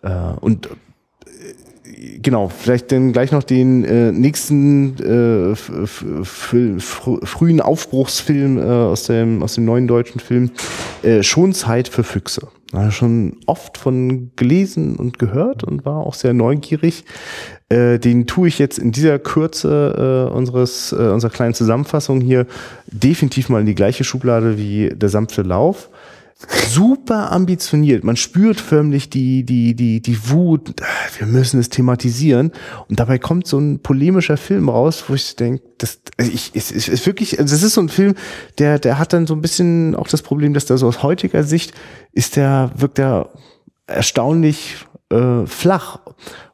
Äh, 0.03 0.39
und 0.41 0.69
genau, 2.23 2.49
vielleicht 2.49 2.93
dann 2.93 3.13
gleich 3.13 3.33
noch 3.33 3.43
den 3.43 3.85
äh, 3.85 4.13
nächsten 4.13 4.97
äh, 4.99 5.57
frühen 5.57 7.61
Aufbruchsfilm 7.61 8.59
äh, 8.59 8.63
aus, 8.63 9.05
dem, 9.05 9.43
aus 9.43 9.55
dem 9.55 9.65
neuen 9.65 9.87
deutschen 9.87 10.21
Film, 10.21 10.51
äh, 11.03 11.23
Schon 11.23 11.53
Zeit 11.53 11.89
für 11.89 12.05
Füchse. 12.05 12.49
Da 12.73 12.91
schon 12.91 13.37
oft 13.47 13.79
von 13.79 14.33
gelesen 14.35 14.97
und 14.97 15.19
gehört 15.19 15.63
und 15.63 15.85
war 15.85 15.99
auch 15.99 16.15
sehr 16.15 16.35
neugierig. 16.35 17.05
Äh, 17.69 17.99
den 17.99 18.27
tue 18.27 18.49
ich 18.49 18.59
jetzt 18.59 18.79
in 18.79 18.93
dieser 18.93 19.19
Kürze 19.19 20.29
äh, 20.29 20.35
unseres, 20.35 20.93
äh, 20.93 20.97
unserer 20.97 21.31
kleinen 21.31 21.55
Zusammenfassung 21.55 22.21
hier 22.21 22.47
definitiv 22.87 23.49
mal 23.49 23.61
in 23.61 23.67
die 23.67 23.75
gleiche 23.75 24.05
Schublade 24.05 24.59
wie 24.59 24.91
der 24.95 25.09
sanfte 25.09 25.43
Lauf 25.43 25.91
super 26.69 27.33
ambitioniert. 27.33 28.05
Man 28.05 28.17
spürt 28.17 28.61
förmlich 28.61 29.09
die, 29.09 29.45
die, 29.45 29.75
die, 29.75 30.03
die 30.03 30.31
Wut. 30.31 30.75
Wir 31.19 31.27
müssen 31.27 31.59
es 31.59 31.71
thematisieren. 31.71 32.53
Und 32.89 33.01
dabei 33.01 33.19
kommt 33.19 33.47
so 33.47 33.59
ein 33.59 33.81
polemischer 33.81 34.37
Film 34.37 34.69
raus, 34.69 35.05
wo 35.09 35.15
ich 35.15 35.35
denke, 35.37 35.63
das, 35.79 36.01
ich, 36.19 36.51
es 36.55 36.71
ist, 36.71 36.89
ist 36.89 37.07
wirklich, 37.07 37.39
also 37.39 37.55
das 37.55 37.63
ist 37.63 37.75
so 37.75 37.81
ein 37.81 37.89
Film, 37.89 38.15
der, 38.59 38.79
der 38.79 38.99
hat 38.99 39.13
dann 39.15 39.27
so 39.27 39.35
ein 39.35 39.41
bisschen 39.41 39.95
auch 39.95 40.09
das 40.09 40.23
Problem, 40.23 40.53
dass 40.53 40.67
da 40.67 40.77
so 40.77 40.87
aus 40.87 41.03
heutiger 41.03 41.43
Sicht 41.43 41.73
ist 42.13 42.37
der, 42.37 42.71
wirkt 42.77 42.99
der 42.99 43.31
erstaunlich 43.87 44.77
äh, 45.11 45.47
flach 45.47 46.01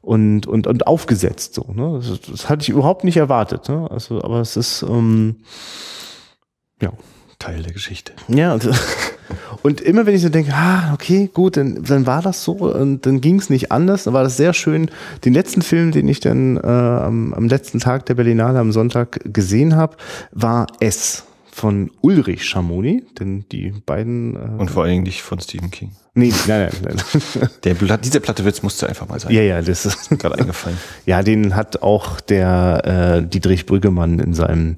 und, 0.00 0.46
und, 0.46 0.68
und 0.68 0.86
aufgesetzt 0.86 1.54
so. 1.54 1.72
Ne? 1.72 2.00
Das, 2.00 2.20
das 2.20 2.48
hatte 2.48 2.62
ich 2.62 2.68
überhaupt 2.68 3.02
nicht 3.02 3.16
erwartet. 3.16 3.68
Ne? 3.68 3.90
Also, 3.90 4.22
aber 4.22 4.40
es 4.40 4.56
ist, 4.56 4.82
ähm, 4.82 5.36
ja. 6.80 6.92
Teil 7.42 7.62
der 7.62 7.72
Geschichte. 7.72 8.12
Ja, 8.28 8.54
und, 8.54 8.68
und 9.62 9.80
immer 9.80 10.06
wenn 10.06 10.14
ich 10.14 10.22
so 10.22 10.28
denke, 10.28 10.52
ah, 10.54 10.92
okay, 10.94 11.28
gut, 11.32 11.56
dann, 11.56 11.82
dann 11.82 12.06
war 12.06 12.22
das 12.22 12.44
so 12.44 12.52
und 12.52 13.04
dann 13.04 13.20
ging 13.20 13.38
es 13.38 13.50
nicht 13.50 13.72
anders, 13.72 14.04
dann 14.04 14.14
war 14.14 14.22
das 14.22 14.36
sehr 14.36 14.52
schön. 14.52 14.90
Den 15.24 15.34
letzten 15.34 15.62
Film, 15.62 15.90
den 15.90 16.06
ich 16.06 16.20
dann 16.20 16.56
äh, 16.56 16.60
am, 16.60 17.34
am 17.34 17.48
letzten 17.48 17.80
Tag 17.80 18.06
der 18.06 18.14
Berlinale 18.14 18.60
am 18.60 18.70
Sonntag 18.70 19.20
gesehen 19.24 19.74
habe, 19.74 19.96
war 20.30 20.68
S 20.78 21.24
von 21.52 21.90
Ulrich 22.00 22.44
Schamoni, 22.44 23.04
denn 23.18 23.44
die 23.52 23.72
beiden. 23.84 24.36
Äh, 24.36 24.60
und 24.60 24.70
vor 24.70 24.82
allen 24.82 24.92
Dingen 24.92 25.02
nicht 25.04 25.22
von 25.22 25.38
Stephen 25.38 25.70
King. 25.70 25.92
Nee, 26.14 26.32
nein, 26.46 26.70
nein, 26.82 26.96
nein. 27.34 27.48
Der 27.64 27.74
dieser 27.98 28.20
Plattewitz 28.20 28.62
musste 28.62 28.86
einfach 28.86 29.08
mal 29.08 29.18
sein. 29.18 29.32
Ja, 29.32 29.40
ja, 29.40 29.62
das 29.62 29.86
ist 29.86 30.10
gerade 30.18 30.38
eingefallen. 30.38 30.76
Ja, 31.06 31.22
den 31.22 31.56
hat 31.56 31.82
auch 31.82 32.20
der 32.20 33.22
äh, 33.22 33.26
Dietrich 33.26 33.64
Brüggemann 33.64 34.18
in 34.18 34.34
seinem 34.34 34.76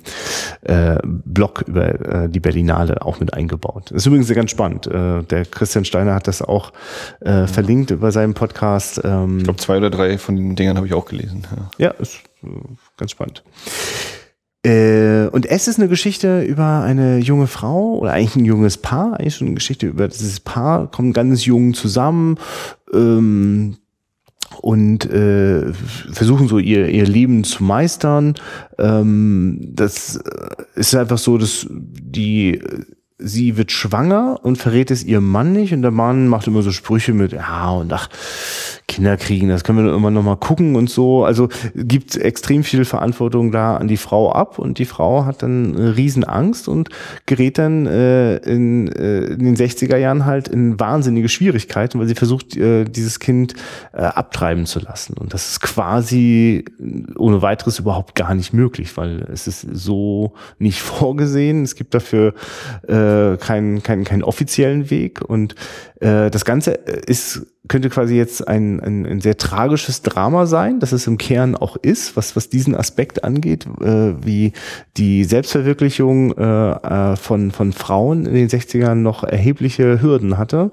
äh, 0.62 0.96
Blog 1.04 1.64
über 1.66 2.24
äh, 2.24 2.28
die 2.28 2.38
Berlinale 2.40 3.02
auch 3.02 3.18
mit 3.18 3.34
eingebaut. 3.34 3.90
Das 3.90 4.02
ist 4.02 4.06
übrigens 4.06 4.32
ganz 4.32 4.52
spannend. 4.52 4.86
Äh, 4.86 5.22
der 5.24 5.44
Christian 5.44 5.84
Steiner 5.84 6.14
hat 6.14 6.28
das 6.28 6.40
auch 6.40 6.72
äh, 7.20 7.42
mhm. 7.42 7.48
verlinkt 7.48 7.90
über 7.90 8.12
seinen 8.12 8.34
Podcast. 8.34 9.00
Ähm, 9.04 9.38
ich 9.38 9.44
glaube, 9.44 9.58
zwei 9.58 9.78
oder 9.78 9.90
drei 9.90 10.18
von 10.18 10.36
den 10.36 10.54
Dingern 10.54 10.76
habe 10.76 10.86
ich 10.86 10.94
auch 10.94 11.06
gelesen. 11.06 11.46
Ja, 11.78 11.86
ja 11.86 11.90
ist 11.92 12.20
äh, 12.44 12.48
ganz 12.96 13.10
spannend. 13.10 13.42
Äh, 14.64 15.28
und 15.28 15.44
es 15.44 15.68
ist 15.68 15.78
eine 15.78 15.88
Geschichte 15.88 16.42
über 16.42 16.80
eine 16.80 17.18
junge 17.18 17.46
Frau 17.46 17.98
oder 17.98 18.12
eigentlich 18.12 18.36
ein 18.36 18.46
junges 18.46 18.78
Paar, 18.78 19.20
eigentlich 19.20 19.36
schon 19.36 19.48
eine 19.48 19.54
Geschichte 19.54 19.86
über 19.86 20.08
dieses 20.08 20.40
Paar, 20.40 20.90
kommen 20.90 21.12
ganz 21.12 21.44
jung 21.44 21.74
zusammen 21.74 22.38
ähm, 22.92 23.76
und 24.62 25.04
äh, 25.04 25.72
versuchen 26.12 26.48
so 26.48 26.58
ihr, 26.58 26.88
ihr 26.88 27.04
Leben 27.04 27.44
zu 27.44 27.62
meistern. 27.62 28.36
Ähm, 28.78 29.60
das 29.74 30.16
äh, 30.16 30.64
ist 30.76 30.94
einfach 30.94 31.18
so, 31.18 31.36
dass 31.36 31.66
die 31.70 32.62
sie 33.18 33.56
wird 33.56 33.70
schwanger 33.70 34.40
und 34.42 34.56
verrät 34.56 34.90
es 34.90 35.04
ihrem 35.04 35.28
Mann 35.30 35.52
nicht 35.52 35.72
und 35.72 35.82
der 35.82 35.90
Mann 35.90 36.26
macht 36.26 36.46
immer 36.46 36.62
so 36.62 36.72
Sprüche 36.72 37.12
mit, 37.12 37.32
ja 37.32 37.70
und 37.70 37.92
ach, 37.92 38.08
Kinder 38.86 39.16
kriegen, 39.16 39.48
das 39.48 39.64
können 39.64 39.84
wir 39.84 39.94
immer 39.94 40.10
noch 40.10 40.22
mal 40.22 40.36
gucken 40.36 40.76
und 40.76 40.90
so. 40.90 41.24
Also 41.24 41.48
gibt 41.74 42.16
extrem 42.16 42.64
viel 42.64 42.84
Verantwortung 42.84 43.50
da 43.50 43.76
an 43.76 43.88
die 43.88 43.96
Frau 43.96 44.30
ab 44.30 44.58
und 44.58 44.78
die 44.78 44.84
Frau 44.84 45.24
hat 45.24 45.42
dann 45.42 45.74
riesen 45.74 46.22
Angst 46.24 46.68
und 46.68 46.90
gerät 47.24 47.58
dann 47.58 47.86
äh, 47.86 48.36
in, 48.36 48.88
äh, 48.88 49.24
in 49.24 49.44
den 49.44 49.56
60er 49.56 49.96
Jahren 49.96 50.26
halt 50.26 50.48
in 50.48 50.78
wahnsinnige 50.78 51.28
Schwierigkeiten, 51.28 51.98
weil 51.98 52.06
sie 52.06 52.14
versucht, 52.14 52.56
äh, 52.56 52.84
dieses 52.84 53.20
Kind 53.20 53.54
äh, 53.94 54.02
abtreiben 54.02 54.66
zu 54.66 54.80
lassen. 54.80 55.14
Und 55.14 55.32
das 55.32 55.50
ist 55.50 55.60
quasi 55.60 56.64
ohne 57.16 57.40
weiteres 57.40 57.78
überhaupt 57.78 58.14
gar 58.14 58.34
nicht 58.34 58.52
möglich, 58.52 58.96
weil 58.96 59.22
es 59.32 59.46
ist 59.46 59.66
so 59.72 60.34
nicht 60.58 60.80
vorgesehen. 60.82 61.62
Es 61.62 61.74
gibt 61.74 61.94
dafür 61.94 62.34
äh, 62.86 63.38
keinen, 63.38 63.82
keinen, 63.82 64.04
keinen 64.04 64.22
offiziellen 64.22 64.90
Weg 64.90 65.22
und 65.22 65.54
äh, 66.00 66.30
das 66.30 66.44
Ganze 66.44 66.72
ist 66.72 67.46
könnte 67.68 67.88
quasi 67.88 68.16
jetzt 68.16 68.46
ein, 68.46 68.80
ein, 68.80 69.06
ein 69.06 69.20
sehr 69.20 69.38
tragisches 69.38 70.02
Drama 70.02 70.46
sein, 70.46 70.80
dass 70.80 70.92
es 70.92 71.06
im 71.06 71.16
Kern 71.16 71.56
auch 71.56 71.76
ist, 71.76 72.16
was, 72.16 72.36
was 72.36 72.50
diesen 72.50 72.74
Aspekt 72.74 73.24
angeht, 73.24 73.66
äh, 73.80 74.14
wie 74.22 74.52
die 74.96 75.24
Selbstverwirklichung 75.24 76.36
äh, 76.36 76.70
äh 77.12 77.16
von, 77.16 77.50
von 77.52 77.72
Frauen 77.72 78.26
in 78.26 78.34
den 78.34 78.48
60ern 78.48 78.94
noch 78.96 79.24
erhebliche 79.24 80.02
Hürden 80.02 80.36
hatte. 80.36 80.72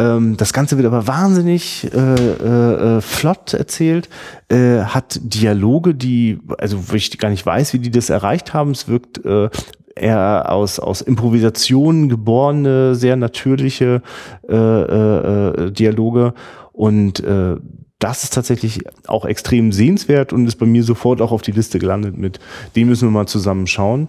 Ähm, 0.00 0.36
das 0.36 0.52
Ganze 0.52 0.76
wird 0.76 0.86
aber 0.86 1.06
wahnsinnig 1.06 1.90
äh, 1.92 1.98
äh, 1.98 2.96
äh, 2.98 3.00
flott 3.00 3.52
erzählt, 3.52 4.08
äh, 4.48 4.80
hat 4.80 5.20
Dialoge, 5.22 5.94
die, 5.94 6.38
also 6.58 6.90
wo 6.90 6.94
ich 6.94 7.18
gar 7.18 7.30
nicht 7.30 7.44
weiß, 7.44 7.72
wie 7.74 7.80
die 7.80 7.90
das 7.90 8.08
erreicht 8.08 8.54
haben. 8.54 8.70
Es 8.70 8.88
wirkt 8.88 9.24
äh, 9.24 9.50
eher 9.96 10.50
aus, 10.50 10.78
aus 10.78 11.00
Improvisationen 11.00 12.08
geborene, 12.08 12.94
sehr 12.94 13.16
natürliche 13.16 14.02
äh, 14.48 14.54
äh, 14.54 15.48
äh, 15.66 15.70
Dialoge. 15.72 16.34
Und 16.72 17.20
äh, 17.20 17.56
das 17.98 18.24
ist 18.24 18.34
tatsächlich 18.34 18.80
auch 19.06 19.24
extrem 19.24 19.72
sehenswert 19.72 20.32
und 20.32 20.46
ist 20.46 20.56
bei 20.56 20.66
mir 20.66 20.82
sofort 20.82 21.20
auch 21.20 21.32
auf 21.32 21.42
die 21.42 21.52
Liste 21.52 21.78
gelandet 21.78 22.16
mit, 22.16 22.40
den 22.74 22.88
müssen 22.88 23.08
wir 23.08 23.12
mal 23.12 23.26
zusammen 23.26 23.66
schauen. 23.66 24.08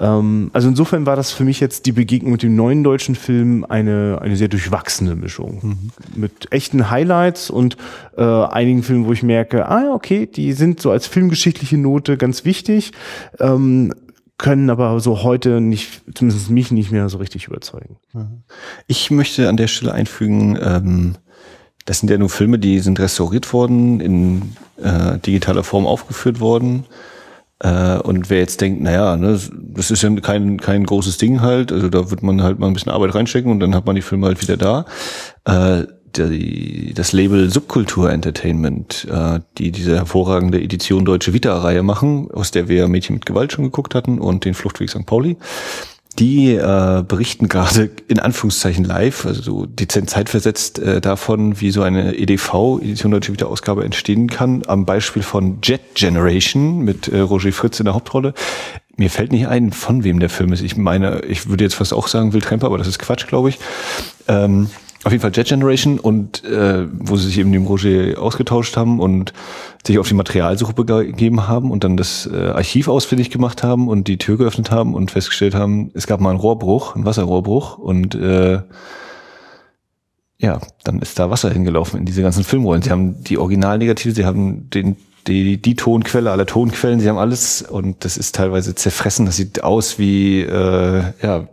Ähm, 0.00 0.50
also 0.52 0.68
insofern 0.68 1.06
war 1.06 1.14
das 1.14 1.30
für 1.30 1.44
mich 1.44 1.60
jetzt 1.60 1.86
die 1.86 1.92
Begegnung 1.92 2.32
mit 2.32 2.42
dem 2.42 2.56
neuen 2.56 2.82
deutschen 2.82 3.14
Film 3.14 3.64
eine, 3.68 4.18
eine 4.20 4.36
sehr 4.36 4.48
durchwachsene 4.48 5.14
Mischung. 5.14 5.60
Mhm. 5.62 6.20
Mit 6.20 6.52
echten 6.52 6.90
Highlights 6.90 7.50
und 7.50 7.76
äh, 8.16 8.22
einigen 8.24 8.82
Filmen, 8.82 9.06
wo 9.06 9.12
ich 9.12 9.22
merke, 9.22 9.68
ah 9.68 9.92
okay, 9.94 10.26
die 10.26 10.52
sind 10.52 10.80
so 10.80 10.90
als 10.90 11.06
filmgeschichtliche 11.06 11.78
Note 11.78 12.16
ganz 12.16 12.44
wichtig. 12.44 12.92
Ähm, 13.38 13.92
können 14.40 14.70
aber 14.70 14.98
so 15.00 15.22
heute 15.22 15.60
nicht, 15.60 16.00
zumindest 16.14 16.48
mich 16.48 16.70
nicht 16.70 16.90
mehr 16.90 17.08
so 17.10 17.18
richtig 17.18 17.46
überzeugen. 17.46 17.98
Ich 18.86 19.10
möchte 19.10 19.50
an 19.50 19.58
der 19.58 19.66
Stelle 19.68 19.92
einfügen, 19.92 20.58
ähm, 20.60 21.16
das 21.84 22.00
sind 22.00 22.10
ja 22.10 22.16
nur 22.16 22.30
Filme, 22.30 22.58
die 22.58 22.78
sind 22.80 22.98
restauriert 22.98 23.52
worden, 23.52 24.00
in 24.00 24.56
äh, 24.82 25.18
digitaler 25.18 25.62
Form 25.62 25.86
aufgeführt 25.86 26.40
worden. 26.40 26.84
Äh, 27.58 27.98
und 27.98 28.30
wer 28.30 28.38
jetzt 28.38 28.62
denkt, 28.62 28.80
naja, 28.80 29.18
ne, 29.18 29.38
das 29.74 29.90
ist 29.90 30.02
ja 30.02 30.10
kein, 30.20 30.58
kein 30.58 30.86
großes 30.86 31.18
Ding 31.18 31.42
halt, 31.42 31.70
also 31.70 31.90
da 31.90 32.10
wird 32.10 32.22
man 32.22 32.42
halt 32.42 32.58
mal 32.58 32.68
ein 32.68 32.72
bisschen 32.72 32.92
Arbeit 32.92 33.14
reinstecken 33.14 33.50
und 33.52 33.60
dann 33.60 33.74
hat 33.74 33.84
man 33.84 33.94
die 33.94 34.02
Filme 34.02 34.26
halt 34.26 34.40
wieder 34.40 34.56
da. 34.56 34.86
Äh, 35.44 35.84
die, 36.18 36.92
das 36.94 37.12
Label 37.12 37.50
Subkultur 37.50 38.10
Entertainment, 38.10 39.06
äh, 39.10 39.40
die 39.58 39.70
diese 39.70 39.96
hervorragende 39.96 40.60
Edition 40.60 41.04
Deutsche 41.04 41.32
Vita-Reihe 41.32 41.82
machen, 41.82 42.30
aus 42.30 42.50
der 42.50 42.68
wir 42.68 42.88
Mädchen 42.88 43.14
mit 43.14 43.26
Gewalt 43.26 43.52
schon 43.52 43.64
geguckt 43.64 43.94
hatten 43.94 44.18
und 44.18 44.44
den 44.44 44.54
Fluchtweg 44.54 44.90
St. 44.90 45.06
Pauli. 45.06 45.36
Die 46.18 46.54
äh, 46.54 47.04
berichten 47.06 47.48
gerade 47.48 47.90
in 48.08 48.18
Anführungszeichen 48.18 48.84
live, 48.84 49.26
also 49.26 49.42
so 49.42 49.66
dezent 49.66 50.10
zeitversetzt 50.10 50.78
äh, 50.80 51.00
davon, 51.00 51.60
wie 51.60 51.70
so 51.70 51.82
eine 51.82 52.16
EDV, 52.16 52.80
Edition 52.82 53.12
Deutsche 53.12 53.32
Vita-Ausgabe 53.32 53.84
entstehen 53.84 54.28
kann, 54.28 54.64
am 54.66 54.84
Beispiel 54.84 55.22
von 55.22 55.58
Jet 55.62 55.94
Generation 55.94 56.80
mit 56.80 57.08
äh, 57.08 57.20
Roger 57.20 57.52
Fritz 57.52 57.78
in 57.78 57.84
der 57.84 57.94
Hauptrolle 57.94 58.34
mir 59.00 59.08
fällt 59.08 59.32
nicht 59.32 59.48
ein, 59.48 59.72
von 59.72 60.04
wem 60.04 60.20
der 60.20 60.28
Film 60.28 60.52
ist. 60.52 60.60
Ich 60.60 60.76
meine, 60.76 61.22
ich 61.24 61.48
würde 61.48 61.64
jetzt 61.64 61.74
fast 61.74 61.94
auch 61.94 62.06
sagen 62.06 62.34
Wildtremper, 62.34 62.66
aber 62.66 62.76
das 62.76 62.86
ist 62.86 62.98
Quatsch, 62.98 63.26
glaube 63.26 63.48
ich. 63.48 63.58
Ähm, 64.28 64.68
auf 65.02 65.12
jeden 65.12 65.22
Fall 65.22 65.32
Jet 65.34 65.48
Generation 65.48 65.98
und 65.98 66.44
äh, 66.44 66.86
wo 66.92 67.16
sie 67.16 67.26
sich 67.26 67.38
eben 67.38 67.52
dem 67.52 67.66
Roger 67.66 68.20
ausgetauscht 68.20 68.76
haben 68.76 69.00
und 69.00 69.32
sich 69.86 69.98
auf 69.98 70.08
die 70.08 70.14
Materialsuche 70.14 70.74
begeben 70.74 71.48
haben 71.48 71.70
und 71.70 71.84
dann 71.84 71.96
das 71.96 72.28
äh, 72.30 72.36
Archiv 72.36 72.88
ausfindig 72.88 73.30
gemacht 73.30 73.62
haben 73.62 73.88
und 73.88 74.08
die 74.08 74.18
Tür 74.18 74.36
geöffnet 74.36 74.70
haben 74.70 74.94
und 74.94 75.10
festgestellt 75.10 75.54
haben, 75.54 75.90
es 75.94 76.06
gab 76.06 76.20
mal 76.20 76.30
einen 76.30 76.38
Rohrbruch, 76.38 76.94
einen 76.94 77.06
Wasserrohrbruch 77.06 77.78
und 77.78 78.14
äh, 78.14 78.60
ja, 80.38 80.58
dann 80.84 81.00
ist 81.00 81.18
da 81.18 81.30
Wasser 81.30 81.50
hingelaufen 81.50 82.00
in 82.00 82.06
diese 82.06 82.22
ganzen 82.22 82.44
Filmrollen. 82.44 82.82
Sie 82.82 82.90
haben 82.90 83.22
die 83.24 83.38
Originalnegative, 83.38 84.14
sie 84.14 84.24
haben 84.24 84.68
den 84.70 84.96
die, 85.26 85.60
die 85.60 85.76
Tonquelle 85.76 86.30
aller 86.30 86.46
Tonquellen, 86.46 86.98
sie 87.00 87.08
haben 87.08 87.18
alles 87.18 87.62
und 87.62 88.04
das 88.04 88.16
ist 88.16 88.34
teilweise 88.34 88.74
zerfressen. 88.74 89.26
Das 89.26 89.36
sieht 89.36 89.62
aus 89.62 89.98
wie 89.98 90.40
äh, 90.40 91.02
ja 91.22 91.48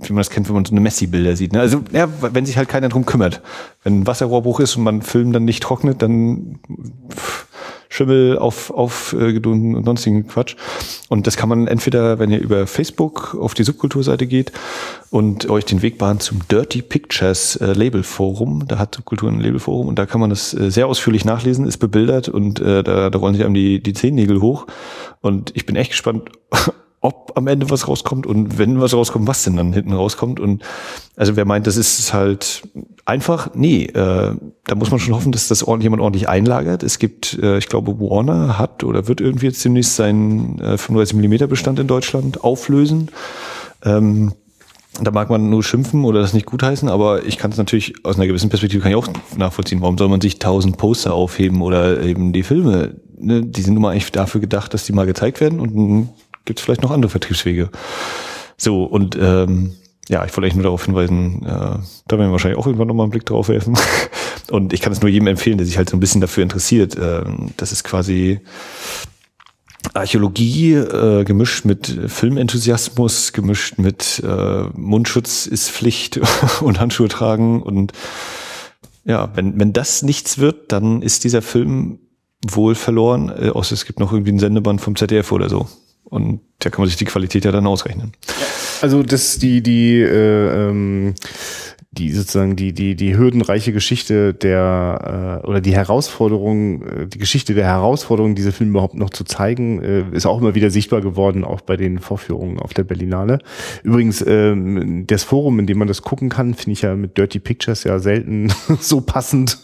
wie 0.00 0.12
man 0.12 0.20
das 0.20 0.30
kennt, 0.30 0.48
wenn 0.48 0.54
man 0.54 0.64
so 0.64 0.72
eine 0.72 0.80
Messi-Bilder 0.80 1.36
sieht. 1.36 1.52
Ne? 1.52 1.60
Also 1.60 1.82
ja, 1.92 2.08
wenn 2.20 2.46
sich 2.46 2.56
halt 2.56 2.68
keiner 2.68 2.88
drum 2.88 3.06
kümmert. 3.06 3.40
Wenn 3.82 4.00
ein 4.00 4.06
Wasserrohrbruch 4.06 4.60
ist 4.60 4.76
und 4.76 4.84
man 4.84 5.02
Film 5.02 5.32
dann 5.32 5.44
nicht 5.44 5.62
trocknet, 5.62 6.02
dann 6.02 6.60
Schimmel 7.88 8.38
auf, 8.38 8.70
auf 8.70 9.14
äh, 9.18 9.38
und 9.38 9.84
sonstigen 9.84 10.26
Quatsch. 10.28 10.56
Und 11.08 11.26
das 11.26 11.36
kann 11.36 11.48
man 11.48 11.66
entweder, 11.66 12.18
wenn 12.18 12.30
ihr 12.30 12.40
über 12.40 12.66
Facebook 12.66 13.34
auf 13.34 13.54
die 13.54 13.64
Subkulturseite 13.64 14.26
geht 14.26 14.52
und 15.10 15.48
euch 15.48 15.64
den 15.64 15.80
Weg 15.80 15.98
bahnt 15.98 16.22
zum 16.22 16.40
Dirty 16.48 16.82
Pictures 16.82 17.56
äh, 17.56 17.72
Label 17.72 18.02
Forum, 18.02 18.66
da 18.68 18.78
hat 18.78 18.94
Subkultur 18.94 19.30
ein 19.30 19.40
Label 19.40 19.58
Forum 19.58 19.88
und 19.88 19.98
da 19.98 20.06
kann 20.06 20.20
man 20.20 20.30
das 20.30 20.52
äh, 20.52 20.70
sehr 20.70 20.86
ausführlich 20.86 21.24
nachlesen, 21.24 21.66
ist 21.66 21.78
bebildert 21.78 22.28
und 22.28 22.60
äh, 22.60 22.82
da, 22.84 23.08
da 23.08 23.18
rollen 23.18 23.34
sich 23.34 23.44
einem 23.44 23.54
die, 23.54 23.82
die 23.82 23.94
Zehennägel 23.94 24.40
hoch. 24.42 24.66
Und 25.20 25.52
ich 25.56 25.64
bin 25.64 25.74
echt 25.74 25.92
gespannt, 25.92 26.30
ob 27.00 27.32
am 27.36 27.46
Ende 27.46 27.70
was 27.70 27.86
rauskommt 27.86 28.26
und 28.26 28.58
wenn 28.58 28.80
was 28.80 28.92
rauskommt, 28.92 29.28
was 29.28 29.44
denn 29.44 29.56
dann 29.56 29.72
hinten 29.72 29.92
rauskommt. 29.92 30.40
Und 30.40 30.64
also 31.16 31.36
wer 31.36 31.44
meint, 31.44 31.66
das 31.66 31.76
ist 31.76 32.12
halt 32.12 32.62
einfach, 33.04 33.50
nee, 33.54 33.84
äh, 33.84 34.34
da 34.64 34.74
muss 34.74 34.90
man 34.90 34.98
schon 34.98 35.14
hoffen, 35.14 35.30
dass 35.30 35.46
das 35.48 35.62
ordentlich, 35.62 35.84
jemand 35.84 36.02
ordentlich 36.02 36.28
einlagert. 36.28 36.82
Es 36.82 36.98
gibt, 36.98 37.38
äh, 37.40 37.58
ich 37.58 37.68
glaube, 37.68 38.00
Warner 38.00 38.58
hat 38.58 38.82
oder 38.82 39.06
wird 39.06 39.20
irgendwie 39.20 39.46
jetzt 39.46 39.64
demnächst 39.64 39.96
seinen 39.96 40.58
äh, 40.58 40.76
35 40.76 41.14
Millimeter 41.14 41.46
Bestand 41.46 41.78
in 41.78 41.86
Deutschland 41.86 42.42
auflösen. 42.42 43.10
Ähm, 43.84 44.32
da 45.00 45.12
mag 45.12 45.30
man 45.30 45.48
nur 45.48 45.62
schimpfen 45.62 46.04
oder 46.04 46.20
das 46.20 46.32
nicht 46.32 46.46
gutheißen, 46.46 46.88
aber 46.88 47.24
ich 47.24 47.38
kann 47.38 47.52
es 47.52 47.56
natürlich 47.56 48.04
aus 48.04 48.16
einer 48.16 48.26
gewissen 48.26 48.48
Perspektive 48.48 48.82
kann 48.82 48.90
ich 48.90 48.96
auch 48.96 49.08
nachvollziehen. 49.36 49.80
Warum 49.80 49.96
soll 49.96 50.08
man 50.08 50.20
sich 50.20 50.40
tausend 50.40 50.76
Poster 50.76 51.14
aufheben 51.14 51.62
oder 51.62 52.00
eben 52.02 52.32
die 52.32 52.42
Filme? 52.42 52.96
Ne? 53.16 53.42
Die 53.44 53.62
sind 53.62 53.74
nun 53.74 53.82
mal 53.82 53.92
eigentlich 53.92 54.10
dafür 54.10 54.40
gedacht, 54.40 54.74
dass 54.74 54.84
die 54.84 54.92
mal 54.92 55.06
gezeigt 55.06 55.40
werden 55.40 55.60
und 55.60 56.08
gibt 56.48 56.58
es 56.58 56.64
vielleicht 56.64 56.82
noch 56.82 56.90
andere 56.90 57.10
Vertriebswege. 57.10 57.70
So, 58.56 58.82
und 58.84 59.16
ähm, 59.20 59.74
ja, 60.08 60.24
ich 60.24 60.30
wollte 60.30 60.46
eigentlich 60.46 60.54
nur 60.54 60.64
darauf 60.64 60.84
hinweisen, 60.84 61.44
äh, 61.44 61.48
da 61.48 61.82
werden 62.10 62.28
wir 62.28 62.32
wahrscheinlich 62.32 62.58
auch 62.58 62.66
irgendwann 62.66 62.88
nochmal 62.88 63.04
einen 63.04 63.10
Blick 63.10 63.26
drauf 63.26 63.48
werfen. 63.48 63.78
Und 64.50 64.72
ich 64.72 64.80
kann 64.80 64.92
es 64.92 65.02
nur 65.02 65.10
jedem 65.10 65.28
empfehlen, 65.28 65.58
der 65.58 65.66
sich 65.66 65.76
halt 65.76 65.90
so 65.90 65.96
ein 65.96 66.00
bisschen 66.00 66.22
dafür 66.22 66.42
interessiert. 66.42 66.96
Äh, 66.96 67.22
das 67.58 67.70
ist 67.70 67.84
quasi 67.84 68.40
Archäologie 69.92 70.72
äh, 70.72 71.24
gemischt 71.24 71.66
mit 71.66 71.86
Filmenthusiasmus, 72.06 73.34
gemischt 73.34 73.78
mit 73.78 74.22
äh, 74.26 74.62
Mundschutz 74.74 75.46
ist 75.46 75.70
Pflicht 75.70 76.18
und 76.62 76.80
Handschuhe 76.80 77.08
tragen. 77.08 77.62
Und 77.62 77.92
ja, 79.04 79.30
wenn, 79.34 79.60
wenn 79.60 79.74
das 79.74 80.02
nichts 80.02 80.38
wird, 80.38 80.72
dann 80.72 81.02
ist 81.02 81.24
dieser 81.24 81.42
Film 81.42 81.98
wohl 82.46 82.74
verloren, 82.74 83.28
äh, 83.28 83.50
außer 83.50 83.74
es 83.74 83.84
gibt 83.84 84.00
noch 84.00 84.12
irgendwie 84.12 84.30
einen 84.30 84.38
Sendeband 84.38 84.80
vom 84.80 84.96
ZDF 84.96 85.30
oder 85.32 85.50
so. 85.50 85.68
Und 86.08 86.40
da 86.60 86.70
kann 86.70 86.82
man 86.82 86.88
sich 86.88 86.96
die 86.96 87.04
Qualität 87.04 87.44
ja 87.44 87.52
dann 87.52 87.66
ausrechnen. 87.66 88.12
Also 88.80 89.02
das 89.02 89.38
die 89.38 89.62
die 89.62 90.00
äh, 90.00 90.68
ähm, 90.68 91.14
die 91.90 92.12
sozusagen 92.12 92.54
die 92.54 92.74
die 92.74 92.94
die 92.96 93.16
hürdenreiche 93.16 93.72
Geschichte 93.72 94.34
der 94.34 95.40
äh, 95.42 95.46
oder 95.46 95.62
die 95.62 95.74
Herausforderung 95.74 96.82
äh, 96.82 97.06
die 97.06 97.18
Geschichte 97.18 97.54
der 97.54 97.64
Herausforderung 97.64 98.34
diese 98.34 98.52
Filme 98.52 98.72
überhaupt 98.72 98.94
noch 98.94 99.08
zu 99.08 99.24
zeigen 99.24 99.82
äh, 99.82 100.04
ist 100.12 100.26
auch 100.26 100.38
immer 100.38 100.54
wieder 100.54 100.70
sichtbar 100.70 101.00
geworden 101.00 101.44
auch 101.44 101.62
bei 101.62 101.78
den 101.78 101.98
Vorführungen 101.98 102.58
auf 102.58 102.74
der 102.74 102.84
Berlinale. 102.84 103.38
Übrigens 103.84 104.22
ähm, 104.26 105.04
das 105.06 105.24
Forum 105.24 105.58
in 105.60 105.66
dem 105.66 105.78
man 105.78 105.88
das 105.88 106.02
gucken 106.02 106.28
kann 106.28 106.52
finde 106.52 106.72
ich 106.72 106.82
ja 106.82 106.94
mit 106.94 107.16
Dirty 107.16 107.38
Pictures 107.38 107.84
ja 107.84 107.98
selten 107.98 108.52
so 108.80 109.00
passend 109.00 109.58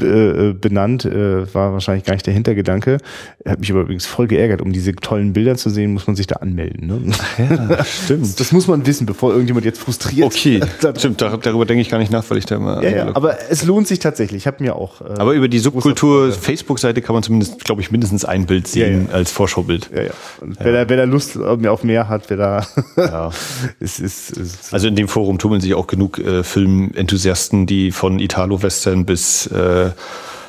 äh, 0.00 0.52
benannt 0.52 1.04
äh, 1.04 1.52
war 1.52 1.72
wahrscheinlich 1.72 2.04
gar 2.04 2.14
nicht 2.14 2.26
der 2.26 2.34
Hintergedanke. 2.34 2.98
Hat 3.44 3.58
mich 3.58 3.72
aber 3.72 3.80
übrigens 3.80 4.06
voll 4.06 4.28
geärgert 4.28 4.62
um 4.62 4.72
diese 4.72 4.94
tollen 4.94 5.32
Bilder 5.32 5.56
zu 5.56 5.70
sehen 5.70 5.92
muss 5.92 6.06
man 6.06 6.14
sich 6.14 6.28
da 6.28 6.36
anmelden 6.36 6.86
ne? 6.86 7.12
Ja, 7.38 7.84
stimmt. 8.04 8.38
Das 8.38 8.52
muss 8.52 8.68
man 8.68 8.86
wissen 8.86 9.04
bevor 9.04 9.32
irgendjemand 9.32 9.66
jetzt 9.66 9.80
frustriert 9.80 10.26
okay 10.26 10.60
stimmt 10.96 11.20
darüber 11.20 11.55
denke 11.64 11.80
ich 11.80 11.88
gar 11.88 11.98
nicht 11.98 12.12
nach, 12.12 12.24
weil 12.28 12.38
ich 12.38 12.46
da 12.46 12.56
immer. 12.56 12.82
Ja, 12.82 12.90
ja, 12.90 13.16
aber 13.16 13.38
es 13.50 13.64
lohnt 13.64 13.88
sich 13.88 13.98
tatsächlich. 13.98 14.42
Ich 14.42 14.46
habe 14.46 14.62
mir 14.62 14.76
auch. 14.76 15.00
Äh, 15.00 15.14
aber 15.18 15.32
über 15.32 15.48
die 15.48 15.58
Subkultur 15.58 16.32
Facebook-Seite 16.32 17.00
kann 17.02 17.14
man 17.14 17.22
zumindest, 17.22 17.64
glaube 17.64 17.80
ich, 17.80 17.90
mindestens 17.90 18.24
ein 18.24 18.46
Bild 18.46 18.68
sehen 18.68 19.08
ja, 19.08 19.14
als 19.14 19.32
Vorschaubild. 19.32 19.90
Ja, 19.94 20.02
ja. 20.02 20.10
Und 20.40 20.58
wer, 20.60 20.72
da, 20.72 20.88
wer 20.88 20.96
da 20.96 21.04
Lust 21.04 21.38
auf 21.38 21.84
mehr 21.84 22.08
hat, 22.08 22.28
wer 22.28 22.36
da. 22.36 22.66
ja. 22.96 23.30
ist, 23.80 24.00
ist, 24.00 24.30
ist, 24.30 24.74
also 24.74 24.88
in 24.88 24.96
dem 24.96 25.08
Forum 25.08 25.38
tummeln 25.38 25.60
sich 25.60 25.74
auch 25.74 25.86
genug 25.86 26.18
äh, 26.18 26.42
Filmenthusiasten, 26.42 27.66
die 27.66 27.92
von 27.92 28.18
Italo-Western 28.18 29.06
bis 29.06 29.46
äh, 29.46 29.90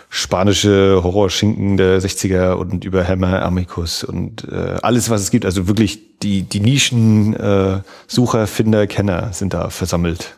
spanische 0.10 1.02
Horrorschinken 1.04 1.78
der 1.78 2.02
60er 2.02 2.54
und 2.54 2.86
über 2.86 3.08
Hammer, 3.08 3.44
Amicus 3.44 4.04
und 4.04 4.48
äh, 4.50 4.78
alles, 4.82 5.10
was 5.10 5.22
es 5.22 5.32
gibt. 5.32 5.46
Also 5.46 5.68
wirklich 5.68 6.20
die, 6.20 6.44
die 6.44 6.60
Nischen, 6.60 7.36
äh, 7.36 7.82
Sucher, 8.08 8.48
Finder, 8.48 8.88
Kenner 8.88 9.34
sind 9.34 9.54
da 9.54 9.70
versammelt. 9.70 10.38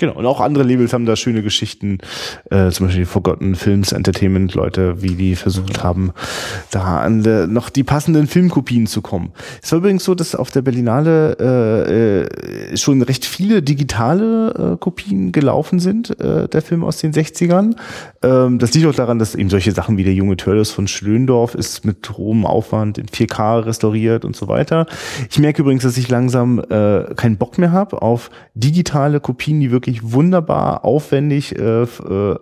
Genau, 0.00 0.14
und 0.14 0.24
auch 0.24 0.40
andere 0.40 0.64
Labels 0.64 0.94
haben 0.94 1.04
da 1.04 1.14
schöne 1.14 1.42
Geschichten, 1.42 1.98
äh, 2.50 2.70
zum 2.70 2.86
Beispiel 2.86 3.02
die 3.02 3.06
Forgotten 3.06 3.54
Films 3.54 3.92
Entertainment 3.92 4.54
Leute, 4.54 5.02
wie 5.02 5.14
die 5.14 5.36
versucht 5.36 5.84
haben, 5.84 6.12
da 6.70 7.00
an 7.00 7.22
de, 7.22 7.46
noch 7.46 7.68
die 7.68 7.84
passenden 7.84 8.26
Filmkopien 8.26 8.86
zu 8.86 9.02
kommen. 9.02 9.32
Es 9.62 9.70
war 9.72 9.80
übrigens 9.80 10.04
so, 10.04 10.14
dass 10.14 10.34
auf 10.34 10.50
der 10.50 10.62
Berlinale 10.62 11.36
äh, 11.38 12.72
äh, 12.72 12.76
schon 12.78 13.02
recht 13.02 13.26
viele 13.26 13.60
digitale 13.60 14.72
äh, 14.72 14.76
Kopien 14.78 15.32
gelaufen 15.32 15.80
sind, 15.80 16.18
äh, 16.18 16.48
der 16.48 16.62
Film 16.62 16.82
aus 16.82 16.96
den 16.96 17.12
60ern. 17.12 17.76
Ähm, 18.22 18.58
das 18.58 18.72
liegt 18.72 18.86
auch 18.86 18.94
daran, 18.94 19.18
dass 19.18 19.34
eben 19.34 19.50
solche 19.50 19.72
Sachen 19.72 19.98
wie 19.98 20.04
der 20.04 20.14
junge 20.14 20.38
Törles 20.38 20.70
von 20.70 20.88
Schlöndorf 20.88 21.54
ist 21.54 21.84
mit 21.84 22.10
hohem 22.16 22.46
Aufwand 22.46 22.96
in 22.96 23.04
4K 23.04 23.66
restauriert 23.66 24.24
und 24.24 24.34
so 24.34 24.48
weiter. 24.48 24.86
Ich 25.30 25.38
merke 25.38 25.60
übrigens, 25.60 25.82
dass 25.82 25.98
ich 25.98 26.08
langsam 26.08 26.58
äh, 26.58 27.14
keinen 27.16 27.36
Bock 27.36 27.58
mehr 27.58 27.72
habe 27.72 28.00
auf 28.00 28.30
digitale 28.54 29.20
Kopien, 29.20 29.60
die 29.60 29.70
wirklich 29.70 29.89
wirklich 29.90 30.12
wunderbar 30.12 30.84
aufwendig 30.84 31.58
äh, 31.58 31.82
äh, 31.82 31.86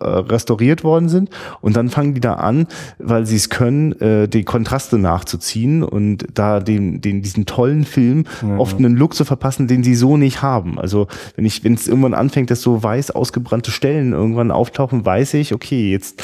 restauriert 0.02 0.84
worden 0.84 1.08
sind. 1.08 1.30
Und 1.60 1.76
dann 1.76 1.88
fangen 1.88 2.14
die 2.14 2.20
da 2.20 2.34
an, 2.34 2.66
weil 2.98 3.26
sie 3.26 3.36
es 3.36 3.48
können, 3.48 3.92
äh, 4.00 4.28
die 4.28 4.44
Kontraste 4.44 4.98
nachzuziehen 4.98 5.82
und 5.82 6.26
da 6.34 6.60
den, 6.60 7.00
den 7.00 7.22
diesen 7.22 7.46
tollen 7.46 7.84
Film 7.84 8.24
mhm. 8.42 8.58
oft 8.58 8.78
einen 8.78 8.96
Look 8.96 9.14
zu 9.14 9.24
verpassen, 9.24 9.66
den 9.66 9.82
sie 9.82 9.94
so 9.94 10.16
nicht 10.16 10.42
haben. 10.42 10.78
Also 10.78 11.08
wenn 11.36 11.44
ich, 11.44 11.64
wenn 11.64 11.74
es 11.74 11.88
irgendwann 11.88 12.14
anfängt, 12.14 12.50
dass 12.50 12.62
so 12.62 12.82
weiß 12.82 13.10
ausgebrannte 13.12 13.70
Stellen 13.70 14.12
irgendwann 14.12 14.50
auftauchen, 14.50 15.04
weiß 15.04 15.34
ich, 15.34 15.54
okay, 15.54 15.90
jetzt 15.90 16.22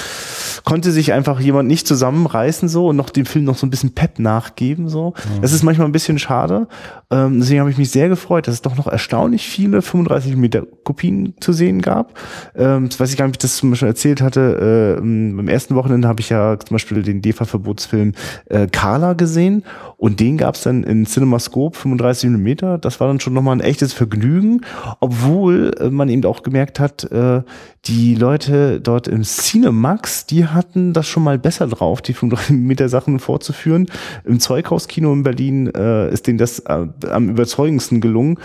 konnte 0.65 0.91
sich 0.91 1.13
einfach 1.13 1.41
jemand 1.41 1.69
nicht 1.69 1.87
zusammenreißen 1.87 2.69
so 2.69 2.89
und 2.89 2.97
noch 2.97 3.11
dem 3.11 3.27
Film 3.27 3.45
noch 3.45 3.57
so 3.57 3.67
ein 3.67 3.71
bisschen 3.71 3.95
Pep 3.95 4.19
nachgeben 4.19 4.89
so. 4.89 5.15
Mhm. 5.17 5.43
Das 5.43 5.53
ist 5.53 5.63
manchmal 5.63 5.89
ein 5.89 5.93
bisschen 5.93 6.19
schade. 6.19 6.69
Ähm, 7.11 7.41
deswegen 7.41 7.61
habe 7.61 7.71
ich 7.71 7.79
mich 7.79 7.91
sehr 7.91 8.09
gefreut, 8.09 8.47
dass 8.47 8.55
es 8.55 8.63
doch 8.63 8.77
noch 8.77 8.87
erstaunlich 8.87 9.47
viele 9.47 9.83
35 9.83 10.37
Meter 10.37 10.63
Kopien 10.85 11.14
zu 11.41 11.53
sehen 11.53 11.81
gab. 11.81 12.19
Ähm, 12.55 12.89
weiß 12.97 13.11
ich 13.11 13.17
gar 13.17 13.27
nicht, 13.27 13.33
ob 13.33 13.37
ich 13.37 13.47
das 13.47 13.57
zum 13.57 13.71
Beispiel 13.71 13.89
erzählt 13.89 14.21
hatte. 14.21 14.97
Äh, 14.97 15.01
beim 15.01 15.49
ersten 15.49 15.75
Wochenende 15.75 16.09
habe 16.09 16.21
ich 16.21 16.31
ja 16.31 16.59
zum 16.59 16.75
Beispiel 16.75 17.03
den 17.03 17.23
DEFA-Verbotsfilm 17.23 18.13
äh, 18.47 18.67
Carla 18.67 19.13
gesehen 19.15 19.65
und 19.97 20.21
den 20.21 20.37
gab 20.37 20.55
es 20.55 20.63
dann 20.63 20.85
in 20.85 21.07
CinemaScope 21.07 21.77
35 21.77 22.31
Millimeter. 22.31 22.79
Das 22.79 23.01
war 23.01 23.09
dann 23.09 23.21
schon 23.21 23.33
nochmal 23.33 23.57
ein 23.57 23.61
echtes 23.61 23.93
Vergnügen, 23.93 24.63
obwohl 25.01 25.73
äh, 25.81 25.91
man 25.91 26.09
eben 26.09 26.25
auch 26.25 26.43
gemerkt 26.43 26.81
hat, 26.81 27.05
äh, 27.05 27.43
die 27.87 28.15
Leute 28.15 28.81
dort 28.81 29.09
im 29.09 29.23
Cinemax, 29.23 30.27
die 30.27 30.47
hatten 30.47 30.95
das 30.95 31.07
schon 31.07 31.23
mal 31.23 31.39
besser 31.39 31.67
drauf, 31.67 32.01
die 32.01 32.15
35 32.15 32.57
Meter 32.57 32.89
Sachen 32.89 33.19
vorzuführen. 33.19 33.87
Im 34.25 34.41
Zeughauskino 34.41 35.13
in 35.13 35.23
Berlin 35.23 35.71
äh, 35.75 36.11
ist 36.11 36.27
denen 36.27 36.39
das 36.39 36.65
am 36.67 37.29
überzeugendsten 37.29 38.01
gelungen. 38.01 38.39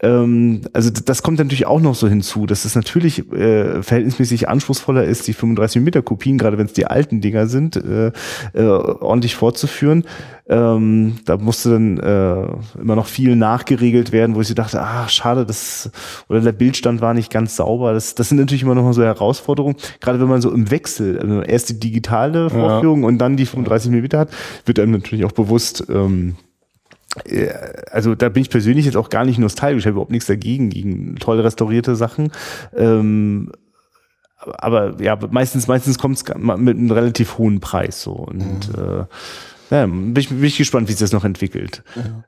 Ähm, 0.00 0.60
also 0.74 0.90
das 0.90 1.22
kommt 1.22 1.38
natürlich 1.38 1.66
auch 1.66 1.80
noch 1.80 1.94
so 1.94 2.06
hinzu, 2.06 2.46
dass 2.46 2.64
es 2.64 2.74
natürlich 2.74 3.24
verhältnismäßig 3.30 4.48
anspruchsvoller 4.48 5.04
ist, 5.04 5.26
die 5.26 5.32
35 5.32 5.80
Meter 5.80 6.02
Kopien, 6.02 6.36
gerade 6.36 6.58
wenn 6.58 6.66
es 6.66 6.74
die 6.74 6.86
alten 6.86 7.20
Dinger 7.20 7.46
sind, 7.46 7.82
ordentlich 8.54 9.36
fortzuführen. 9.36 10.04
Ähm, 10.48 11.01
da 11.24 11.36
musste 11.36 11.70
dann 11.70 11.98
äh, 11.98 12.80
immer 12.80 12.96
noch 12.96 13.06
viel 13.06 13.36
nachgeregelt 13.36 14.12
werden, 14.12 14.34
wo 14.34 14.40
ich 14.40 14.48
so 14.48 14.54
dachte, 14.54 14.80
ah, 14.80 15.08
schade, 15.08 15.46
das 15.46 15.90
oder 16.28 16.40
der 16.40 16.52
Bildstand 16.52 17.00
war 17.00 17.14
nicht 17.14 17.30
ganz 17.30 17.56
sauber. 17.56 17.92
Das, 17.92 18.14
das 18.14 18.28
sind 18.28 18.38
natürlich 18.38 18.62
immer 18.62 18.74
noch 18.74 18.84
mal 18.84 18.92
so 18.92 19.02
Herausforderungen. 19.02 19.76
Gerade 20.00 20.20
wenn 20.20 20.28
man 20.28 20.40
so 20.40 20.50
im 20.50 20.70
Wechsel, 20.70 21.18
also 21.18 21.42
erst 21.42 21.70
die 21.70 21.80
digitale 21.80 22.50
Vorführung 22.50 23.02
ja. 23.02 23.08
und 23.08 23.18
dann 23.18 23.36
die 23.36 23.46
35 23.46 23.90
mm 23.90 24.16
hat, 24.16 24.30
wird 24.64 24.78
einem 24.78 24.92
natürlich 24.92 25.24
auch 25.24 25.32
bewusst, 25.32 25.84
ähm, 25.88 26.36
äh, 27.24 27.48
also 27.90 28.14
da 28.14 28.28
bin 28.28 28.42
ich 28.42 28.50
persönlich 28.50 28.86
jetzt 28.86 28.96
auch 28.96 29.08
gar 29.08 29.24
nicht 29.24 29.38
nostalgisch, 29.38 29.82
ich 29.82 29.86
habe 29.86 29.94
überhaupt 29.94 30.12
nichts 30.12 30.26
dagegen, 30.26 30.70
gegen 30.70 31.16
toll 31.16 31.40
restaurierte 31.40 31.96
Sachen. 31.96 32.32
Ähm, 32.76 33.52
aber 34.44 35.00
ja, 35.00 35.18
meistens, 35.30 35.68
meistens 35.68 35.98
kommt 35.98 36.16
es 36.16 36.24
mit 36.34 36.76
einem 36.76 36.90
relativ 36.90 37.38
hohen 37.38 37.60
Preis 37.60 38.02
so. 38.02 38.12
Und 38.12 38.76
mhm. 38.76 39.00
äh, 39.00 39.04
ja, 39.72 39.86
bin 39.86 40.14
ich, 40.16 40.28
bin 40.28 40.44
ich 40.44 40.58
gespannt, 40.58 40.88
wie 40.88 40.92
sich 40.92 41.00
das 41.00 41.12
noch 41.12 41.24
entwickelt. 41.24 41.82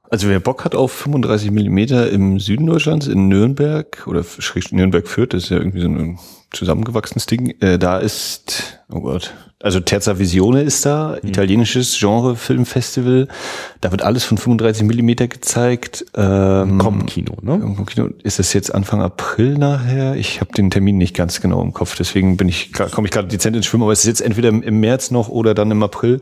Also 0.09 0.29
wer 0.31 0.41
Bock 0.41 0.65
hat 0.65 0.75
auf 0.75 0.93
35 0.93 1.51
Millimeter 1.51 2.11
im 2.11 2.41
Süden 2.41 2.67
Deutschlands, 2.67 3.07
in 3.07 3.29
Nürnberg 3.29 4.07
oder 4.07 4.25
Nürnberg 4.73 5.07
führt, 5.07 5.35
das 5.35 5.45
ist 5.45 5.51
ja 5.51 5.59
irgendwie 5.59 5.83
so 5.83 5.89
ein 5.89 6.19
zusammengewachsenes 6.53 7.27
Ding, 7.27 7.51
äh, 7.61 7.79
da 7.79 7.99
ist, 7.99 8.81
oh 8.91 9.01
Gott, 9.01 9.35
also 9.65 9.81
Terza 9.81 10.19
Visione 10.19 10.61
ist 10.61 10.85
da, 10.85 11.17
mhm. 11.23 11.31
italienisches 11.31 11.97
Genre-Filmfestival. 11.99 13.29
Da 13.81 13.91
wird 13.91 14.03
alles 14.03 14.23
von 14.23 14.37
35 14.37 14.85
Millimeter 14.85 15.27
gezeigt. 15.27 16.05
Ähm, 16.15 17.07
Kino, 17.07 17.33
ne? 17.41 17.75
Kino. 17.87 18.11
Ist 18.23 18.39
das 18.39 18.53
jetzt 18.53 18.75
Anfang 18.75 19.01
April 19.01 19.57
nachher? 19.57 20.17
Ich 20.17 20.43
habe 20.43 20.53
den 20.53 20.71
Termin 20.71 20.99
nicht 20.99 21.17
ganz 21.17 21.41
genau 21.41 21.63
im 21.63 21.73
Kopf, 21.73 21.97
deswegen 21.97 22.37
bin 22.37 22.49
ich 22.49 22.75
komme 22.75 23.07
ich 23.07 23.11
gerade 23.11 23.29
dezent 23.29 23.57
ins 23.57 23.65
Schwimmen, 23.65 23.85
aber 23.85 23.93
es 23.93 24.01
ist 24.01 24.07
jetzt 24.07 24.21
entweder 24.21 24.51
im 24.51 24.81
März 24.81 25.11
noch 25.11 25.31
oder 25.31 25.55
dann 25.55 25.71
im 25.71 25.83
April. 25.83 26.21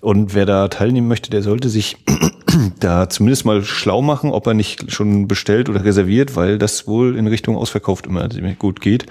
Und 0.00 0.34
wer 0.34 0.46
da 0.46 0.68
teilnehmen 0.68 1.08
möchte, 1.08 1.28
der 1.30 1.42
sollte 1.42 1.68
sich 1.68 1.96
da 2.78 3.08
zumindest 3.08 3.44
mal 3.44 3.64
schlau 3.64 4.00
machen, 4.00 4.30
ob 4.30 4.46
er 4.46 4.54
nicht 4.54 4.92
schon 4.92 5.26
bestellt 5.26 5.68
oder 5.68 5.84
reserviert, 5.84 6.36
weil 6.36 6.58
das 6.58 6.86
wohl 6.86 7.16
in 7.16 7.26
Richtung 7.26 7.56
ausverkauft 7.56 8.06
immer 8.06 8.30
ziemlich 8.30 8.60
gut 8.60 8.80
geht. 8.80 9.06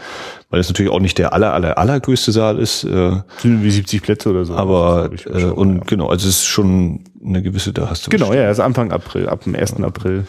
Weil 0.50 0.60
das 0.60 0.70
natürlich 0.70 0.92
auch 0.92 1.00
nicht 1.00 1.18
der 1.18 1.34
aller, 1.34 1.54
aller, 1.54 1.78
allergrößte 1.78 2.32
Saal 2.32 2.60
ist. 2.60 2.84
Äh, 2.84 3.18
wie 3.66 3.72
70 3.72 4.02
Plätze 4.02 4.30
oder 4.30 4.46
so. 4.46 4.56
Aber, 4.56 5.10
äh, 5.26 5.44
und 5.44 5.76
ja. 5.76 5.84
genau, 5.86 6.08
also 6.08 6.28
es 6.28 6.38
ist 6.38 6.46
schon 6.46 7.02
eine 7.26 7.42
gewisse, 7.42 7.74
da 7.74 7.90
hast 7.90 8.08
du. 8.08 8.12
Genau, 8.12 8.34
ja, 8.34 8.46
also 8.48 8.64
Anfang 8.64 8.92
April, 8.92 9.28
ab 9.28 9.44
dem 9.44 9.56
1. 9.56 9.82
April. 9.84 10.26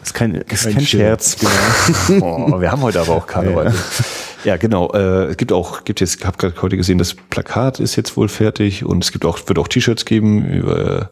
Das 0.00 0.10
ist 0.10 0.14
kein, 0.14 0.32
das 0.32 0.60
ist 0.60 0.64
kein, 0.64 0.74
kein 0.74 0.86
Scherz, 0.86 1.36
genau. 2.08 2.48
oh, 2.54 2.60
wir 2.60 2.70
haben 2.70 2.82
heute 2.82 3.00
aber 3.00 3.12
auch 3.12 3.26
Karneval. 3.26 3.66
Ja. 3.66 3.74
Ja, 4.46 4.56
genau. 4.56 4.92
Äh, 4.92 5.24
es 5.30 5.36
gibt 5.38 5.50
auch, 5.50 5.82
gibt 5.82 6.00
jetzt, 6.00 6.20
ich 6.20 6.24
habe 6.24 6.36
gerade 6.36 6.62
heute 6.62 6.76
gesehen, 6.76 6.98
das 6.98 7.14
Plakat 7.14 7.80
ist 7.80 7.96
jetzt 7.96 8.16
wohl 8.16 8.28
fertig 8.28 8.84
und 8.84 9.02
es 9.02 9.10
gibt 9.10 9.24
auch, 9.24 9.40
wird 9.48 9.58
auch 9.58 9.66
T-Shirts 9.66 10.04
geben 10.04 10.44
über 10.44 11.10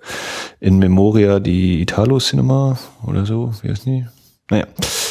in 0.61 0.79
Memoria 0.79 1.41
die 1.41 1.83
Italo 1.83 2.19
Cinema 2.19 2.79
oder 3.05 3.27
so, 3.27 3.53
wie 3.63 3.71
heißt 3.71 3.87
die? 3.87 4.07
Naja, 4.51 4.67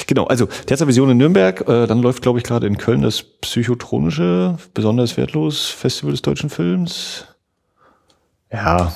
genau. 0.08 0.26
Also 0.26 0.48
Terza 0.66 0.88
Vision 0.88 1.10
in 1.10 1.18
Nürnberg, 1.18 1.62
äh, 1.68 1.88
dann 1.88 2.02
läuft, 2.02 2.22
glaube 2.22 2.40
ich, 2.40 2.46
gerade 2.46 2.68
in 2.68 2.78
Köln 2.78 3.02
das 3.02 3.24
psychotronische, 3.24 4.58
besonders 4.74 5.18
wertlos 5.18 5.70
Festival 5.70 6.12
des 6.12 6.22
deutschen 6.22 6.50
Films. 6.50 7.26
Ja, 8.52 8.94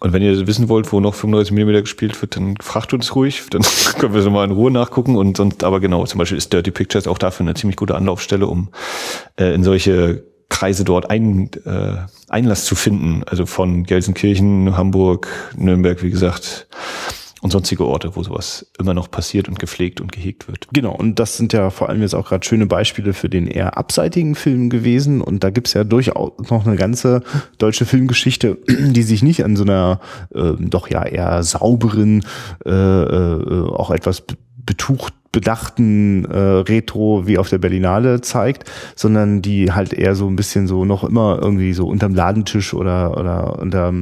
und 0.00 0.14
wenn 0.14 0.22
ihr 0.22 0.46
wissen 0.46 0.70
wollt, 0.70 0.90
wo 0.92 1.00
noch 1.00 1.14
35 1.14 1.52
mm 1.52 1.82
gespielt 1.82 2.20
wird, 2.22 2.34
dann 2.34 2.56
fragt 2.60 2.94
uns 2.94 3.14
ruhig, 3.14 3.42
dann 3.50 3.62
können 3.98 4.14
wir 4.14 4.22
so 4.22 4.30
mal 4.30 4.44
in 4.44 4.50
Ruhe 4.50 4.70
nachgucken. 4.70 5.16
Und 5.16 5.36
sonst, 5.36 5.62
aber 5.62 5.78
genau, 5.78 6.04
zum 6.06 6.18
Beispiel 6.18 6.38
ist 6.38 6.52
Dirty 6.52 6.70
Pictures 6.70 7.06
auch 7.06 7.18
dafür 7.18 7.44
eine 7.44 7.54
ziemlich 7.54 7.76
gute 7.76 7.94
Anlaufstelle, 7.94 8.46
um 8.46 8.70
äh, 9.38 9.54
in 9.54 9.62
solche 9.62 10.24
Kreise 10.48 10.84
dort 10.84 11.10
ein, 11.10 11.50
äh, 11.66 11.96
Einlass 12.30 12.64
zu 12.64 12.74
finden. 12.74 13.24
Also 13.26 13.44
von 13.44 13.84
Gelsenkirchen, 13.84 14.74
Hamburg, 14.74 15.28
Nürnberg, 15.54 16.02
wie 16.02 16.10
gesagt, 16.10 16.66
und 17.40 17.50
sonstige 17.50 17.84
Orte, 17.86 18.16
wo 18.16 18.22
sowas 18.22 18.70
immer 18.78 18.94
noch 18.94 19.10
passiert 19.10 19.48
und 19.48 19.58
gepflegt 19.58 20.00
und 20.00 20.12
gehegt 20.12 20.48
wird. 20.48 20.68
Genau, 20.72 20.94
und 20.94 21.18
das 21.18 21.36
sind 21.36 21.52
ja 21.52 21.70
vor 21.70 21.88
allem 21.88 22.02
jetzt 22.02 22.14
auch 22.14 22.28
gerade 22.28 22.46
schöne 22.46 22.66
Beispiele 22.66 23.12
für 23.14 23.28
den 23.28 23.46
eher 23.46 23.78
abseitigen 23.78 24.34
Film 24.34 24.68
gewesen. 24.68 25.20
Und 25.20 25.42
da 25.42 25.50
gibt's 25.50 25.72
ja 25.72 25.84
durchaus 25.84 26.32
noch 26.50 26.66
eine 26.66 26.76
ganze 26.76 27.22
deutsche 27.58 27.86
Filmgeschichte, 27.86 28.58
die 28.68 29.02
sich 29.02 29.22
nicht 29.22 29.44
an 29.44 29.56
so 29.56 29.64
einer 29.64 30.00
äh, 30.34 30.52
doch 30.58 30.88
ja 30.90 31.04
eher 31.04 31.42
sauberen, 31.42 32.24
äh, 32.66 32.70
äh, 32.70 33.70
auch 33.70 33.90
etwas 33.90 34.22
betucht 34.56 35.14
bedachten 35.32 36.24
äh, 36.24 36.38
Retro 36.38 37.26
wie 37.26 37.38
auf 37.38 37.48
der 37.48 37.58
Berlinale 37.58 38.20
zeigt, 38.20 38.68
sondern 38.96 39.42
die 39.42 39.72
halt 39.72 39.92
eher 39.92 40.14
so 40.14 40.26
ein 40.26 40.34
bisschen 40.34 40.66
so 40.66 40.84
noch 40.84 41.04
immer 41.04 41.38
irgendwie 41.40 41.72
so 41.72 41.86
unterm 41.86 42.14
Ladentisch 42.14 42.74
oder 42.74 43.16
oder 43.16 43.58
unter, 43.60 43.92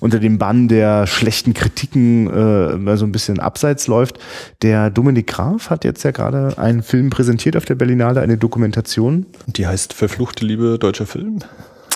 unter 0.00 0.18
dem 0.18 0.38
Bann 0.38 0.68
der 0.68 1.06
schlechten 1.06 1.52
Kritiken 1.52 2.28
äh, 2.28 2.96
so 2.96 3.04
ein 3.04 3.12
bisschen 3.12 3.38
abseits 3.38 3.86
läuft. 3.86 4.18
Der 4.62 4.88
Dominik 4.90 5.26
Graf 5.26 5.68
hat 5.68 5.84
jetzt 5.84 6.02
ja 6.04 6.10
gerade 6.10 6.56
einen 6.56 6.82
Film 6.82 7.10
präsentiert 7.10 7.56
auf 7.56 7.64
der 7.66 7.74
Berlinale, 7.74 8.20
eine 8.20 8.38
Dokumentation. 8.38 9.26
Die 9.46 9.66
heißt 9.66 9.92
Verfluchte 9.92 10.46
Liebe 10.46 10.78
deutscher 10.78 11.06
Film. 11.06 11.40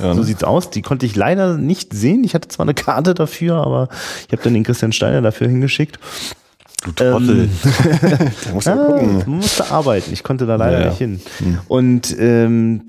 Ja, 0.00 0.12
so 0.12 0.20
ne? 0.20 0.26
sieht's 0.26 0.44
aus. 0.44 0.70
Die 0.70 0.82
konnte 0.82 1.06
ich 1.06 1.16
leider 1.16 1.56
nicht 1.56 1.94
sehen. 1.94 2.24
Ich 2.24 2.34
hatte 2.34 2.48
zwar 2.48 2.64
eine 2.64 2.74
Karte 2.74 3.14
dafür, 3.14 3.56
aber 3.56 3.88
ich 4.26 4.32
habe 4.32 4.42
dann 4.42 4.54
den 4.54 4.64
Christian 4.64 4.92
Steiner 4.92 5.22
dafür 5.22 5.48
hingeschickt. 5.48 5.98
Du 6.84 6.92
Trottel. 6.92 7.44
Ähm, 7.44 7.50
da 8.44 8.52
musst 8.52 8.66
du 8.66 8.70
ja, 8.70 8.76
gucken. 8.76 9.24
musste 9.26 9.70
arbeiten. 9.70 10.12
Ich 10.12 10.22
konnte 10.22 10.44
da 10.46 10.56
leider 10.56 10.80
ja, 10.80 10.88
nicht 10.88 10.98
hin. 10.98 11.20
Hm. 11.38 11.58
Und 11.68 12.16
ähm, 12.18 12.82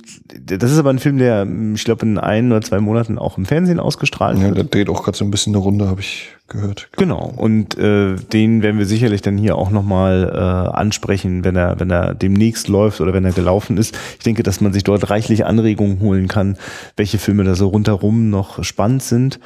das 0.44 0.72
ist 0.72 0.78
aber 0.78 0.90
ein 0.90 1.00
Film, 1.00 1.18
der, 1.18 1.48
ich 1.74 1.86
glaube, 1.86 2.06
in 2.06 2.18
ein 2.18 2.52
oder 2.52 2.62
zwei 2.62 2.80
Monaten 2.80 3.18
auch 3.18 3.38
im 3.38 3.46
Fernsehen 3.46 3.80
ausgestrahlt 3.80 4.38
ja, 4.38 4.44
wird. 4.44 4.58
Ja, 4.58 4.64
der 4.64 4.70
dreht 4.70 4.90
auch 4.90 5.04
gerade 5.04 5.18
so 5.18 5.24
ein 5.24 5.32
bisschen 5.32 5.56
eine 5.56 5.64
Runde, 5.64 5.88
habe 5.88 6.02
ich 6.02 6.36
gehört. 6.50 6.90
Genau. 6.98 7.34
Und 7.36 7.78
äh, 7.78 8.16
den 8.16 8.62
werden 8.62 8.78
wir 8.78 8.86
sicherlich 8.86 9.22
dann 9.22 9.38
hier 9.38 9.56
auch 9.56 9.70
nochmal 9.70 10.32
äh, 10.34 10.38
ansprechen, 10.78 11.44
wenn 11.44 11.56
er, 11.56 11.80
wenn 11.80 11.90
er 11.90 12.14
demnächst 12.14 12.68
läuft 12.68 13.02
oder 13.02 13.14
wenn 13.14 13.26
er 13.26 13.32
gelaufen 13.32 13.78
ist. 13.78 13.98
Ich 14.18 14.24
denke, 14.24 14.44
dass 14.44 14.62
man 14.62 14.74
sich 14.74 14.84
dort 14.84 15.10
reichlich 15.10 15.46
Anregungen 15.46 16.00
holen 16.00 16.28
kann, 16.28 16.58
welche 16.96 17.18
Filme 17.18 17.44
da 17.44 17.56
so 17.56 17.68
rundherum 17.68 18.30
noch 18.30 18.64
spannend 18.64 19.04
sind. 19.04 19.40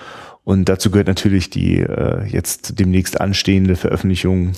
Und 0.43 0.69
dazu 0.69 0.91
gehört 0.91 1.07
natürlich 1.07 1.49
die 1.49 1.77
äh, 1.77 2.25
jetzt 2.25 2.79
demnächst 2.79 3.21
anstehende 3.21 3.75
Veröffentlichung 3.75 4.53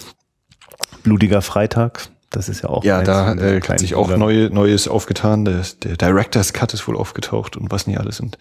Blutiger 1.04 1.42
Freitag. 1.42 2.10
Das 2.34 2.50
ist 2.50 2.64
ja 2.64 2.70
auch. 2.70 2.84
Ja, 2.84 3.04
da 3.04 3.36
äh, 3.36 3.62
hat 3.62 3.80
sich 3.80 3.94
auch 3.94 4.16
neue, 4.18 4.50
Neues 4.50 4.88
aufgetan. 4.88 5.46
Der, 5.46 5.62
der 5.84 5.98
Director's 5.98 6.52
Cut 6.52 6.74
ist 6.74 6.88
wohl 6.88 6.98
aufgetaucht 6.98 7.56
und 7.58 7.70
was 7.70 7.86
nicht 7.86 8.00
alles. 8.00 8.20
Und 8.20 8.40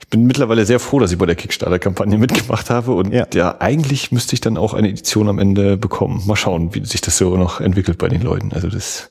ich 0.00 0.08
bin 0.08 0.24
mittlerweile 0.26 0.64
sehr 0.64 0.80
froh, 0.80 0.98
dass 0.98 1.12
ich 1.12 1.18
bei 1.18 1.26
der 1.26 1.34
Kickstarter-Kampagne 1.34 2.16
mitgemacht 2.18 2.70
habe. 2.70 2.92
Und 2.92 3.12
ja. 3.12 3.26
ja, 3.34 3.56
eigentlich 3.60 4.12
müsste 4.12 4.32
ich 4.32 4.40
dann 4.40 4.56
auch 4.56 4.72
eine 4.72 4.88
Edition 4.88 5.28
am 5.28 5.38
Ende 5.38 5.76
bekommen. 5.76 6.22
Mal 6.26 6.36
schauen, 6.36 6.74
wie 6.74 6.84
sich 6.86 7.02
das 7.02 7.18
so 7.18 7.36
noch 7.36 7.60
entwickelt 7.60 7.98
bei 7.98 8.08
den 8.08 8.22
Leuten. 8.22 8.52
Also 8.54 8.68
das 8.68 8.76
ist 8.76 9.10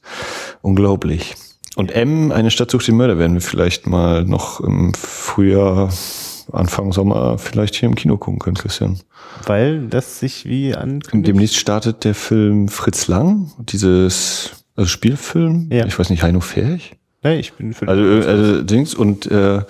unglaublich. 0.61 1.35
Und 1.75 1.91
M, 1.91 2.31
eine 2.31 2.49
Stadt 2.49 2.71
sucht 2.71 2.87
den 2.87 2.97
Mörder, 2.97 3.19
werden 3.19 3.35
wir 3.35 3.41
vielleicht 3.41 3.85
mal 3.85 4.25
noch 4.25 4.61
im 4.61 4.95
Frühjahr 4.95 5.91
Anfang 6.51 6.91
Sommer 6.91 7.37
vielleicht 7.37 7.75
hier 7.75 7.89
im 7.89 7.95
Kino 7.95 8.17
gucken 8.17 8.39
können, 8.39 8.55
Christian. 8.55 8.99
Weil 9.45 9.87
das 9.87 10.19
sich 10.19 10.45
wie 10.45 10.75
ankündigt? 10.75 11.27
Demnächst 11.27 11.57
startet 11.57 12.03
der 12.03 12.15
Film 12.15 12.67
Fritz 12.67 13.07
Lang, 13.07 13.51
dieses 13.59 14.65
also 14.75 14.87
Spielfilm. 14.87 15.69
Ja. 15.71 15.85
Ich 15.85 15.97
weiß 15.97 16.09
nicht, 16.09 16.23
Heino 16.23 16.39
Ferch? 16.39 16.95
Nee, 17.23 17.39
ich 17.39 17.53
bin 17.53 17.73
für 17.73 17.87
Also, 17.87 18.29
also 18.29 18.61
Dings 18.61 18.93
und 18.93 19.25
äh, 19.25 19.61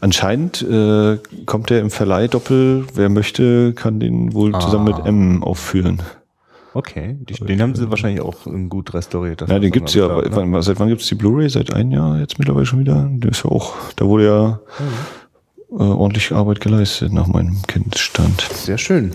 anscheinend 0.00 0.62
äh, 0.62 1.18
kommt 1.46 1.70
der 1.70 1.80
im 1.80 1.90
Verleih 1.90 2.26
Doppel. 2.26 2.86
Wer 2.92 3.08
möchte, 3.08 3.72
kann 3.72 4.00
den 4.00 4.34
wohl 4.34 4.54
ah. 4.54 4.60
zusammen 4.60 4.84
mit 4.84 5.06
M 5.06 5.42
aufführen. 5.44 6.02
Okay, 6.74 7.16
die, 7.20 7.34
den 7.34 7.62
haben 7.62 7.74
sie 7.74 7.88
wahrscheinlich 7.88 8.20
auch 8.20 8.46
gut 8.68 8.94
restauriert. 8.94 9.40
Ja, 9.48 9.58
den 9.58 9.70
gibt's 9.70 9.94
ja. 9.94 10.06
Gesagt, 10.08 10.48
ne? 10.48 10.62
Seit 10.62 10.78
wann 10.80 10.88
gibt's 10.88 11.06
die 11.06 11.14
Blu-ray? 11.14 11.48
Seit 11.48 11.72
einem 11.72 11.92
Jahr 11.92 12.18
jetzt 12.18 12.38
mittlerweile 12.38 12.66
schon 12.66 12.80
wieder. 12.80 13.08
Der 13.10 13.30
ist 13.30 13.44
ja 13.44 13.50
auch, 13.50 13.74
da 13.96 14.04
wurde 14.06 14.26
ja 14.26 14.60
mhm 14.78 15.17
äh, 15.70 15.74
ordentliche 15.74 16.36
Arbeit 16.36 16.60
geleistet 16.60 17.12
nach 17.12 17.26
meinem 17.26 17.62
Kenntnisstand. 17.66 18.42
Sehr 18.52 18.78
schön. 18.78 19.12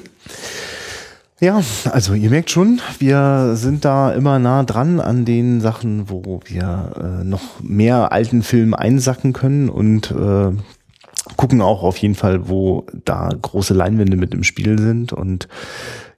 Ja, 1.40 1.62
also 1.92 2.14
ihr 2.14 2.30
merkt 2.30 2.52
schon, 2.52 2.80
wir 3.00 3.56
sind 3.56 3.84
da 3.84 4.14
immer 4.14 4.40
nah 4.40 4.64
dran 4.64 5.02
an 5.02 5.26
den 5.26 5.60
Sachen, 5.60 6.10
wo 6.10 6.40
wir 6.46 6.94
äh, 7.22 7.24
noch 7.26 7.60
mehr 7.62 8.14
alten 8.14 8.44
Film 8.44 8.74
einsacken 8.74 9.34
können 9.34 9.68
und 9.68 10.12
äh, 10.12 10.52
gucken 11.36 11.62
auch 11.62 11.84
auf 11.84 11.98
jeden 11.98 12.16
Fall, 12.16 12.48
wo 12.48 12.86
da 13.06 13.30
große 13.30 13.74
Leinwände 13.74 14.16
mit 14.16 14.34
im 14.34 14.44
Spiel 14.44 14.80
sind 14.80 15.12
und 15.12 15.48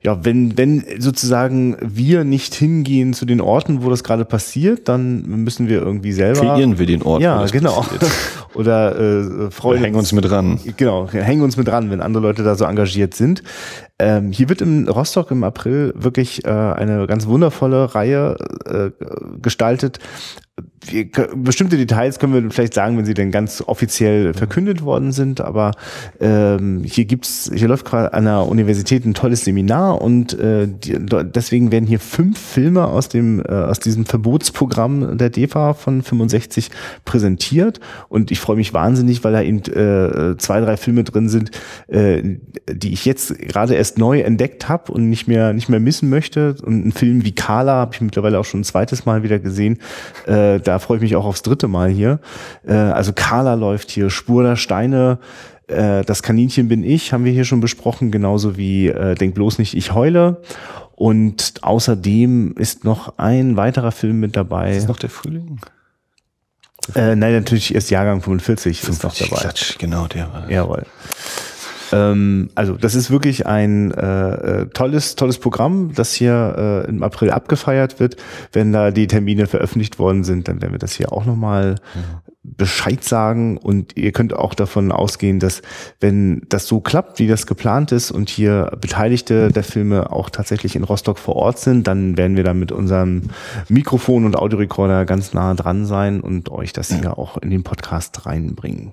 ja, 0.06 0.24
wenn, 0.24 0.56
wenn 0.56 0.84
sozusagen 1.00 1.78
wir 1.82 2.24
nicht 2.26 2.54
hingehen 2.54 3.14
zu 3.14 3.26
den 3.26 3.42
Orten, 3.42 3.84
wo 3.84 3.90
das 3.90 4.04
gerade 4.04 4.24
passiert, 4.24 4.88
dann 4.88 5.24
müssen 5.24 5.68
wir 5.68 5.82
irgendwie 5.82 6.12
selber. 6.12 6.42
Kreieren 6.42 6.78
wir 6.78 6.86
den 6.86 7.02
Ort. 7.02 7.24
Ja, 7.24 7.44
genau. 7.48 7.84
Oder 8.54 9.00
äh, 9.00 9.50
freuen 9.50 9.82
hängen 9.82 9.96
uns 9.96 10.12
mit 10.12 10.30
ran. 10.30 10.60
Genau, 10.78 11.10
hängen 11.10 11.42
uns 11.42 11.58
mit 11.58 11.68
ran, 11.72 11.90
wenn 11.90 12.02
andere 12.02 12.22
Leute 12.22 12.44
da 12.44 12.54
so 12.54 12.66
engagiert 12.66 13.16
sind. 13.16 13.42
Ähm, 13.98 14.32
hier 14.32 14.48
wird 14.48 14.62
in 14.62 14.88
Rostock 14.88 15.32
im 15.32 15.44
April 15.44 15.92
wirklich 15.96 16.46
äh, 16.46 16.50
eine 16.50 17.08
ganz 17.08 17.26
wundervolle 17.26 17.96
Reihe 17.96 18.38
äh, 18.66 18.92
gestaltet 19.42 19.98
wir, 20.82 21.06
bestimmte 21.36 21.78
Details 21.78 22.20
können 22.20 22.34
wir 22.34 22.52
vielleicht 22.52 22.74
sagen, 22.74 22.98
wenn 22.98 23.06
sie 23.06 23.14
denn 23.14 23.32
ganz 23.32 23.64
offiziell 23.66 24.34
verkündet 24.34 24.84
worden 24.84 25.12
sind, 25.12 25.42
aber 25.42 25.72
ähm, 26.20 26.84
hier 26.84 27.06
gibt's, 27.06 27.52
hier 27.54 27.68
läuft 27.68 27.86
gerade 27.86 28.14
an 28.14 28.26
der 28.26 28.48
Universität 28.48 29.06
ein 29.06 29.14
tolles 29.14 29.46
Seminar 29.46 30.02
und 30.02 30.38
äh, 30.40 30.68
die, 30.68 30.98
deswegen 31.00 31.72
werden 31.72 31.88
hier 31.88 32.00
fünf 32.00 32.40
Filme 32.40 32.86
aus 32.86 33.10
dem 33.10 33.40
äh, 33.40 33.52
aus 33.52 33.80
diesem 33.80 34.06
Verbotsprogramm 34.06 35.18
der 35.18 35.30
DEFA 35.30 35.74
von 35.74 36.02
65 36.02 36.70
präsentiert 37.04 37.80
und 38.10 38.32
ich 38.32 38.40
freue 38.40 38.58
mich 38.58 38.74
wahnsinnig, 38.74 39.24
weil 39.24 39.34
da 39.34 39.42
eben 39.42 39.60
äh, 39.60 40.38
zwei, 40.38 40.62
drei 40.62 40.78
Filme 40.78 41.04
drin 41.04 41.30
sind, 41.30 41.52
äh, 41.88 42.22
die 42.70 42.94
ich 42.94 43.06
jetzt 43.06 43.38
gerade 43.40 43.76
erst 43.76 43.98
neu 43.98 44.22
entdeckt 44.22 44.70
habe 44.70 44.92
und 44.92 45.10
nicht 45.10 45.28
mehr 45.28 45.54
nicht 45.54 45.70
mehr 45.70 45.80
missen 45.80 46.10
möchte. 46.10 46.56
Und 46.64 46.86
ein 46.86 46.92
Film 46.92 47.24
wie 47.24 47.34
Carla 47.34 47.74
habe 47.74 47.96
ich 47.96 48.02
mittlerweile 48.02 48.40
auch 48.40 48.46
schon 48.46 48.62
ein 48.62 48.66
zweites 48.66 49.06
Mal 49.06 49.24
wieder 49.24 49.40
gesehen. 49.40 49.80
Äh, 50.26 50.60
da 50.60 50.75
freue 50.80 50.98
ich 50.98 51.04
mich 51.04 51.16
auch 51.16 51.26
aufs 51.26 51.42
dritte 51.42 51.68
Mal 51.68 51.90
hier. 51.90 52.20
Äh, 52.66 52.74
also 52.74 53.14
Carla 53.14 53.54
läuft 53.54 53.92
hier, 53.92 54.10
Spur 54.10 54.44
der 54.44 54.56
Steine, 54.56 55.20
äh, 55.68 56.04
das 56.04 56.24
Kaninchen 56.24 56.68
bin 56.68 56.84
ich, 56.84 57.14
haben 57.14 57.26
wir 57.26 57.32
hier 57.32 57.46
schon 57.46 57.62
besprochen, 57.62 58.12
genauso 58.12 58.58
wie 58.58 58.88
äh, 58.88 59.16
Denk 59.16 59.36
bloß 59.36 59.58
nicht, 59.60 59.76
ich 59.76 59.94
heule. 59.94 60.42
Und 60.96 61.56
außerdem 61.62 62.56
ist 62.58 62.86
noch 62.86 63.18
ein 63.18 63.58
weiterer 63.58 63.92
Film 63.92 64.20
mit 64.20 64.36
dabei. 64.36 64.76
Ist 64.76 64.88
noch 64.88 64.98
der 64.98 65.10
Frühling? 65.10 65.60
Äh, 66.94 67.16
nein, 67.16 67.34
natürlich 67.34 67.74
erst 67.74 67.90
Jahrgang 67.90 68.22
45 68.22 68.88
ist 68.88 69.04
noch 69.04 69.14
dabei. 69.14 69.42
Klatsch, 69.42 69.78
genau, 69.78 70.08
der 70.08 70.32
war. 70.32 70.50
Jawohl. 70.50 70.86
Ähm, 71.96 72.50
also 72.56 72.74
das 72.74 72.96
ist 72.96 73.10
wirklich 73.10 73.46
ein 73.46 73.92
äh, 73.92 74.62
äh, 74.62 74.66
tolles, 74.68 75.16
tolles 75.16 75.38
Programm, 75.38 75.94
das 75.94 76.14
hier 76.14 76.84
äh, 76.86 76.90
im 76.90 77.04
April 77.04 77.32
abgefeiert 77.32 78.00
wird. 78.00 78.18
Wenn 78.52 78.74
da 78.74 78.92
die 78.92 79.08
Termine 79.08 79.48
veröffentlicht 79.48 79.98
worden 79.98 80.24
sind, 80.24 80.48
dann 80.48 80.62
werden 80.62 80.74
wir 80.74 80.80
das 80.80 80.94
hier 80.94 81.14
auch 81.14 81.26
nochmal 81.26 81.76
ja. 81.96 82.02
Bescheid 82.44 83.04
sagen. 83.04 83.58
Und 83.58 83.96
ihr 83.98 84.12
könnt 84.12 84.34
auch 84.34 84.54
davon 84.54 84.92
ausgehen, 84.92 85.40
dass 85.40 85.62
wenn 86.00 86.42
das 86.50 86.68
so 86.68 86.82
klappt, 86.82 87.20
wie 87.20 87.28
das 87.28 87.48
geplant 87.48 87.92
ist 87.92 88.12
und 88.12 88.30
hier 88.30 88.72
Beteiligte 88.80 89.50
der 89.50 89.64
Filme 89.64 90.12
auch 90.12 90.30
tatsächlich 90.30 90.76
in 90.76 90.84
Rostock 90.84 91.18
vor 91.18 91.36
Ort 91.36 91.60
sind, 91.60 91.88
dann 91.88 92.18
werden 92.18 92.36
wir 92.36 92.44
da 92.44 92.54
mit 92.54 92.72
unserem 92.72 93.24
Mikrofon 93.70 94.26
und 94.26 94.38
Audiorekorder 94.38 95.06
ganz 95.06 95.34
nah 95.34 95.54
dran 95.54 95.86
sein 95.86 96.20
und 96.20 96.50
euch 96.50 96.74
das 96.74 96.92
hier 96.94 97.18
auch 97.18 97.38
in 97.38 97.50
den 97.50 97.64
Podcast 97.64 98.26
reinbringen. 98.26 98.92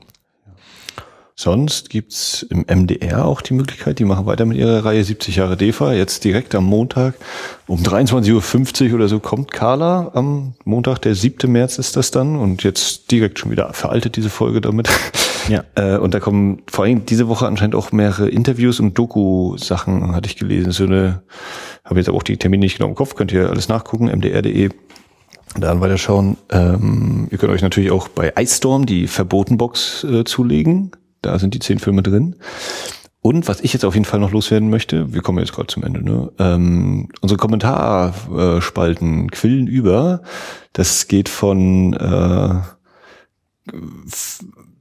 Sonst 1.34 1.88
gibt's 1.88 2.42
im 2.42 2.66
MDR 2.68 3.24
auch 3.24 3.40
die 3.40 3.54
Möglichkeit, 3.54 3.98
die 3.98 4.04
machen 4.04 4.26
weiter 4.26 4.44
mit 4.44 4.58
ihrer 4.58 4.84
Reihe 4.84 5.02
70 5.02 5.36
Jahre 5.36 5.56
DEFA. 5.56 5.94
Jetzt 5.94 6.24
direkt 6.24 6.54
am 6.54 6.64
Montag 6.64 7.14
um 7.66 7.82
23.50 7.82 8.88
Uhr 8.88 8.94
oder 8.96 9.08
so 9.08 9.18
kommt 9.18 9.50
Carla. 9.50 10.10
Am 10.12 10.54
Montag, 10.64 10.98
der 11.00 11.14
7. 11.14 11.50
März 11.50 11.78
ist 11.78 11.96
das 11.96 12.10
dann. 12.10 12.36
Und 12.36 12.62
jetzt 12.64 13.10
direkt 13.10 13.38
schon 13.38 13.50
wieder 13.50 13.72
veraltet 13.72 14.16
diese 14.16 14.28
Folge 14.28 14.60
damit. 14.60 14.90
Ja. 15.48 15.64
äh, 15.74 15.96
und 15.96 16.12
da 16.12 16.20
kommen 16.20 16.62
vor 16.70 16.84
allem 16.84 17.06
diese 17.06 17.28
Woche 17.28 17.46
anscheinend 17.46 17.74
auch 17.74 17.92
mehrere 17.92 18.28
Interviews 18.28 18.78
und 18.78 18.98
Doku-Sachen, 18.98 20.14
hatte 20.14 20.28
ich 20.28 20.36
gelesen. 20.36 20.72
So 20.72 20.84
eine, 20.84 21.22
habe 21.84 21.98
jetzt 21.98 22.10
auch 22.10 22.22
die 22.22 22.36
Termine 22.36 22.60
nicht 22.60 22.76
genau 22.76 22.90
im 22.90 22.94
Kopf, 22.94 23.14
könnt 23.14 23.32
ihr 23.32 23.48
alles 23.48 23.68
nachgucken, 23.68 24.06
mdr.de. 24.06 24.68
Dann 25.58 25.80
weiterschauen. 25.80 26.36
Ähm, 26.50 27.28
ihr 27.30 27.38
könnt 27.38 27.52
euch 27.52 27.62
natürlich 27.62 27.90
auch 27.90 28.08
bei 28.08 28.32
Ice 28.38 28.56
Storm 28.56 28.86
die 28.86 29.06
Verbotenbox 29.06 30.04
äh, 30.04 30.24
zulegen. 30.24 30.92
Da 31.22 31.38
sind 31.38 31.54
die 31.54 31.60
zehn 31.60 31.78
Filme 31.78 32.02
drin. 32.02 32.36
Und 33.20 33.46
was 33.46 33.60
ich 33.60 33.72
jetzt 33.72 33.84
auf 33.84 33.94
jeden 33.94 34.04
Fall 34.04 34.18
noch 34.18 34.32
loswerden 34.32 34.68
möchte, 34.68 35.14
wir 35.14 35.22
kommen 35.22 35.38
jetzt 35.38 35.52
gerade 35.52 35.68
zum 35.68 35.84
Ende, 35.84 36.04
ne? 36.04 36.32
Ähm, 36.40 37.08
unsere 37.20 37.38
Kommentarspalten 37.38 39.30
quillen 39.30 39.68
über. 39.68 40.22
Das 40.72 41.06
geht 41.06 41.28
von 41.28 41.92
äh, 41.92 42.54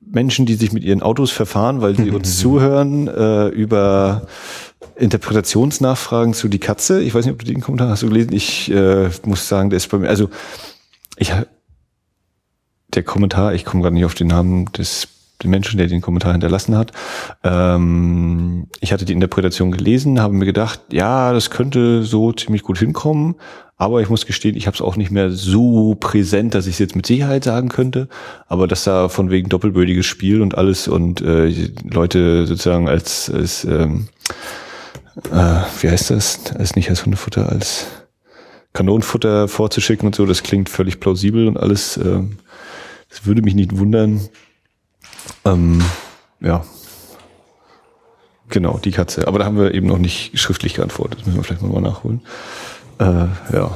Menschen, 0.03 0.47
die 0.47 0.55
sich 0.55 0.73
mit 0.73 0.83
ihren 0.83 1.03
Autos 1.03 1.29
verfahren, 1.29 1.81
weil 1.81 1.95
sie 1.95 2.09
uns 2.09 2.37
zuhören, 2.39 3.07
äh, 3.07 3.49
über 3.49 4.23
Interpretationsnachfragen 4.95 6.33
zu 6.33 6.47
die 6.47 6.59
Katze. 6.59 7.03
Ich 7.03 7.13
weiß 7.13 7.25
nicht, 7.25 7.33
ob 7.33 7.39
du 7.39 7.45
den 7.45 7.61
Kommentar 7.61 7.89
hast 7.89 8.01
du 8.01 8.07
gelesen. 8.07 8.33
Ich 8.33 8.71
äh, 8.71 9.09
muss 9.23 9.47
sagen, 9.47 9.69
der 9.69 9.77
ist 9.77 9.87
bei 9.89 9.99
mir, 9.99 10.09
also 10.09 10.31
ich 11.17 11.31
der 12.93 13.03
Kommentar, 13.03 13.53
ich 13.53 13.65
komme 13.65 13.83
gerade 13.83 13.93
nicht 13.93 14.05
auf 14.05 14.15
den 14.15 14.27
Namen 14.27 14.65
des 14.73 15.07
den 15.43 15.51
Menschen, 15.51 15.77
der 15.77 15.87
den 15.87 16.01
Kommentar 16.01 16.31
hinterlassen 16.31 16.77
hat. 16.77 16.91
Ähm, 17.43 18.67
ich 18.79 18.93
hatte 18.93 19.05
die 19.05 19.13
Interpretation 19.13 19.71
gelesen, 19.71 20.21
habe 20.21 20.33
mir 20.33 20.45
gedacht, 20.45 20.81
ja, 20.91 21.33
das 21.33 21.49
könnte 21.49 22.03
so 22.03 22.31
ziemlich 22.31 22.63
gut 22.63 22.79
hinkommen, 22.79 23.35
aber 23.81 23.99
ich 23.99 24.09
muss 24.09 24.27
gestehen, 24.27 24.55
ich 24.55 24.67
habe 24.67 24.75
es 24.75 24.81
auch 24.81 24.95
nicht 24.95 25.09
mehr 25.09 25.31
so 25.31 25.95
präsent, 25.95 26.53
dass 26.53 26.67
ich 26.67 26.73
es 26.73 26.79
jetzt 26.79 26.95
mit 26.95 27.07
Sicherheit 27.07 27.43
sagen 27.43 27.67
könnte. 27.67 28.09
Aber 28.47 28.67
dass 28.67 28.83
da 28.83 29.09
von 29.09 29.31
wegen 29.31 29.49
doppelbödiges 29.49 30.05
Spiel 30.05 30.43
und 30.43 30.55
alles 30.55 30.87
und 30.87 31.19
äh, 31.21 31.51
Leute 31.89 32.45
sozusagen 32.45 32.87
als, 32.87 33.31
als 33.31 33.65
ähm, 33.65 34.07
äh, 35.31 35.61
wie 35.81 35.89
heißt 35.89 36.11
das? 36.11 36.55
Als 36.55 36.75
nicht 36.75 36.91
als 36.91 37.05
Hundefutter, 37.05 37.49
als 37.49 37.87
Kanonenfutter 38.73 39.47
vorzuschicken 39.47 40.05
und 40.05 40.15
so, 40.15 40.27
das 40.27 40.43
klingt 40.43 40.69
völlig 40.69 40.99
plausibel 40.99 41.47
und 41.47 41.57
alles. 41.57 41.97
Äh, 41.97 42.19
das 43.09 43.25
würde 43.25 43.41
mich 43.41 43.55
nicht 43.55 43.77
wundern, 43.77 44.21
ähm, 45.45 45.81
ja. 46.39 46.63
Genau, 48.49 48.79
die 48.83 48.91
Katze. 48.91 49.27
Aber 49.27 49.39
da 49.39 49.45
haben 49.45 49.57
wir 49.57 49.73
eben 49.73 49.87
noch 49.87 49.97
nicht 49.97 50.37
schriftlich 50.37 50.73
geantwortet. 50.73 51.19
Das 51.19 51.25
müssen 51.25 51.37
wir 51.37 51.43
vielleicht 51.43 51.61
mal 51.61 51.81
nachholen. 51.81 52.21
Äh, 52.99 53.27
ja. 53.53 53.71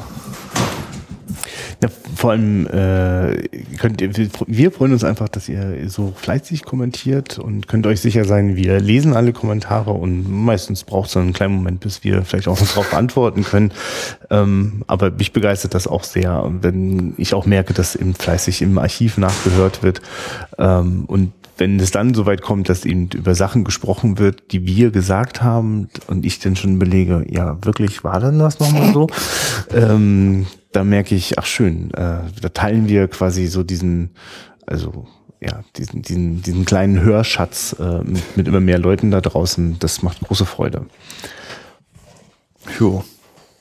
Vor 2.26 2.32
allem 2.32 2.66
äh, 2.66 3.48
könnt 3.78 4.02
ihr, 4.02 4.10
wir 4.48 4.72
freuen 4.72 4.94
uns 4.94 5.04
einfach, 5.04 5.30
dass 5.30 5.48
ihr 5.48 5.88
so 5.92 6.12
fleißig 6.16 6.64
kommentiert 6.64 7.38
und 7.38 7.68
könnt 7.68 7.86
euch 7.86 8.02
sicher 8.02 8.26
sein, 8.26 8.56
wir 8.56 8.80
lesen 8.80 9.14
alle 9.14 9.32
Kommentare 9.32 9.92
und 9.92 10.28
meistens 10.28 10.86
braucht 10.86 11.10
es 11.10 11.18
einen 11.18 11.34
kleinen 11.34 11.54
Moment, 11.54 11.82
bis 11.82 12.04
wir 12.04 12.24
vielleicht 12.24 12.48
auch 12.48 12.58
darauf 12.74 12.96
antworten 12.96 13.44
können. 13.44 13.72
Ähm, 14.32 14.84
aber 14.88 15.12
mich 15.12 15.34
begeistert 15.34 15.76
das 15.76 15.86
auch 15.86 16.04
sehr, 16.04 16.52
wenn 16.62 17.14
ich 17.18 17.36
auch 17.36 17.46
merke, 17.46 17.76
dass 17.76 17.96
eben 17.96 18.16
fleißig 18.16 18.64
im 18.64 18.80
Archiv 18.80 19.20
nachgehört 19.20 19.84
wird. 19.84 20.02
Ähm, 20.58 21.06
und 21.06 21.32
wenn 21.58 21.80
es 21.80 21.92
dann 21.92 22.16
soweit 22.16 22.42
kommt, 22.42 22.70
dass 22.70 22.86
eben 22.86 23.08
über 23.14 23.36
Sachen 23.36 23.64
gesprochen 23.64 24.18
wird, 24.18 24.52
die 24.52 24.66
wir 24.66 24.90
gesagt 24.90 25.44
haben 25.44 25.90
und 26.08 26.26
ich 26.26 26.40
dann 26.40 26.56
schon 26.56 26.80
belege, 26.80 27.24
ja, 27.30 27.64
wirklich 27.64 28.04
war 28.04 28.20
denn 28.20 28.40
das 28.40 28.60
nochmal 28.60 28.94
so? 28.94 29.08
ähm, 29.76 30.48
da 30.76 30.84
merke 30.84 31.16
ich, 31.16 31.40
ach 31.40 31.46
schön, 31.46 31.92
äh, 31.94 32.20
da 32.42 32.50
teilen 32.54 32.88
wir 32.88 33.08
quasi 33.08 33.48
so 33.48 33.64
diesen, 33.64 34.12
also 34.66 35.08
ja, 35.42 35.64
diesen, 35.78 36.02
diesen, 36.02 36.42
diesen 36.42 36.66
kleinen 36.66 37.02
Hörschatz 37.02 37.76
äh, 37.80 38.04
mit, 38.04 38.38
mit 38.38 38.48
immer 38.48 38.60
mehr 38.60 38.80
Leuten 38.80 39.12
da 39.12 39.22
draußen. 39.22 39.78
Das 39.80 40.02
macht 40.02 40.22
große 40.22 40.46
Freude. 40.46 40.86
Jo. 42.80 43.04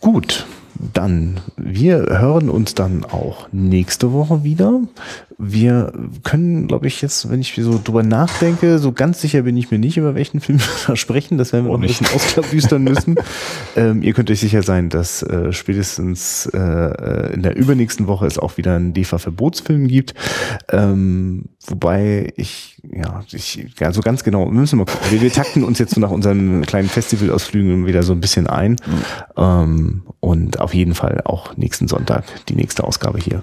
Gut 0.00 0.46
dann, 0.92 1.40
wir 1.56 2.06
hören 2.18 2.50
uns 2.50 2.74
dann 2.74 3.04
auch 3.04 3.48
nächste 3.52 4.12
Woche 4.12 4.44
wieder. 4.44 4.80
Wir 5.38 5.92
können, 6.22 6.68
glaube 6.68 6.86
ich, 6.86 7.02
jetzt, 7.02 7.30
wenn 7.30 7.40
ich 7.40 7.54
so 7.54 7.80
drüber 7.82 8.02
nachdenke, 8.02 8.78
so 8.78 8.92
ganz 8.92 9.20
sicher 9.20 9.42
bin 9.42 9.56
ich 9.56 9.70
mir 9.70 9.78
nicht, 9.78 9.96
über 9.96 10.14
welchen 10.14 10.40
Film 10.40 10.60
wir 10.86 10.96
sprechen. 10.96 11.38
Das 11.38 11.52
werden 11.52 11.66
wir 11.66 11.70
oh, 11.70 11.76
noch 11.76 11.82
ein 11.82 11.88
bisschen 11.88 12.06
ausklabüstern 12.14 12.82
müssen. 12.82 13.16
ähm, 13.76 14.02
ihr 14.02 14.12
könnt 14.12 14.30
euch 14.30 14.40
sicher 14.40 14.62
sein, 14.62 14.88
dass 14.88 15.22
äh, 15.22 15.52
spätestens 15.52 16.46
äh, 16.52 16.58
äh 16.58 17.34
in 17.34 17.42
der 17.42 17.56
übernächsten 17.56 18.06
Woche 18.06 18.26
es 18.26 18.38
auch 18.38 18.56
wieder 18.56 18.76
einen 18.76 18.92
DEFA-Verbotsfilm 18.94 19.88
gibt. 19.88 20.14
Ähm, 20.70 21.46
wobei 21.66 22.32
ich, 22.36 22.73
ja, 22.92 23.24
ich, 23.32 23.66
ja, 23.78 23.92
so 23.92 24.00
ganz 24.00 24.24
genau, 24.24 24.44
wir 24.46 24.52
müssen 24.52 24.78
mal 24.78 24.84
gucken. 24.84 25.10
Wir, 25.10 25.20
wir 25.20 25.32
takten 25.32 25.64
uns 25.64 25.78
jetzt 25.78 25.94
so 25.94 26.00
nach 26.00 26.10
unseren 26.10 26.62
kleinen 26.66 26.88
Festivalausflügen 26.88 27.86
wieder 27.86 28.02
so 28.02 28.12
ein 28.12 28.20
bisschen 28.20 28.46
ein. 28.46 28.72
Mhm. 28.72 29.04
Ähm, 29.36 30.02
und 30.20 30.60
auf 30.60 30.74
jeden 30.74 30.94
Fall 30.94 31.22
auch 31.24 31.56
nächsten 31.56 31.88
Sonntag 31.88 32.24
die 32.46 32.54
nächste 32.54 32.84
Ausgabe 32.84 33.18
hier. 33.18 33.42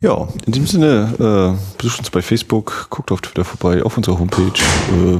Ja, 0.00 0.28
in 0.44 0.52
diesem 0.52 0.66
Sinne, 0.66 1.56
äh, 1.58 1.78
besucht 1.78 2.00
uns 2.00 2.10
bei 2.10 2.20
Facebook, 2.20 2.88
guckt 2.90 3.10
auf 3.10 3.22
Twitter 3.22 3.44
vorbei, 3.44 3.82
auf 3.82 3.96
unserer 3.96 4.18
Homepage 4.18 4.52
äh, 4.92 5.18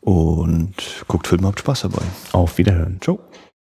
und 0.00 0.74
guckt 1.06 1.28
Filme, 1.28 1.46
habt 1.46 1.60
Spaß 1.60 1.82
dabei. 1.82 2.02
Auf 2.32 2.58
Wiederhören. 2.58 2.98
Ciao. 3.00 3.20